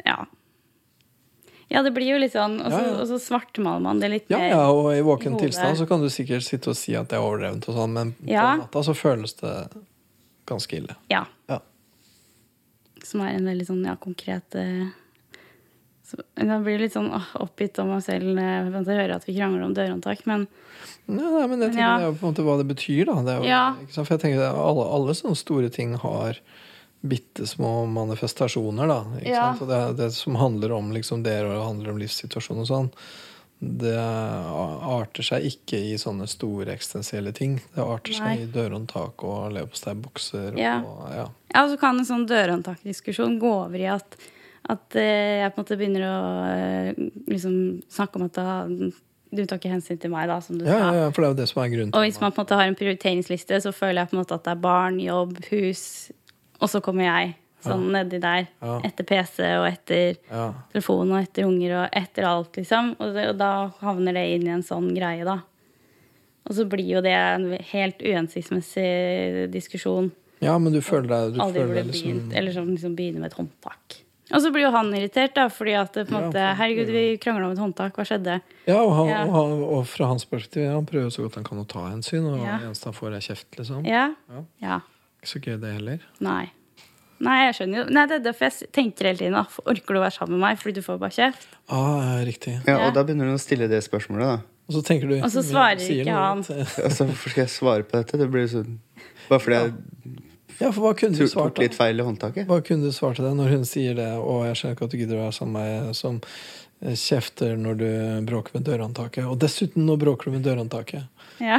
Ja. 0.05 0.25
Ja, 1.73 1.81
det 1.81 1.91
blir 1.95 2.05
jo 2.13 2.19
litt 2.21 2.35
sånn, 2.35 2.59
og 2.61 2.69
så, 2.71 2.79
Ja, 2.79 2.87
ja. 2.91 2.97
og 3.01 3.07
så 3.09 3.17
svartmaler 3.19 3.81
man 3.81 3.99
det 3.99 4.09
litt 4.13 4.29
Ja, 4.29 4.37
mer. 4.37 4.49
ja, 4.53 4.63
og 4.69 4.91
i 4.93 5.01
våken 5.01 5.39
tilstand 5.41 5.75
så 5.79 5.87
kan 5.89 6.01
du 6.03 6.07
sikkert 6.13 6.45
sitte 6.45 6.69
og 6.69 6.77
si 6.77 6.93
at 6.95 7.09
det 7.09 7.17
er 7.17 7.23
overdrevent, 7.25 7.65
og 7.67 7.75
sånn, 7.75 7.93
men 7.93 8.15
Ja. 8.29 8.51
på 8.53 8.61
natta 8.61 8.83
så 8.85 8.93
føles 8.93 9.33
det 9.41 9.53
ganske 10.45 10.77
ille. 10.77 10.95
Ja. 11.09 11.25
Ja. 11.49 11.59
Som 13.03 13.21
er 13.21 13.33
en 13.35 13.45
veldig 13.45 13.65
sånn 13.67 13.83
ja, 13.85 13.95
konkret 13.95 14.55
eh, 14.55 14.87
så, 16.05 16.17
Da 16.37 16.59
blir 16.59 16.77
det 16.77 16.85
litt 16.87 16.93
sånn 16.95 17.09
åh, 17.11 17.25
oppgitt 17.41 17.79
om 17.79 17.89
meg 17.89 18.03
selv 18.05 18.37
eh, 18.37 18.69
når 18.69 18.85
jeg 18.85 18.99
hører 19.01 19.15
at 19.15 19.25
vi 19.27 19.35
krangler 19.37 19.63
om 19.65 19.73
dørhåndtak, 19.73 20.25
men 20.29 20.47
Nei, 21.07 21.47
men 21.47 21.59
jeg 21.59 21.71
tenker 21.73 21.79
Ja. 21.79 21.97
det 21.97 22.03
er 22.05 22.11
jo 22.11 22.17
på 22.19 22.27
en 22.27 22.33
måte 22.33 22.43
hva 22.45 22.57
det 22.61 22.67
betyr, 22.69 23.05
da. 23.09 23.15
Det 23.23 23.35
jo? 23.43 24.03
For 24.03 24.13
jeg 24.13 24.21
tenker 24.21 24.39
er 24.45 24.55
alle, 24.55 24.85
alle 24.87 25.15
sånne 25.17 25.35
store 25.35 25.69
ting 25.73 25.95
har 25.99 26.37
bitte 27.03 27.43
små 27.49 27.83
manifestasjoner, 27.91 28.87
da. 28.87 29.01
Ja. 29.27 29.49
det, 29.59 29.79
det 29.99 30.11
som 30.15 30.37
handler 30.39 30.71
om 30.77 30.93
liksom 30.95 31.23
dere 31.25 31.49
og 31.57 31.65
handler 31.67 31.91
om 31.91 31.97
livssituasjon 31.99 32.61
og 32.63 32.69
sånn, 32.69 32.89
det 33.63 33.95
arter 33.95 35.23
seg 35.23 35.45
ikke 35.47 35.77
i 35.79 35.93
sånne 35.99 36.25
store 36.27 36.73
eksistensielle 36.73 37.31
ting. 37.35 37.57
Det 37.75 37.83
arter 37.83 38.15
seg 38.17 38.41
i 38.43 38.47
dørhåndtak 38.51 39.23
og 39.23 39.53
leverposteibokser 39.55 40.57
Ja. 40.59 40.77
og 40.83 41.03
ja. 41.15 41.27
Ja, 41.53 41.63
og 41.65 41.69
så 41.71 41.77
kan 41.79 41.99
en 41.99 42.07
sånn 42.07 42.25
dørhåndtakdiskusjon 42.27 43.37
gå 43.39 43.51
over 43.67 43.79
i 43.79 43.87
at, 43.93 44.17
at 44.73 44.95
eh, 44.99 45.43
jeg 45.43 45.53
på 45.53 45.59
en 45.59 45.63
måte 45.63 45.77
begynner 45.79 46.05
å 46.09 46.17
eh, 46.49 47.01
liksom 47.29 47.55
snakke 47.93 48.19
om 48.19 48.25
at 48.27 48.39
da, 48.39 48.57
du 49.33 49.43
tar 49.45 49.59
ikke 49.61 49.71
hensyn 49.75 49.99
til 50.01 50.11
meg, 50.11 50.27
da, 50.31 50.39
som 50.43 50.57
du 50.59 50.65
Ja, 50.65 50.73
ja, 50.79 50.89
sa. 50.89 50.97
ja, 51.03 51.11
for 51.11 51.21
det 51.23 51.29
er 51.29 51.35
jo 51.35 51.39
det 51.43 51.47
som 51.51 51.61
er 51.63 51.71
grunnen 51.75 51.93
Og 51.95 52.03
hvis 52.07 52.19
man 52.23 52.31
på 52.35 52.41
en 52.41 52.45
måte 52.47 52.59
har 52.59 52.67
en 52.71 52.79
prioriteringsliste, 52.79 53.61
så 53.63 53.71
føler 53.75 54.01
jeg 54.03 54.11
på 54.11 54.17
en 54.17 54.23
måte 54.25 54.35
at 54.39 54.43
det 54.47 54.55
er 54.57 54.61
barn, 54.65 54.99
jobb, 55.03 55.39
hus, 55.51 55.85
og 56.63 56.69
så 56.71 56.79
kommer 56.83 57.05
jeg 57.09 57.33
sånn 57.63 57.85
nedi 57.93 58.17
der. 58.23 58.47
Ja. 58.63 58.77
Etter 58.87 59.05
PC 59.07 59.45
og 59.55 59.65
etter 59.69 60.17
ja. 60.31 60.49
telefon 60.73 61.13
og 61.15 61.21
etter 61.21 61.45
unger 61.47 61.75
og 61.81 61.95
etter 61.95 62.25
alt, 62.27 62.57
liksom. 62.59 62.95
Og, 62.99 63.13
det, 63.15 63.29
og 63.31 63.37
da 63.39 63.51
havner 63.83 64.17
det 64.17 64.23
inn 64.35 64.47
i 64.49 64.51
en 64.55 64.63
sånn 64.67 64.89
greie, 64.95 65.23
da. 65.27 65.37
Og 66.43 66.57
så 66.57 66.65
blir 66.67 66.89
jo 66.97 66.99
det 67.05 67.13
en 67.15 67.45
helt 67.71 68.01
uhensiktsmessig 68.03 69.47
diskusjon. 69.53 70.11
ja, 70.43 70.57
men 70.59 70.73
du 70.75 70.81
føler 70.83 71.07
deg, 71.07 71.35
du 71.37 71.41
Aldri 71.43 71.61
føler 71.61 71.75
deg 71.79 71.85
liksom 71.87 72.09
begynt, 72.09 72.33
eller 72.35 72.51
sånn 72.51 72.71
liksom 72.73 72.95
begynner 72.97 73.23
med 73.23 73.31
et 73.31 73.37
håndtak. 73.39 73.99
Og 74.33 74.41
så 74.41 74.49
blir 74.51 74.63
jo 74.65 74.71
han 74.73 74.89
irritert, 74.95 75.33
da, 75.35 75.47
fordi 75.51 75.73
at 75.77 75.93
på 75.93 76.01
en 76.01 76.07
Ja, 76.09 76.19
måte 76.19 76.33
for- 76.41 76.55
Herregud, 76.59 76.89
vi 76.91 77.17
krangla 77.21 77.45
om 77.47 77.51
et 77.53 77.59
håndtak, 77.63 77.95
hva 77.95 78.03
skjedde? 78.07 78.41
Ja, 78.67 78.79
og, 78.81 78.91
han, 78.97 79.07
Ja. 79.07 79.23
Og, 79.27 79.33
han, 79.35 79.51
og 79.77 79.85
fra 79.87 80.07
hans 80.11 80.25
perspektiv, 80.25 80.67
han 80.71 80.85
prøver 80.85 81.11
så 81.11 81.23
godt 81.23 81.35
han 81.35 81.43
kan 81.47 81.59
å 81.63 81.67
ta 81.67 81.87
hensyn, 81.91 82.25
og 82.27 82.39
Ja. 82.43 82.57
eneste 82.59 82.85
han 82.91 82.93
får, 82.97 83.15
er 83.15 83.23
kjeft, 83.23 83.51
liksom. 83.55 83.85
Ja? 83.85 84.15
Ja. 84.59 84.81
Ikke 85.23 85.31
så 85.31 85.39
gøy, 85.39 85.55
det 85.63 85.71
heller. 85.77 86.03
Nei. 86.23 86.51
Nei, 87.23 87.35
jeg 87.45 87.53
skjønner 87.55 87.77
jo. 87.79 87.83
Nei, 87.95 88.01
det 88.11 88.15
er 88.17 88.23
derfor 88.25 88.49
jeg 88.49 88.67
tenker 88.75 89.07
hele 89.07 89.21
tiden. 89.21 89.35
da. 89.37 89.45
Orker 89.63 89.95
du 89.95 89.99
å 90.01 90.03
være 90.03 90.15
sammen 90.17 90.33
med 90.35 90.41
meg? 90.43 90.57
Fordi 90.59 90.73
du 90.75 90.81
får 90.83 90.97
bare 90.99 91.15
kjeft. 91.15 91.45
Ah, 91.71 92.17
ja, 92.19 92.25
riktig. 92.27 92.57
Ja, 92.67 92.73
Ja. 92.73 92.87
Og 92.89 92.97
da 92.97 93.03
begynner 93.07 93.29
hun 93.31 93.37
å 93.37 93.41
stille 93.41 93.69
det 93.71 93.79
spørsmålet, 93.85 94.27
da. 94.27 94.41
Og 94.67 94.75
så 94.77 94.81
tenker 94.83 95.07
du 95.07 95.15
Og 95.21 95.29
så 95.31 95.43
svarer 95.43 95.79
ikke 95.79 96.03
noe 96.07 96.25
han. 96.27 96.43
Altså, 96.87 97.07
Hvorfor 97.07 97.31
skal 97.31 97.41
jeg 97.45 97.51
svare 97.51 97.83
på 97.87 97.95
dette? 97.99 98.19
Det 98.19 98.27
blir 98.31 98.45
sånn 98.51 98.77
Bare 99.29 99.39
fordi 99.43 99.57
jeg 99.59 99.73
Ja, 100.59 100.69
for 100.71 100.81
hva 100.85 100.91
kunne 100.99 101.17
du 101.19 101.27
svart 101.27 101.59
litt 101.59 101.75
feil 101.75 101.99
i 101.99 102.03
håndtaket? 102.07 102.47
Hva 102.47 102.59
kunne 102.63 102.87
du 102.87 102.91
svart 102.95 103.17
til 103.19 103.25
det 103.27 103.33
når 103.39 103.55
hun 103.57 103.65
sier 103.67 103.95
det, 103.97 104.09
og 104.19 104.43
jeg 104.47 104.59
skjønner 104.59 104.75
ikke 104.77 104.85
at 104.87 104.91
du 104.93 104.97
gidder 105.01 105.17
å 105.17 105.23
være 105.25 105.35
sammen 105.39 105.55
med 105.57 105.87
meg 105.87 105.95
som 105.97 106.19
eh, 106.83 106.93
kjefter 106.99 107.55
når 107.59 107.79
du 107.81 107.87
bråker 108.29 108.55
med 108.59 108.67
dørhåndtaket, 108.69 109.25
og 109.27 109.39
dessuten 109.41 109.87
nå 109.87 109.95
bråker 109.99 110.29
du 110.29 110.37
med 110.37 110.45
dørhåndtaket. 110.45 111.09
Ja. 111.43 111.57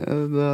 Ja, 0.00 0.14
Da, 0.32 0.50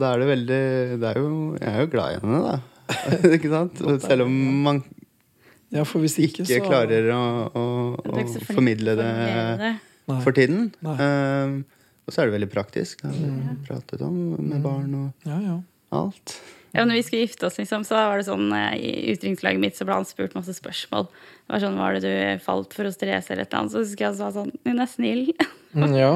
da 0.00 0.08
er 0.14 0.22
det 0.22 0.28
veldig 0.32 0.62
det 1.00 1.10
er 1.12 1.18
jo, 1.20 1.28
Jeg 1.60 1.68
er 1.70 1.84
jo 1.84 1.90
glad 1.92 2.14
i 2.16 2.20
henne, 2.24 2.40
da. 2.46 2.56
ikke 3.36 3.50
sant? 3.52 3.82
Selv 4.02 4.24
om 4.26 4.32
man 4.64 4.80
Ja, 5.70 5.84
for 5.86 6.02
hvis 6.02 6.16
ikke, 6.18 6.42
ikke 6.42 6.56
så 6.58 6.64
klarer 6.66 7.10
å, 7.14 7.20
å, 7.54 7.64
å 8.02 8.24
formidle 8.48 8.96
det. 8.98 9.10
Nei. 10.10 10.22
for 10.24 10.34
tiden. 10.34 10.72
Nei. 10.82 10.96
Um, 10.98 11.60
og 12.02 12.10
så 12.14 12.22
er 12.24 12.30
det 12.30 12.34
veldig 12.40 12.48
praktisk. 12.50 13.04
Det 13.04 13.12
har 13.12 13.20
vi 13.20 13.58
pratet 13.68 14.00
om 14.02 14.16
med 14.42 14.64
barn 14.64 14.96
og 14.98 15.28
Ja, 15.30 15.36
ja. 15.44 15.60
alt. 15.94 16.34
Ja, 16.74 16.84
når 16.86 17.00
vi 17.00 17.04
skulle 17.06 17.22
gifte 17.24 17.46
oss, 17.48 17.56
liksom, 17.58 17.82
så 17.86 17.94
var 17.98 18.18
det 18.20 18.26
sånn 18.28 18.50
eh, 18.54 18.74
i 18.78 18.90
utdrikningslaget 19.12 19.62
mitt 19.62 19.78
så 19.78 19.86
ble 19.86 19.96
han 19.98 20.06
spurt 20.06 20.34
masse 20.38 20.54
spørsmål. 20.54 21.06
Det 21.10 21.54
var 21.54 21.62
sånn, 21.64 21.78
Var 21.82 21.96
det 21.96 22.02
du 22.04 22.42
falt 22.44 22.74
for 22.74 22.86
hos 22.86 22.98
Therese, 22.98 23.30
eller 23.30 23.42
et 23.46 23.50
eller 23.50 23.62
annet? 23.64 23.74
Så 23.74 23.82
husker 23.82 24.04
jeg 24.04 24.10
han 24.12 24.18
sa 24.20 24.28
sånn 24.34 24.52
Hun 24.66 24.82
er 24.82 24.90
snill. 24.90 25.24
Mm, 25.70 25.92
ja. 25.94 26.12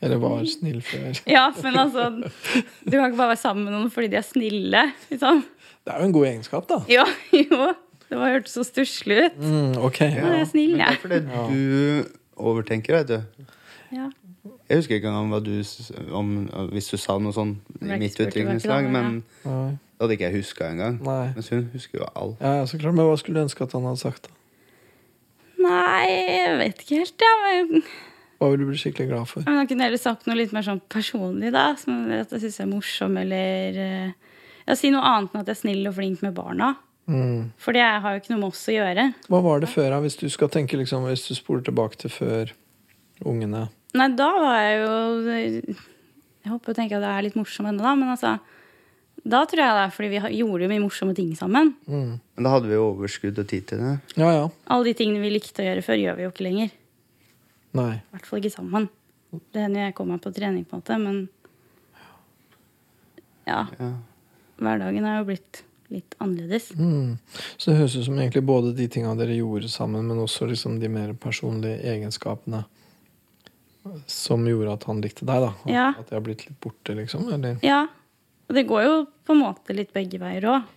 Eller 0.00 0.20
var 0.22 0.44
snill 0.48 0.80
før. 0.84 1.12
ja, 1.36 1.46
men 1.62 1.76
altså 1.76 2.06
Du 2.10 2.94
kan 2.94 3.10
ikke 3.10 3.18
bare 3.18 3.34
være 3.34 3.40
sammen 3.42 3.66
med 3.68 3.74
noen 3.76 3.90
fordi 3.92 4.08
de 4.12 4.20
er 4.20 4.26
snille, 4.26 4.84
liksom. 5.10 5.42
Det 5.84 5.92
er 5.94 6.00
jo 6.02 6.08
en 6.08 6.14
god 6.16 6.26
egenskap, 6.30 6.68
da. 6.70 6.80
Jo, 6.88 7.04
jo. 7.44 7.72
Det 8.10 8.18
var 8.18 8.32
hørtes 8.32 8.56
så 8.56 8.64
stusslig 8.66 9.20
ut. 9.26 9.36
Mm, 9.38 9.76
ok. 9.86 10.00
Ja, 10.00 10.24
jeg 10.32 10.40
er 10.40 10.48
snill, 10.50 10.72
Men 10.76 10.80
det 10.80 10.88
er 10.88 11.02
fordi 11.04 11.20
du 11.52 12.40
overtenker, 12.40 12.96
vet 12.96 13.12
du. 13.12 13.46
Ja. 13.94 14.08
Jeg 14.70 14.80
husker 14.80 14.96
ikke 14.96 15.10
engang 15.10 15.30
hva 15.30 15.40
du 15.44 15.52
om, 16.16 16.32
hvis 16.72 16.88
du 16.90 16.96
sa 16.98 17.18
noe 17.20 17.34
sånn 17.34 17.56
i 17.82 17.96
mitt 18.00 18.16
utviklingslag, 18.16 18.86
men 18.90 19.20
Nei. 19.44 19.70
det 19.76 20.04
hadde 20.04 20.16
ikke 20.16 20.28
jeg 20.30 20.36
huska 20.40 20.68
engang. 20.72 21.00
Nei. 21.04 21.24
Mens 21.36 21.50
hun 21.52 21.66
husker 21.74 22.00
jo 22.00 22.10
alt. 22.14 22.38
Ja, 22.40 22.64
så 22.66 22.78
klart. 22.80 22.96
Men 22.96 23.08
hva 23.10 23.16
skulle 23.20 23.40
du 23.40 23.46
ønske 23.48 23.66
at 23.66 23.74
han 23.76 23.86
hadde 23.88 24.02
sagt? 24.02 24.30
da? 24.30 24.36
Nei, 25.60 26.06
jeg 26.08 26.54
vet 26.62 26.84
ikke 26.84 27.02
helt, 27.02 27.26
ja. 27.26 27.82
Hva 28.40 28.48
vil 28.50 28.62
du 28.62 28.68
bli 28.70 28.78
skikkelig 28.80 29.10
glad 29.10 29.28
for? 29.28 29.44
Jeg 29.44 29.68
kunne 29.68 29.84
heller 29.84 30.00
sagt 30.00 30.24
noe 30.28 30.38
litt 30.38 30.52
mer 30.56 30.64
sånn 30.64 30.80
personlig, 30.88 31.50
da. 31.52 31.74
Som 31.76 32.06
at 32.16 32.30
jeg 32.32 32.46
syns 32.46 32.60
er 32.64 32.70
morsom, 32.70 33.18
eller 33.20 33.80
eh, 33.84 34.12
Ja, 34.64 34.76
si 34.78 34.88
noe 34.92 35.04
annet 35.04 35.34
enn 35.34 35.42
at 35.42 35.50
jeg 35.50 35.58
er 35.58 35.60
snill 35.60 35.90
og 35.90 35.96
flink 35.98 36.22
med 36.24 36.32
barna. 36.36 36.70
Mm. 37.10 37.50
For 37.60 37.74
det 37.74 37.82
har 37.82 38.14
jo 38.14 38.20
ikke 38.22 38.32
noe 38.32 38.40
med 38.44 38.52
oss 38.52 38.62
å 38.70 38.74
gjøre. 38.76 39.04
Hva 39.28 39.40
var 39.44 39.60
det 39.60 39.68
før, 39.72 39.90
da? 39.92 39.98
Hvis 40.04 40.16
du 40.20 40.28
skal 40.32 40.50
tenke 40.52 40.78
liksom, 40.78 41.04
hvis 41.10 41.26
du 41.28 41.34
spoler 41.36 41.64
tilbake 41.66 41.98
til 42.00 42.12
før 42.14 42.52
ungene 43.26 43.66
Nei, 43.98 44.06
da 44.14 44.28
var 44.38 44.54
jeg 44.62 44.76
jo 44.80 44.92
Jeg 45.74 46.52
håper 46.52 46.72
å 46.72 46.76
tenke 46.78 46.96
at 46.96 47.02
jeg 47.04 47.10
er 47.10 47.26
litt 47.26 47.36
morsom 47.36 47.66
ennå, 47.68 47.82
da. 47.82 47.92
Men 47.98 48.12
altså 48.14 48.36
Da 49.26 49.42
tror 49.50 49.60
jeg 49.64 49.76
det 49.76 49.82
er 49.82 49.94
fordi 49.96 50.10
vi 50.14 50.20
gjorde 50.38 50.64
jo 50.64 50.70
mye 50.70 50.84
morsomme 50.86 51.16
ting 51.18 51.32
sammen. 51.36 51.74
mm. 51.90 52.12
Men 52.38 52.46
da 52.46 52.52
hadde 52.54 52.70
vi 52.70 52.78
jo 52.78 52.86
overskudd 52.94 53.42
og 53.42 53.48
tid 53.50 53.66
til 53.68 53.82
det. 53.82 53.96
Ja 54.16 54.30
ja. 54.32 54.46
Alle 54.70 54.86
de 54.92 54.94
tingene 54.96 55.20
vi 55.20 55.34
likte 55.34 55.60
å 55.60 55.66
gjøre 55.66 55.84
før, 55.84 55.98
gjør 56.00 56.16
vi 56.16 56.24
jo 56.24 56.30
ikke 56.32 56.46
lenger. 56.46 56.70
Nei. 57.78 57.92
I 58.00 58.14
hvert 58.16 58.26
fall 58.28 58.40
ikke 58.42 58.54
sammen. 58.54 58.88
Det 59.30 59.62
hender 59.62 59.86
jeg 59.86 59.96
kommer 59.98 60.18
meg 60.18 60.24
på 60.24 60.32
trening, 60.34 60.64
på 60.66 60.76
en 60.76 60.82
måte, 60.82 60.98
men 60.98 61.20
ja. 63.46 63.66
Ja. 63.78 63.90
Hverdagen 64.60 65.06
er 65.06 65.20
jo 65.20 65.28
blitt 65.30 65.62
litt 65.90 66.14
annerledes. 66.22 66.70
Mm. 66.78 67.16
Så 67.56 67.70
det 67.70 67.78
høres 67.80 67.96
ut 67.98 68.06
som 68.06 68.18
egentlig 68.18 68.44
både 68.46 68.74
de 68.78 68.86
tinga 68.90 69.14
dere 69.18 69.34
gjorde 69.34 69.70
sammen, 69.72 70.06
men 70.06 70.22
også 70.22 70.46
liksom 70.50 70.78
de 70.82 70.90
mer 70.92 71.14
personlige 71.18 71.80
egenskapene 71.94 72.64
Som 74.06 74.44
gjorde 74.46 74.74
at 74.76 74.84
han 74.86 75.00
likte 75.02 75.26
deg, 75.26 75.46
da? 75.46 75.50
Ja. 75.72 75.86
at 75.98 76.12
jeg 76.12 76.18
har 76.18 76.22
blitt 76.26 76.44
litt 76.46 76.60
borte, 76.62 76.94
liksom? 76.94 77.26
Eller? 77.32 77.56
Ja. 77.64 77.86
Og 78.46 78.54
det 78.54 78.66
går 78.68 78.84
jo 78.84 78.94
på 79.26 79.34
en 79.34 79.42
måte 79.42 79.74
litt 79.74 79.90
begge 79.96 80.20
veier 80.20 80.46
òg. 80.52 80.68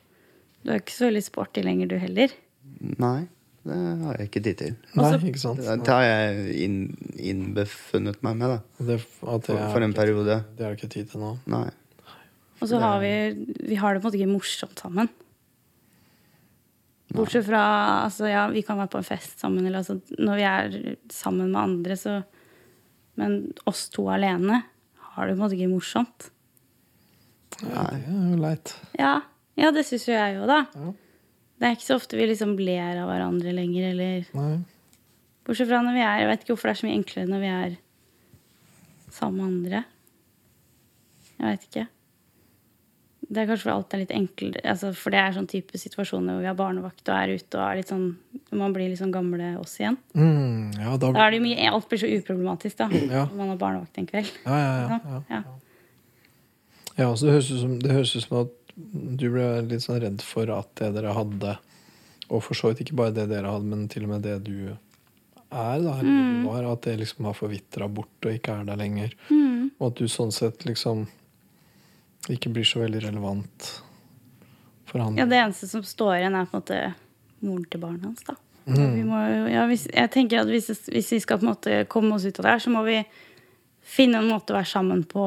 Du 0.63 0.71
er 0.71 0.79
ikke 0.79 0.95
så 0.95 1.09
veldig 1.09 1.23
sporty 1.25 1.61
lenger, 1.65 1.91
du 1.91 1.97
heller. 1.99 2.33
Nei, 2.79 3.27
det 3.63 3.75
har 4.03 4.17
jeg 4.19 4.27
ikke 4.27 4.43
tid 4.43 4.57
til. 4.59 4.73
Nei, 4.93 5.05
Altså- 5.05 5.27
ikke 5.27 5.39
sant? 5.39 5.59
Det 5.63 5.87
har 5.87 6.03
jeg 6.03 6.55
inn, 6.65 6.79
innbefunnet 7.15 8.19
meg 8.21 8.35
med, 8.35 8.49
da. 8.49 8.85
Det, 8.85 8.99
at 8.99 9.41
det 9.47 9.55
For, 9.55 9.71
for 9.71 9.85
en 9.85 9.93
periode. 9.93 10.43
Det 10.57 10.65
har 10.65 10.75
du 10.75 10.81
ikke 10.81 10.91
tid 10.91 11.09
til 11.11 11.21
nå. 11.23 11.37
Nei. 11.47 11.69
Og 12.59 12.67
så 12.69 12.79
har 12.79 12.99
vi 12.99 13.13
Vi 13.67 13.75
har 13.75 13.93
det 13.93 14.01
på 14.01 14.07
en 14.07 14.11
måte 14.11 14.19
ikke 14.19 14.33
morsomt 14.35 14.79
sammen. 14.79 15.09
Bortsett 17.13 17.45
fra 17.45 17.63
altså 18.05 18.27
ja, 18.29 18.47
Vi 18.49 18.63
kan 18.65 18.77
være 18.79 18.89
på 18.89 18.97
en 18.97 19.03
fest 19.07 19.39
sammen, 19.39 19.65
eller 19.65 19.83
altså 19.83 19.99
Når 20.17 20.35
vi 20.39 20.43
er 20.49 20.95
sammen 21.13 21.51
med 21.51 21.61
andre, 21.61 21.97
så 21.99 22.23
Men 23.15 23.53
oss 23.69 23.89
to 23.93 24.07
alene 24.09 24.63
har 25.13 25.27
det 25.27 25.35
på 25.35 25.43
en 25.43 25.43
måte 25.45 25.53
ikke 25.53 25.69
morsomt. 25.69 26.31
Nei, 27.61 27.99
det 28.01 28.09
er 28.09 28.29
jo 28.31 28.37
leit. 28.41 28.71
Ja, 28.97 29.11
ja 29.61 29.69
det 29.69 29.83
syns 29.85 30.07
jo 30.07 30.15
jeg 30.15 30.39
jo, 30.39 30.47
da. 30.49 30.63
Ja. 30.73 30.93
Det 31.63 31.69
er 31.69 31.77
ikke 31.77 31.87
så 31.87 31.95
ofte 31.95 32.17
vi 32.19 32.25
liksom 32.27 32.57
ler 32.59 32.97
av 32.99 33.07
hverandre 33.07 33.53
lenger, 33.55 33.85
eller 33.93 34.25
Nei. 34.35 34.55
Bortsett 35.47 35.69
fra 35.69 35.79
når 35.83 35.95
vi 35.95 36.01
er 36.03 36.17
Jeg 36.19 36.27
vet 36.27 36.41
ikke 36.43 36.51
hvorfor 36.53 36.67
det 36.67 36.73
er 36.73 36.79
så 36.81 36.87
mye 36.89 36.97
enklere 36.97 37.29
når 37.31 37.39
vi 37.43 37.51
er 37.53 37.75
sammen 39.13 39.37
med 39.37 39.45
andre. 39.47 39.83
Jeg 41.37 41.45
vet 41.47 41.67
ikke. 41.69 41.85
Det 43.23 43.39
er 43.39 43.47
kanskje 43.47 43.63
fordi 43.63 43.75
alt 43.77 43.95
er 43.95 44.01
litt 44.01 44.11
enklere 44.13 44.63
altså 44.73 44.89
For 44.97 45.15
det 45.15 45.19
er 45.21 45.35
sånn 45.37 45.47
type 45.49 45.79
situasjoner 45.79 46.35
hvor 46.35 46.43
vi 46.43 46.49
har 46.49 46.57
barnevakt 46.59 47.07
og 47.07 47.15
er 47.15 47.31
ute 47.39 47.57
og 47.57 47.63
er 47.63 47.79
litt 47.79 47.93
sånn 47.93 48.03
Man 48.51 48.75
blir 48.75 48.91
litt 48.91 48.99
sånn 48.99 49.13
gamle 49.15 49.53
oss 49.61 49.77
igjen. 49.79 49.95
Mm, 50.11 50.73
ja, 50.83 50.97
da, 50.99 51.13
Da 51.15 51.23
er 51.23 51.31
det 51.31 51.39
jo 51.39 51.45
mye 51.45 51.69
Alt 51.71 51.87
blir 51.93 52.01
så 52.03 52.11
uproblematisk, 52.11 52.81
da. 52.83 52.89
Ja. 52.91 53.23
Når 53.29 53.37
man 53.39 53.53
har 53.53 53.61
barnevakt 53.63 54.01
en 54.03 54.09
kveld. 54.11 54.35
ja, 54.43 54.59
ja, 54.59 54.73
ja, 54.75 54.99
ja. 54.99 55.21
Ja. 55.31 55.43
Ja, 56.99 57.07
så 57.15 57.25
det 57.25 57.37
høres 57.39 57.47
ut 57.55 58.19
som, 58.19 58.27
som 58.27 58.41
at 58.43 58.62
du 58.75 59.27
ble 59.29 59.47
litt 59.69 59.83
sånn 59.85 60.01
redd 60.01 60.21
for 60.25 60.49
at 60.53 60.71
det 60.79 60.93
dere 60.95 61.13
hadde, 61.13 61.57
og 62.29 62.41
for 62.45 62.57
så 62.57 62.71
vidt 62.71 62.85
ikke 62.87 62.97
bare 62.97 63.13
det 63.15 63.27
dere 63.29 63.51
hadde, 63.53 63.69
men 63.69 63.87
til 63.91 64.07
og 64.07 64.13
med 64.15 64.23
det 64.25 64.39
du 64.47 64.57
er, 65.53 65.79
da, 65.83 65.99
Mm. 66.01 66.45
var, 66.47 66.63
at 66.65 66.81
det 66.81 66.97
liksom 66.99 67.25
har 67.25 67.33
forvitra 67.37 67.87
bort 67.87 68.25
og 68.25 68.33
ikke 68.33 68.55
er 68.61 68.63
der 68.65 68.79
lenger. 68.79 69.13
Mm. 69.29 69.71
Og 69.79 69.91
at 69.91 69.99
du 70.01 70.07
sånn 70.09 70.31
sett 70.33 70.65
liksom 70.65 71.05
ikke 72.29 72.49
blir 72.55 72.65
så 72.65 72.79
veldig 72.81 73.03
relevant 73.03 73.67
for 74.89 74.99
han. 75.03 75.17
Ja, 75.17 75.25
det 75.29 75.37
eneste 75.37 75.67
som 75.67 75.83
står 75.83 76.15
igjen, 76.17 76.35
er 76.35 76.47
på 76.49 76.57
en 76.57 76.61
måte 76.63 76.79
moren 77.43 77.65
til 77.69 77.83
barnet 77.83 78.07
hans, 78.07 78.23
da. 78.23 78.35
Mm. 78.65 78.93
Vi 78.95 79.03
må, 79.03 79.19
ja, 79.51 79.65
hvis, 79.67 79.87
jeg 79.91 80.09
tenker 80.13 80.39
at 80.39 80.47
hvis, 80.47 80.69
hvis 80.87 81.11
vi 81.11 81.19
skal 81.19 81.37
på 81.41 81.45
en 81.45 81.51
måte 81.51 81.85
komme 81.91 82.15
oss 82.15 82.25
ut 82.25 82.39
av 82.39 82.45
det 82.45 82.53
her, 82.55 82.63
så 82.63 82.71
må 82.71 82.83
vi 82.87 83.01
finne 83.83 84.21
en 84.23 84.29
måte 84.31 84.53
å 84.53 84.57
være 84.57 84.71
sammen 84.71 85.03
på 85.03 85.25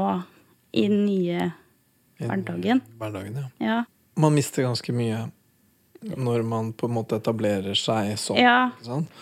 i 0.73 0.87
den 0.89 1.05
nye 1.05 1.51
hverdagen. 2.21 2.81
Hverdagen, 3.01 3.43
ja. 3.43 3.49
Ja. 3.67 3.81
Man 4.17 4.35
mister 4.37 4.65
ganske 4.65 4.93
mye 4.97 5.27
når 6.07 6.43
man 6.47 6.71
på 6.77 6.87
en 6.87 6.95
måte 6.97 7.19
etablerer 7.19 7.77
seg 7.79 8.15
sånn. 8.21 8.39
Ja. 8.41 8.71
Ikke 8.77 8.89
sant? 8.89 9.21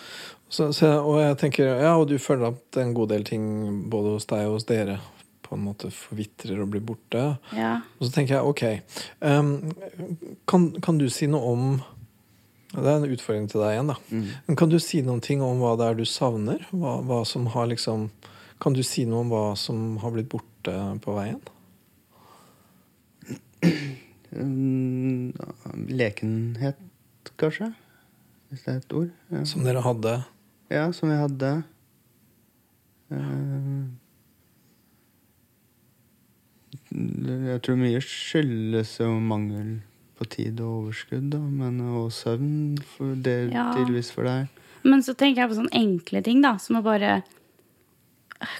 Så, 0.54 0.68
så, 0.76 0.90
og 1.00 1.18
jeg 1.18 1.38
tenker, 1.40 1.70
ja, 1.82 1.94
og 1.98 2.06
du 2.10 2.18
føler 2.22 2.52
at 2.52 2.78
en 2.78 2.92
god 2.94 3.10
del 3.14 3.24
ting 3.26 3.46
både 3.90 4.12
hos 4.14 4.28
deg 4.30 4.46
og 4.46 4.58
hos 4.58 4.68
dere 4.68 5.00
på 5.44 5.56
en 5.56 5.64
måte 5.66 5.90
forvitrer 5.92 6.60
og 6.62 6.70
blir 6.72 6.84
borte. 6.84 7.24
ja. 7.56 7.72
Og 7.98 8.06
så 8.06 8.12
tenker 8.14 8.38
jeg, 8.38 8.44
ok 8.44 8.62
um, 9.20 9.50
kan, 10.48 10.68
kan 10.84 11.00
du 11.00 11.08
si 11.12 11.28
noe 11.30 11.50
om 11.54 11.64
Det 12.74 12.86
er 12.90 12.96
en 12.96 13.12
utfordring 13.14 13.48
til 13.50 13.62
deg 13.62 13.76
igjen, 13.76 13.90
da. 13.92 13.96
Men 14.46 14.56
kan 14.58 14.70
du 14.72 14.78
si 14.82 15.02
noen 15.06 15.20
ting 15.22 15.42
om 15.46 15.60
hva 15.62 15.74
det 15.78 15.90
er 15.90 15.98
du 15.98 16.04
savner? 16.08 16.64
Hva, 16.74 16.96
hva 17.06 17.20
som 17.28 17.46
har 17.54 17.68
liksom 17.70 18.08
Kan 18.62 18.74
du 18.74 18.82
si 18.86 19.04
noe 19.06 19.22
om 19.22 19.30
hva 19.30 19.44
som 19.58 19.96
har 20.02 20.14
blitt 20.14 20.30
borte 20.32 20.74
på 21.04 21.14
veien? 21.14 21.38
Mm, 24.34 25.32
lekenhet, 25.94 26.78
kanskje? 27.38 27.68
Hvis 28.50 28.64
det 28.66 28.72
er 28.72 28.80
et 28.82 28.92
ord. 28.98 29.10
Ja, 29.30 29.44
Som 29.44 29.64
dere 29.66 29.82
hadde? 29.84 30.24
ja 30.70 30.88
som 30.92 31.08
vi 31.10 31.16
hadde. 31.20 31.50
Eh, 33.12 33.84
Jeg 36.94 37.60
tror 37.64 37.76
mye 37.80 38.00
skyldes 38.02 38.98
jo 39.00 39.08
mangel 39.22 39.80
på 40.18 40.26
tid 40.30 40.60
og 40.62 40.84
overskudd, 40.84 41.30
da, 41.32 41.40
men 41.42 41.80
og 41.82 42.10
søvn 42.14 42.76
for 42.86 43.14
det, 43.18 43.50
Ja. 43.52 43.72
tydeligvis 43.74 44.10
for 44.14 44.22
deg. 44.24 44.48
Men 44.84 45.00
så 45.02 45.14
tenker 45.16 45.42
jeg 45.42 45.50
på 45.50 45.56
sånne 45.58 45.74
enkle 45.74 46.22
ting, 46.22 46.40
da, 46.42 46.56
som 46.58 46.76
å 46.76 46.82
bare 46.84 47.22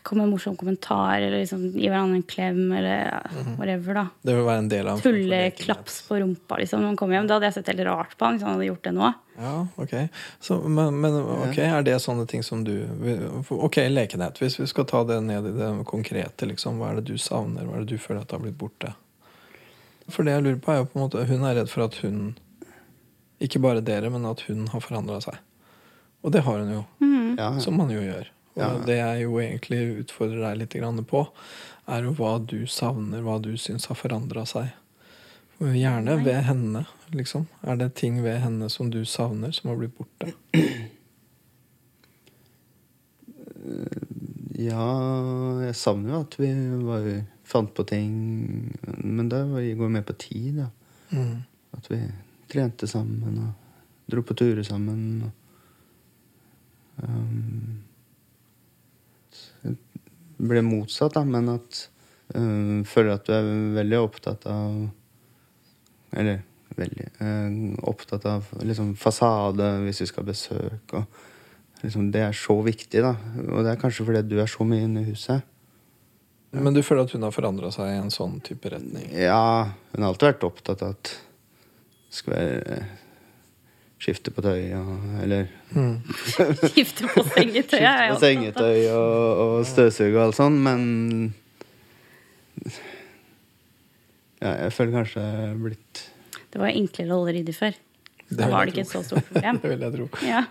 komme 0.03 0.23
med 0.23 0.29
en 0.29 0.33
morsom 0.35 0.57
kommentar, 0.57 1.19
eller 1.21 1.39
liksom 1.43 1.65
gi 1.75 1.89
hverandre 1.89 2.21
en 2.21 2.27
klem, 2.29 2.61
eller 2.73 3.03
ja, 3.09 3.19
whatever, 3.59 3.99
da. 3.99 4.05
Det 4.23 4.37
vil 4.37 4.47
være 4.47 4.63
en 4.63 4.71
del 4.71 4.89
av. 4.89 5.03
Tulleklaps 5.05 5.99
på 6.09 6.19
rumpa, 6.23 6.59
liksom, 6.61 6.81
når 6.81 6.93
man 6.93 6.99
kommer 7.01 7.19
hjem. 7.19 7.29
Da 7.29 7.39
hadde 7.39 7.51
jeg 7.51 7.57
sett 7.59 7.71
helt 7.73 7.85
rart 7.89 8.17
på 8.19 8.29
han 8.29 8.39
hvis 8.39 8.47
han 8.47 8.57
hadde 8.57 8.69
gjort 8.71 8.87
det 8.87 8.95
nå. 8.97 9.13
Ja, 9.37 9.55
ok. 9.83 9.95
Så, 10.41 10.59
men, 10.69 11.01
men 11.03 11.19
ok, 11.19 11.59
er 11.59 11.87
det 11.87 11.97
sånne 12.03 12.27
ting 12.31 12.45
som 12.47 12.63
du 12.67 12.75
Ok, 13.51 13.81
lekenhet. 13.91 14.39
Hvis 14.39 14.61
vi 14.61 14.67
skal 14.71 14.87
ta 14.87 15.03
det 15.09 15.19
ned 15.27 15.49
i 15.51 15.55
det 15.57 15.71
konkrete, 15.91 16.47
liksom. 16.47 16.79
Hva 16.79 16.93
er 16.93 17.01
det 17.01 17.09
du 17.11 17.19
savner? 17.19 17.67
Hva 17.67 17.81
er 17.81 17.87
det 17.87 17.97
du 17.97 18.03
føler 18.03 18.23
at 18.23 18.35
har 18.37 18.45
blitt 18.45 18.59
borte? 18.61 18.95
For 20.07 20.27
det 20.27 20.37
jeg 20.37 20.45
lurer 20.45 20.61
på, 20.63 20.71
er 20.73 20.83
jo 20.83 20.87
på 20.93 20.99
en 20.99 21.07
måte 21.07 21.23
Hun 21.25 21.47
er 21.49 21.55
redd 21.57 21.71
for 21.73 21.87
at 21.87 21.95
hun 22.05 22.35
Ikke 23.41 23.63
bare 23.65 23.81
dere, 23.81 24.11
men 24.13 24.27
at 24.29 24.43
hun 24.51 24.67
har 24.69 24.83
forandra 24.85 25.17
seg. 25.25 25.39
Og 26.25 26.33
det 26.33 26.45
har 26.45 26.61
hun 26.61 26.73
jo. 26.73 26.83
Ja, 27.35 27.51
Som 27.61 27.81
man 27.81 27.91
jo 27.91 28.01
gjør. 28.05 28.29
Og 28.55 28.63
Ja. 28.63 28.79
det 28.87 28.97
jeg 28.97 29.23
jo 29.23 29.39
egentlig 29.41 29.99
utfordrer 30.05 30.41
deg 30.41 30.59
litt 30.59 31.07
på, 31.07 31.29
er 31.89 32.03
jo 32.03 32.13
hva 32.13 32.39
du 32.39 32.67
savner, 32.67 33.23
hva 33.23 33.41
du 33.43 33.57
syns 33.57 33.87
har 33.87 33.97
forandra 33.97 34.47
seg. 34.47 34.73
Gjerne 35.59 36.25
ved 36.25 36.43
henne, 36.45 36.87
liksom. 37.11 37.47
Er 37.63 37.77
det 37.77 37.95
ting 37.95 38.23
ved 38.23 38.41
henne 38.41 38.69
som 38.71 38.91
du 38.91 39.05
savner, 39.05 39.53
som 39.53 39.71
har 39.71 39.77
blitt 39.79 39.97
borte? 39.97 40.33
ja, 44.69 44.89
jeg 45.65 45.75
savner 45.79 46.11
jo 46.11 46.21
at 46.25 46.39
vi 46.41 46.51
var, 46.85 47.09
fant 47.45 47.75
på 47.77 47.85
ting, 47.87 48.13
men 49.05 49.29
det 49.29 49.45
går 49.79 49.89
mer 49.93 50.03
på 50.07 50.17
tid, 50.19 50.63
da. 50.63 50.69
Mm. 51.15 51.43
At 51.77 51.91
vi 51.91 52.01
trente 52.51 52.87
sammen 52.89 53.39
og 53.45 53.53
dro 54.11 54.23
på 54.25 54.37
turer 54.39 54.63
sammen. 54.67 55.25
Og, 55.27 55.33
um, 57.05 57.83
ble 60.49 60.63
motsatt, 60.67 61.17
da, 61.17 61.25
men 61.27 61.53
at 61.57 61.85
øh, 62.37 62.83
Føler 62.89 63.17
at 63.17 63.29
du 63.29 63.35
er 63.37 63.49
veldig 63.79 64.01
opptatt 64.01 64.47
av 64.51 64.85
Eller 66.15 66.43
veldig 66.75 67.09
øh, 67.23 67.57
opptatt 67.91 68.27
av 68.27 68.51
liksom 68.63 68.95
fasade 68.99 69.67
hvis 69.85 70.03
du 70.03 70.09
skal 70.11 70.27
besøke. 70.27 70.99
Og, 70.99 71.05
liksom, 71.85 72.09
det 72.15 72.25
er 72.27 72.35
så 72.35 72.57
viktig, 72.67 73.03
da. 73.05 73.13
Og 73.45 73.63
det 73.63 73.75
er 73.75 73.79
kanskje 73.79 74.07
fordi 74.09 74.23
du 74.27 74.41
er 74.43 74.51
så 74.51 74.67
mye 74.67 74.89
inne 74.89 75.05
i 75.05 75.13
huset. 75.13 75.45
Men 76.55 76.75
du 76.75 76.83
føler 76.87 77.07
at 77.07 77.15
hun 77.15 77.27
har 77.27 77.35
forandra 77.35 77.71
seg 77.75 77.91
i 77.91 78.01
en 78.01 78.13
sånn 78.15 78.41
type 78.47 78.71
retning? 78.71 79.09
Ja, 79.19 79.71
hun 79.93 80.03
har 80.03 80.13
alltid 80.13 80.33
vært 80.33 80.47
opptatt 80.47 80.85
av 80.87 80.95
at 80.95 81.15
det 81.15 82.19
skal 82.19 82.37
være 82.37 82.83
skifte 84.05 84.33
på 84.35 84.45
tøy 84.45 84.73
og 84.79 85.21
Eller 85.25 85.53
Mm. 85.75 85.97
Skifte 86.71 87.09
på 87.11 87.25
sengetøy. 87.35 87.81
Skifte 87.81 88.11
på 88.13 88.19
sengetøy 88.23 88.85
og, 88.95 89.41
og 89.43 89.55
støvsuge 89.67 90.13
og 90.15 90.21
alt 90.29 90.37
sånt, 90.39 90.61
men 90.63 90.85
ja, 94.39 94.53
jeg 94.65 94.75
føler 94.77 94.93
kanskje 95.01 95.25
jeg 95.25 95.49
er 95.49 95.57
blitt 95.65 96.03
Det 96.53 96.61
var 96.63 96.71
enklere 96.71 97.11
å 97.11 97.19
holde 97.19 97.35
ryddig 97.39 97.57
før. 97.57 97.81
Det 98.29 98.39
Da 98.39 98.49
var 98.53 98.65
det 98.65 98.75
ikke 98.75 98.85
et 98.85 98.93
så 98.93 99.03
stort 99.03 99.27
problem. 99.33 99.59
Det 99.63 99.73
vil 99.73 99.85
jeg 99.87 99.97
tro. 99.97 100.07
Ja. 100.23 100.45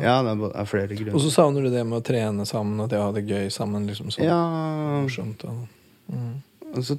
Ja, 0.00 0.22
det 0.24 0.32
er, 0.56 0.64
flere 0.64 0.94
grunner. 0.94 1.16
Og 1.18 1.20
så 1.20 1.30
savner 1.34 1.66
du 1.66 1.68
det 1.68 1.82
med 1.84 1.98
å 1.98 2.04
trene 2.04 2.46
sammen, 2.48 2.78
at 2.80 2.94
jeg 2.94 3.02
har 3.02 3.12
det 3.12 3.26
gøy 3.28 3.50
sammen. 3.52 3.84
liksom 3.90 4.08
sånn 4.14 4.24
Ja, 4.24 4.38
morsomt. 5.02 5.42
Og, 5.44 5.66
mm. 6.14 6.30
og 6.70 6.86
så 6.86 6.96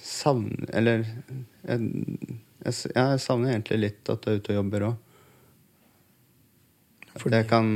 savner 0.00 0.70
Eller 0.76 1.04
jeg, 1.04 2.38
jeg, 2.64 2.92
jeg 2.94 3.20
savner 3.24 3.54
egentlig 3.54 3.78
litt 3.80 4.10
at 4.12 4.22
du 4.24 4.30
er 4.32 4.40
ute 4.40 4.52
og 4.54 4.58
jobber 4.60 4.86
òg. 4.90 4.96
Fordi- 7.16 7.36
Det 7.36 7.48
kan 7.50 7.70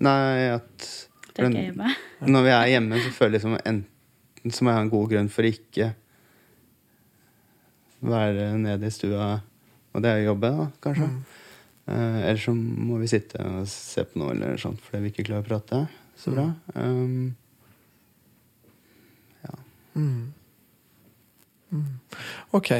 Nei, 0.00 0.48
at 0.54 0.88
Det 1.34 1.44
er. 1.54 1.96
Når 2.32 2.42
vi 2.46 2.52
er 2.54 2.66
hjemme, 2.72 3.00
så 3.02 3.10
føler 3.12 3.36
jeg 3.38 3.40
liksom 3.42 3.58
enten 3.64 4.52
så 4.54 4.62
må 4.62 4.70
jeg 4.70 4.76
ha 4.78 4.82
en 4.84 4.90
god 4.92 5.08
grunn 5.10 5.28
for 5.28 5.42
å 5.42 5.50
ikke 5.50 5.88
være 8.06 8.44
nede 8.60 8.86
i 8.86 8.92
stua, 8.94 9.40
og 9.96 10.02
det 10.04 10.10
er 10.12 10.20
jobbe, 10.28 10.50
da, 10.54 10.66
kanskje. 10.84 11.08
Eh, 11.88 12.18
eller 12.28 12.40
så 12.42 12.52
må 12.54 12.98
vi 13.00 13.08
sitte 13.10 13.40
og 13.42 13.66
se 13.70 14.04
på 14.06 14.18
noe 14.20 14.34
eller 14.34 14.56
sånt 14.60 14.80
fordi 14.82 15.02
vi 15.04 15.10
ikke 15.12 15.26
klarer 15.28 15.44
å 15.44 15.48
prate 15.48 15.80
så 16.18 16.32
bra. 16.34 16.46
Um, 16.74 17.34
ja. 19.44 19.54
Mm. 19.96 20.32
Mm. 21.72 21.86
Ok. 22.58 22.70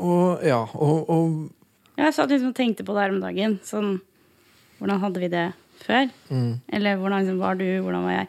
Og 0.00 0.42
ja, 0.46 0.62
og, 0.74 1.10
og 1.10 1.36
Ja, 1.94 2.08
Jeg 2.08 2.16
satt 2.16 2.32
liksom 2.32 2.50
og 2.50 2.56
tenkte 2.58 2.82
på 2.86 2.94
det 2.96 3.04
her 3.04 3.12
om 3.14 3.20
dagen. 3.22 3.58
Sånn, 3.62 4.00
hvordan 4.80 5.02
hadde 5.04 5.20
vi 5.22 5.28
det 5.30 5.44
før. 5.84 6.08
Mm. 6.26 6.56
Eller 6.74 6.98
hvordan 6.98 7.22
liksom, 7.22 7.38
var 7.38 7.60
du, 7.60 7.66
hvordan 7.84 8.08
var 8.08 8.16
jeg? 8.16 8.28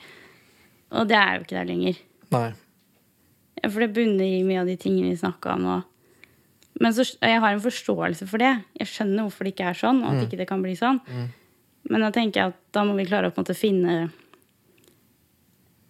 Og 0.95 1.09
det 1.09 1.18
er 1.18 1.32
jo 1.34 1.45
ikke 1.45 1.57
der 1.57 1.70
lenger. 1.72 1.97
Nei. 2.36 2.45
Ja, 3.61 3.72
For 3.72 3.82
det 3.82 3.93
bunner 3.95 4.28
i 4.28 4.43
mye 4.45 4.61
av 4.61 4.70
de 4.70 4.76
tingene 4.78 5.13
vi 5.13 5.18
snakka 5.18 5.55
om 5.55 5.66
Og, 5.74 5.91
Men 6.82 6.93
så, 6.93 7.05
jeg 7.07 7.39
har 7.39 7.55
en 7.55 7.63
forståelse 7.63 8.28
for 8.28 8.43
det. 8.43 8.51
Jeg 8.78 8.91
skjønner 8.91 9.26
hvorfor 9.26 9.47
det 9.47 9.55
ikke 9.55 9.70
er 9.72 9.78
sånn, 9.80 10.03
og 10.03 10.11
at 10.11 10.26
ikke 10.26 10.41
det 10.41 10.47
kan 10.49 10.61
bli 10.61 10.76
sånn. 10.76 10.99
Men 11.89 12.01
da 12.03 12.09
tenker 12.11 12.41
jeg 12.41 12.51
at 12.51 12.57
da 12.76 12.84
må 12.84 12.95
vi 12.97 13.05
klare 13.07 13.30
å 13.32 13.36
måte 13.38 13.55
finne 13.55 14.09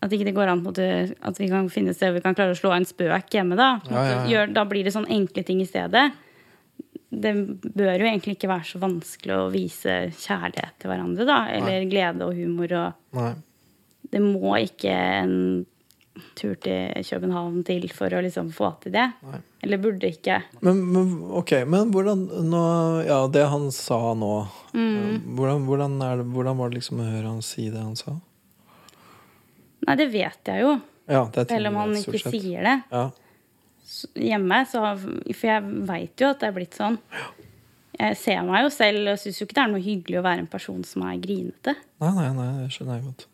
At 0.06 0.14
ikke 0.14 0.28
det 0.28 0.36
går 0.38 0.52
an 0.52 0.62
måte, 0.62 0.86
at 1.26 1.40
vi 1.42 1.48
kan 1.50 1.66
finne 1.74 1.90
et 1.96 1.98
sted 1.98 2.14
vi 2.14 2.22
kan 2.22 2.36
klare 2.38 2.54
å 2.54 2.60
slå 2.60 2.72
en 2.76 2.86
spøk 2.86 3.34
hjemme. 3.34 3.58
Da 3.58 3.72
Ja, 3.90 3.90
måte 3.90 4.06
ja, 4.06 4.22
ja. 4.22 4.26
Gjør, 4.30 4.54
Da 4.54 4.66
blir 4.70 4.86
det 4.86 4.94
sånn 4.94 5.10
enkle 5.10 5.44
ting 5.48 5.64
i 5.64 5.68
stedet. 5.70 6.12
Det 7.16 7.32
bør 7.76 7.94
jo 8.02 8.06
egentlig 8.10 8.36
ikke 8.36 8.50
være 8.52 8.68
så 8.68 8.80
vanskelig 8.82 9.36
å 9.38 9.52
vise 9.54 9.94
kjærlighet 10.20 10.76
til 10.82 10.92
hverandre, 10.92 11.26
da. 11.30 11.38
Eller 11.56 11.86
glede 11.90 12.26
og 12.28 12.36
humor 12.36 12.74
og 12.76 13.16
Nei. 13.18 13.32
det 14.12 14.22
må 14.22 14.58
ikke 14.60 14.92
en 14.92 15.38
tur 16.36 16.54
til 16.64 16.94
København 17.04 17.64
til 17.68 17.88
for 17.92 18.14
å 18.16 18.22
liksom 18.24 18.52
få 18.56 18.70
til 18.84 18.94
det. 18.96 19.08
Nei. 19.28 19.40
Eller 19.66 19.80
burde 19.84 20.08
ikke. 20.12 20.38
Men, 20.64 20.84
men 20.94 21.10
ok, 21.42 21.52
men 21.68 21.92
hvordan 21.92 22.22
nå, 22.52 22.62
Ja, 23.08 23.22
det 23.32 23.48
han 23.52 23.72
sa 23.76 24.14
nå 24.14 24.48
Mm. 24.76 25.36
hvordan, 25.38 25.66
hvordan, 25.70 25.94
er 26.04 26.18
det, 26.20 26.26
hvordan 26.36 26.58
var 26.60 26.70
det 26.70 26.82
liksom 26.82 27.00
å 27.00 27.06
høre 27.08 27.30
han 27.32 27.42
si 27.42 27.70
det 27.72 27.80
han 27.80 27.96
sa? 27.96 28.18
Nei, 29.86 29.96
det 30.00 30.08
vet 30.14 30.52
jeg 30.52 30.64
jo. 30.66 30.74
Ja, 31.12 31.24
det 31.34 31.48
Selv 31.52 31.70
om 31.70 31.76
han 31.84 31.94
ikke 32.00 32.22
sier 32.32 32.66
det 32.66 32.76
Ja. 32.92 33.04
hjemme. 34.18 34.66
Så, 34.66 34.82
for 34.98 35.48
jeg 35.48 35.64
veit 35.86 36.22
jo 36.22 36.32
at 36.34 36.42
det 36.42 36.50
er 36.50 36.56
blitt 36.56 36.78
sånn. 36.78 36.98
Jeg 37.96 38.18
ser 38.20 38.42
meg 38.44 38.66
jo 38.66 38.72
selv 38.74 39.14
og 39.14 39.20
syns 39.22 39.40
jo 39.40 39.46
ikke 39.48 39.56
det 39.56 39.64
er 39.64 39.72
noe 39.72 39.84
hyggelig 39.86 40.20
å 40.20 40.26
være 40.26 40.44
en 40.44 40.52
person 40.52 40.82
som 40.84 41.06
er 41.08 41.22
grinete. 41.22 41.76
Nei, 42.04 42.12
nei, 42.18 42.30
nei, 42.36 42.48
det 42.64 42.72
skjønner 42.76 42.98
jeg 42.98 43.06
godt. 43.06 43.28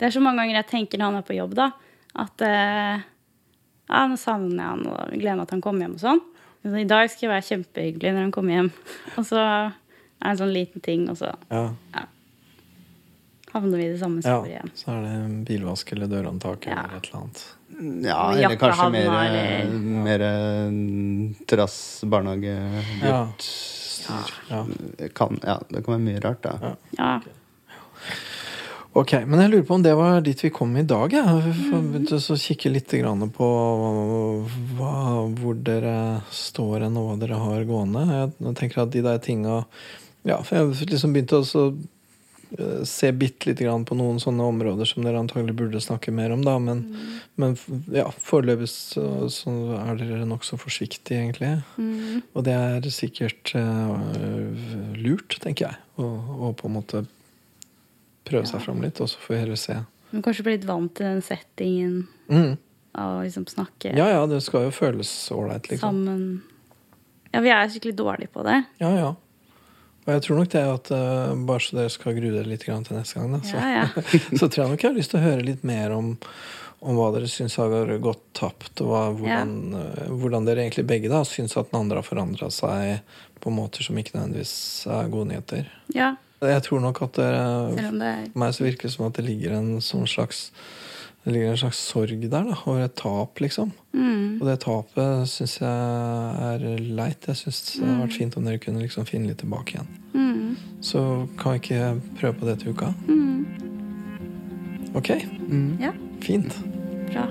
Det 0.00 0.06
er 0.08 0.14
så 0.14 0.22
mange 0.24 0.40
ganger 0.40 0.56
jeg 0.62 0.70
tenker 0.70 1.00
når 1.00 1.10
han 1.10 1.18
er 1.20 1.26
på 1.28 1.36
jobb, 1.36 1.56
da, 1.58 1.66
at 2.24 2.44
uh, 2.46 3.02
ja, 3.90 4.00
nå 4.08 4.16
savner 4.16 4.56
jeg 4.56 4.70
han 4.70 4.86
og 4.88 5.12
gleder 5.18 5.36
meg 5.36 5.50
til 5.50 5.58
han 5.58 5.64
kommer 5.66 5.84
hjem 5.84 5.98
og 5.98 6.04
sånn. 6.06 6.22
Men 6.62 6.78
I 6.80 6.88
dag 6.88 7.10
skal 7.10 7.26
jeg 7.26 7.32
være 7.34 7.48
kjempehyggelig 7.50 8.14
når 8.14 8.24
han 8.26 8.32
kommer 8.36 8.56
hjem. 8.56 8.70
Og 9.18 9.24
så 9.28 9.40
er 9.40 9.70
det 9.72 10.32
en 10.32 10.40
sånn 10.40 10.52
liten 10.52 10.82
ting, 10.84 11.06
og 11.08 11.16
så 11.16 11.30
Ja, 11.48 11.62
havner 13.52 13.78
vi 13.78 13.84
i 13.84 13.92
det 13.92 14.00
samme 14.00 14.20
ja. 14.22 14.36
sporet 14.36 14.52
igjen. 14.52 14.70
Så 14.74 14.92
er 14.94 15.02
det 15.06 15.44
bilvask 15.48 15.92
eller 15.92 16.06
dørhåndtak 16.12 16.66
Ja. 16.66 16.78
eller 16.84 16.96
et 16.96 17.08
eller 17.10 17.20
annet. 17.22 17.44
Ja, 18.04 18.20
eller 18.34 18.56
kanskje 18.60 18.90
mer, 18.92 19.10
eller- 19.24 19.74
mer 20.06 20.24
trass, 20.24 21.46
terrass, 21.46 21.78
barnehage, 22.04 22.56
Ja. 23.02 23.24
gutt. 23.26 23.46
Ja. 24.50 24.66
Kan, 25.14 25.38
ja, 25.42 25.60
det 25.68 25.84
kan 25.84 25.94
være 25.94 26.04
mye 26.04 26.20
rart, 26.24 26.42
da. 26.42 26.58
Ja. 26.62 26.74
Ja. 26.98 27.20
Ok, 28.92 29.12
men 29.24 29.38
jeg 29.38 29.50
lurer 29.52 29.66
på 29.68 29.74
om 29.76 29.82
det 29.84 29.92
var 29.94 30.20
dit 30.20 30.40
vi 30.42 30.50
kom 30.50 30.72
i 30.76 30.82
dag. 30.82 31.12
Ja. 31.14 31.36
Vi 31.38 31.52
begynte 31.70 32.18
å 32.18 32.36
kikke 32.36 32.72
litt 32.72 32.88
på 32.90 33.50
hva, 34.76 34.94
hvor 35.38 35.54
dere 35.62 36.22
står 36.34 36.80
hen, 36.88 36.96
og 36.96 37.06
hva 37.12 37.18
dere 37.22 37.38
har 37.38 37.64
gående. 37.68 38.02
Jeg 38.10 38.54
tenker 38.58 38.82
at 38.82 38.90
de 38.90 39.00
der 39.02 39.18
tinga 39.18 39.64
Ja, 40.22 40.42
for 40.42 40.56
jeg 40.56 40.88
liksom 40.90 41.14
begynte 41.14 41.38
eh, 41.56 41.72
se 42.84 43.12
bitte 43.14 43.46
lite 43.50 43.64
grann 43.64 43.84
på 43.86 43.94
noen 43.94 44.18
sånne 44.22 44.42
områder 44.42 44.88
som 44.88 45.04
dere 45.06 45.20
antagelig 45.22 45.54
burde 45.58 45.80
snakke 45.82 46.10
mer 46.14 46.32
om, 46.34 46.42
da. 46.44 46.56
Men, 46.58 46.80
men 47.38 47.54
ja, 47.94 48.08
foreløpig 48.10 48.66
så, 48.72 49.04
så 49.30 49.52
er 49.78 50.00
dere 50.00 50.26
nokså 50.26 50.58
forsiktige, 50.58 51.20
egentlig. 51.22 51.52
Mm. 51.78 52.22
Og 52.34 52.44
det 52.48 52.56
er 52.56 52.88
sikkert 52.90 53.52
uh, 53.54 53.94
lurt, 54.98 55.38
tenker 55.44 55.68
jeg, 55.68 55.78
å, 56.02 56.08
å 56.50 56.52
på 56.58 56.66
en 56.70 56.76
måte 56.80 57.04
prøve 58.26 58.46
seg 58.50 58.62
fram 58.66 58.82
litt, 58.84 58.98
og 59.02 59.08
så 59.10 59.22
får 59.22 59.34
vi 59.36 59.40
heller 59.44 59.58
se. 59.60 59.78
Men 60.10 60.26
kanskje 60.26 60.44
bli 60.46 60.56
litt 60.58 60.66
vant 60.68 60.92
til 60.98 61.06
den 61.06 61.22
settingen 61.24 62.02
Mm. 62.30 62.56
av 62.94 63.16
å 63.16 63.22
liksom 63.24 63.42
snakke 63.50 63.90
Ja 63.98 64.04
ja, 64.10 64.20
det 64.30 64.38
skal 64.46 64.68
jo 64.68 64.70
føles 64.74 65.08
ålreit, 65.34 65.66
liksom. 65.70 65.82
sammen. 66.04 66.42
Ja, 67.32 67.40
vi 67.42 67.50
er 67.54 67.70
skikkelig 67.70 67.96
dårlige 67.98 68.30
på 68.34 68.42
det. 68.46 68.60
Ja 68.82 68.90
ja. 68.94 69.08
Og 70.06 70.14
jeg 70.14 70.22
tror 70.24 70.40
nok 70.40 70.52
det 70.52 70.62
at 70.64 70.90
uh, 70.94 71.34
bare 71.48 71.64
så 71.64 71.76
dere 71.76 71.92
skal 71.92 72.16
grue 72.16 72.32
dere 72.32 72.48
litt 72.48 72.64
til 72.64 72.96
neste 72.96 73.18
gang, 73.18 73.34
da, 73.36 73.42
så, 73.44 73.58
Ja, 73.60 73.82
ja. 73.82 74.04
så 74.40 74.48
tror 74.48 74.62
jeg 74.64 74.72
nok 74.72 74.84
jeg 74.84 74.90
har 74.90 74.96
lyst 74.96 75.12
til 75.12 75.20
å 75.20 75.26
høre 75.26 75.44
litt 75.46 75.66
mer 75.68 75.92
om, 75.96 76.14
om 76.80 76.96
hva 76.96 77.10
dere 77.16 77.28
syns 77.30 77.58
har 77.60 77.92
gått 78.02 78.24
tapt, 78.38 78.80
og 78.80 78.90
hva, 78.90 79.02
hvordan, 79.18 79.52
eh, 79.76 80.08
hvordan 80.22 80.48
dere 80.48 80.64
egentlig 80.64 80.86
begge 80.88 81.12
da 81.12 81.20
syns 81.28 81.58
at 81.60 81.68
den 81.70 81.82
andre 81.82 82.00
har 82.00 82.08
forandra 82.08 82.48
seg 82.54 83.04
på 83.40 83.52
måter 83.52 83.84
som 83.84 84.00
ikke 84.00 84.16
nødvendigvis 84.16 84.56
er 84.88 85.12
gode 85.12 85.32
nyheter. 85.34 85.70
ja. 85.96 86.16
Jeg 86.40 86.62
tror 86.64 86.80
nok 86.80 87.02
at 87.04 87.18
dere 87.18 87.40
det 87.76 87.82
For 88.32 88.38
meg 88.40 88.54
så 88.56 88.64
virker 88.64 88.88
det 88.88 88.94
som 88.94 89.10
at 89.10 89.18
det 89.18 89.26
ligger 89.26 89.58
en 89.58 89.74
sånn 89.84 90.06
slags 90.08 90.46
det 91.24 91.32
ligger 91.34 91.50
en 91.52 91.56
slags 91.60 91.78
sorg 91.84 92.22
der, 92.22 92.44
da, 92.48 92.54
over 92.64 92.84
et 92.84 92.94
tap, 92.96 93.40
liksom. 93.44 93.72
mm. 93.92 94.38
Og 94.40 94.46
det 94.48 94.54
tapet 94.62 95.28
syns 95.28 95.58
jeg 95.60 95.68
er 95.68 96.62
leit. 96.80 97.26
Jeg 97.28 97.36
syns 97.36 97.58
det 97.76 97.84
hadde 97.84 97.98
vært 98.06 98.16
fint 98.16 98.36
om 98.40 98.46
dere 98.48 98.62
kunne 98.62 98.80
liksom 98.80 99.04
finne 99.08 99.28
litt 99.28 99.42
tilbake 99.42 99.74
igjen. 99.76 99.90
Mm. 100.14 100.56
Så 100.80 101.02
kan 101.38 101.52
vi 101.52 101.60
ikke 101.60 101.90
prøve 102.20 102.38
på 102.40 102.48
det 102.48 102.58
til 102.62 102.72
uka? 102.72 102.92
Mm. 103.08 103.44
Ok, 104.96 105.12
Mm. 105.50 105.78
Ja, 105.82 105.90
fint. 106.22 106.54
bra. 107.10 107.26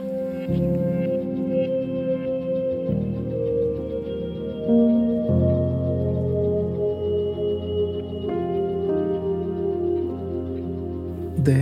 Det 11.38 11.56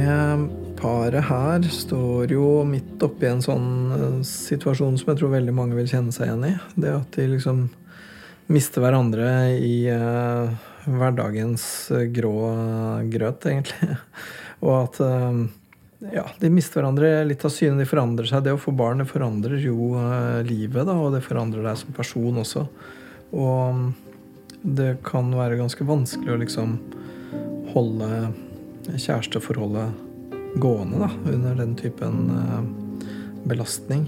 paret 1.08 1.24
her 1.30 1.64
står 1.72 2.32
jo 2.36 2.64
midt 2.68 3.04
oppi 3.06 3.30
en 3.30 3.44
sånn 3.44 3.68
eh, 3.96 4.16
situasjon 4.28 4.98
som 5.00 5.12
jeg 5.14 5.22
tror 5.22 5.36
veldig 5.38 5.54
mange 5.56 5.78
vil 5.78 5.88
kjenne 5.88 6.12
seg 6.12 6.28
igjen 6.28 6.48
i. 6.50 6.56
Det 6.76 6.90
at 6.92 7.14
de 7.16 7.28
liksom 7.32 7.62
mister 8.52 8.84
hverandre 8.84 9.30
i 9.60 9.88
uh, 9.92 10.52
hverdagens 10.88 11.64
eh, 11.96 12.10
grå 12.12 12.34
grøt, 13.12 13.48
egentlig. 13.48 13.98
Og 14.66 14.74
at 14.82 15.00
uh, 15.04 15.40
ja, 16.12 16.26
de 16.42 16.52
mister 16.52 16.82
hverandre 16.82 17.24
litt 17.28 17.46
av 17.48 17.54
syne. 17.56 17.80
De 17.80 17.88
forandrer 17.88 18.28
seg. 18.28 18.44
Det 18.44 18.56
å 18.56 18.60
få 18.60 18.74
barn 18.76 19.04
det 19.04 19.08
forandrer 19.08 19.64
jo 19.64 19.94
uh, 19.96 20.42
livet, 20.48 20.84
da, 20.88 20.96
og 20.96 21.16
det 21.16 21.24
forandrer 21.24 21.64
deg 21.70 21.80
som 21.80 21.96
person 21.96 22.42
også. 22.44 22.66
Og 23.32 23.80
mm, 23.80 23.88
det 24.80 24.92
kan 25.08 25.32
være 25.36 25.60
ganske 25.60 25.88
vanskelig 25.88 26.36
å 26.36 26.42
liksom 26.44 26.76
holde 27.76 28.12
kjæresteforholdet 28.92 30.04
gående 30.62 31.02
da, 31.06 31.10
under 31.32 31.58
den 31.60 31.76
typen 31.80 32.30
eh, 32.34 32.64
belastning. 33.48 34.08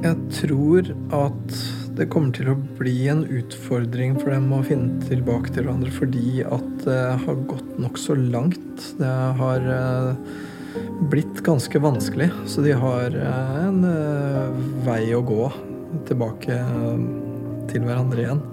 Jeg 0.00 0.16
tror 0.32 0.90
at 1.16 1.56
det 1.98 2.06
kommer 2.12 2.32
til 2.32 2.52
å 2.52 2.58
bli 2.78 2.94
en 3.10 3.24
utfordring 3.26 4.14
for 4.20 4.32
dem 4.32 4.46
å 4.54 4.62
finne 4.64 5.02
tilbake 5.08 5.50
til 5.50 5.66
hverandre 5.66 5.92
fordi 5.92 6.44
at 6.46 6.70
det 6.86 7.00
har 7.24 7.42
gått 7.50 7.74
nokså 7.82 8.16
langt. 8.20 8.86
Det 9.00 9.10
har 9.40 9.68
eh, 9.74 10.30
blitt 11.12 11.42
ganske 11.46 11.82
vanskelig, 11.82 12.30
så 12.48 12.64
de 12.64 12.78
har 12.78 13.18
eh, 13.18 13.60
en 13.66 13.84
vei 14.86 15.04
å 15.16 15.24
gå 15.26 15.50
tilbake 16.08 16.62
til 17.70 17.86
hverandre 17.86 18.26
igjen. 18.26 18.44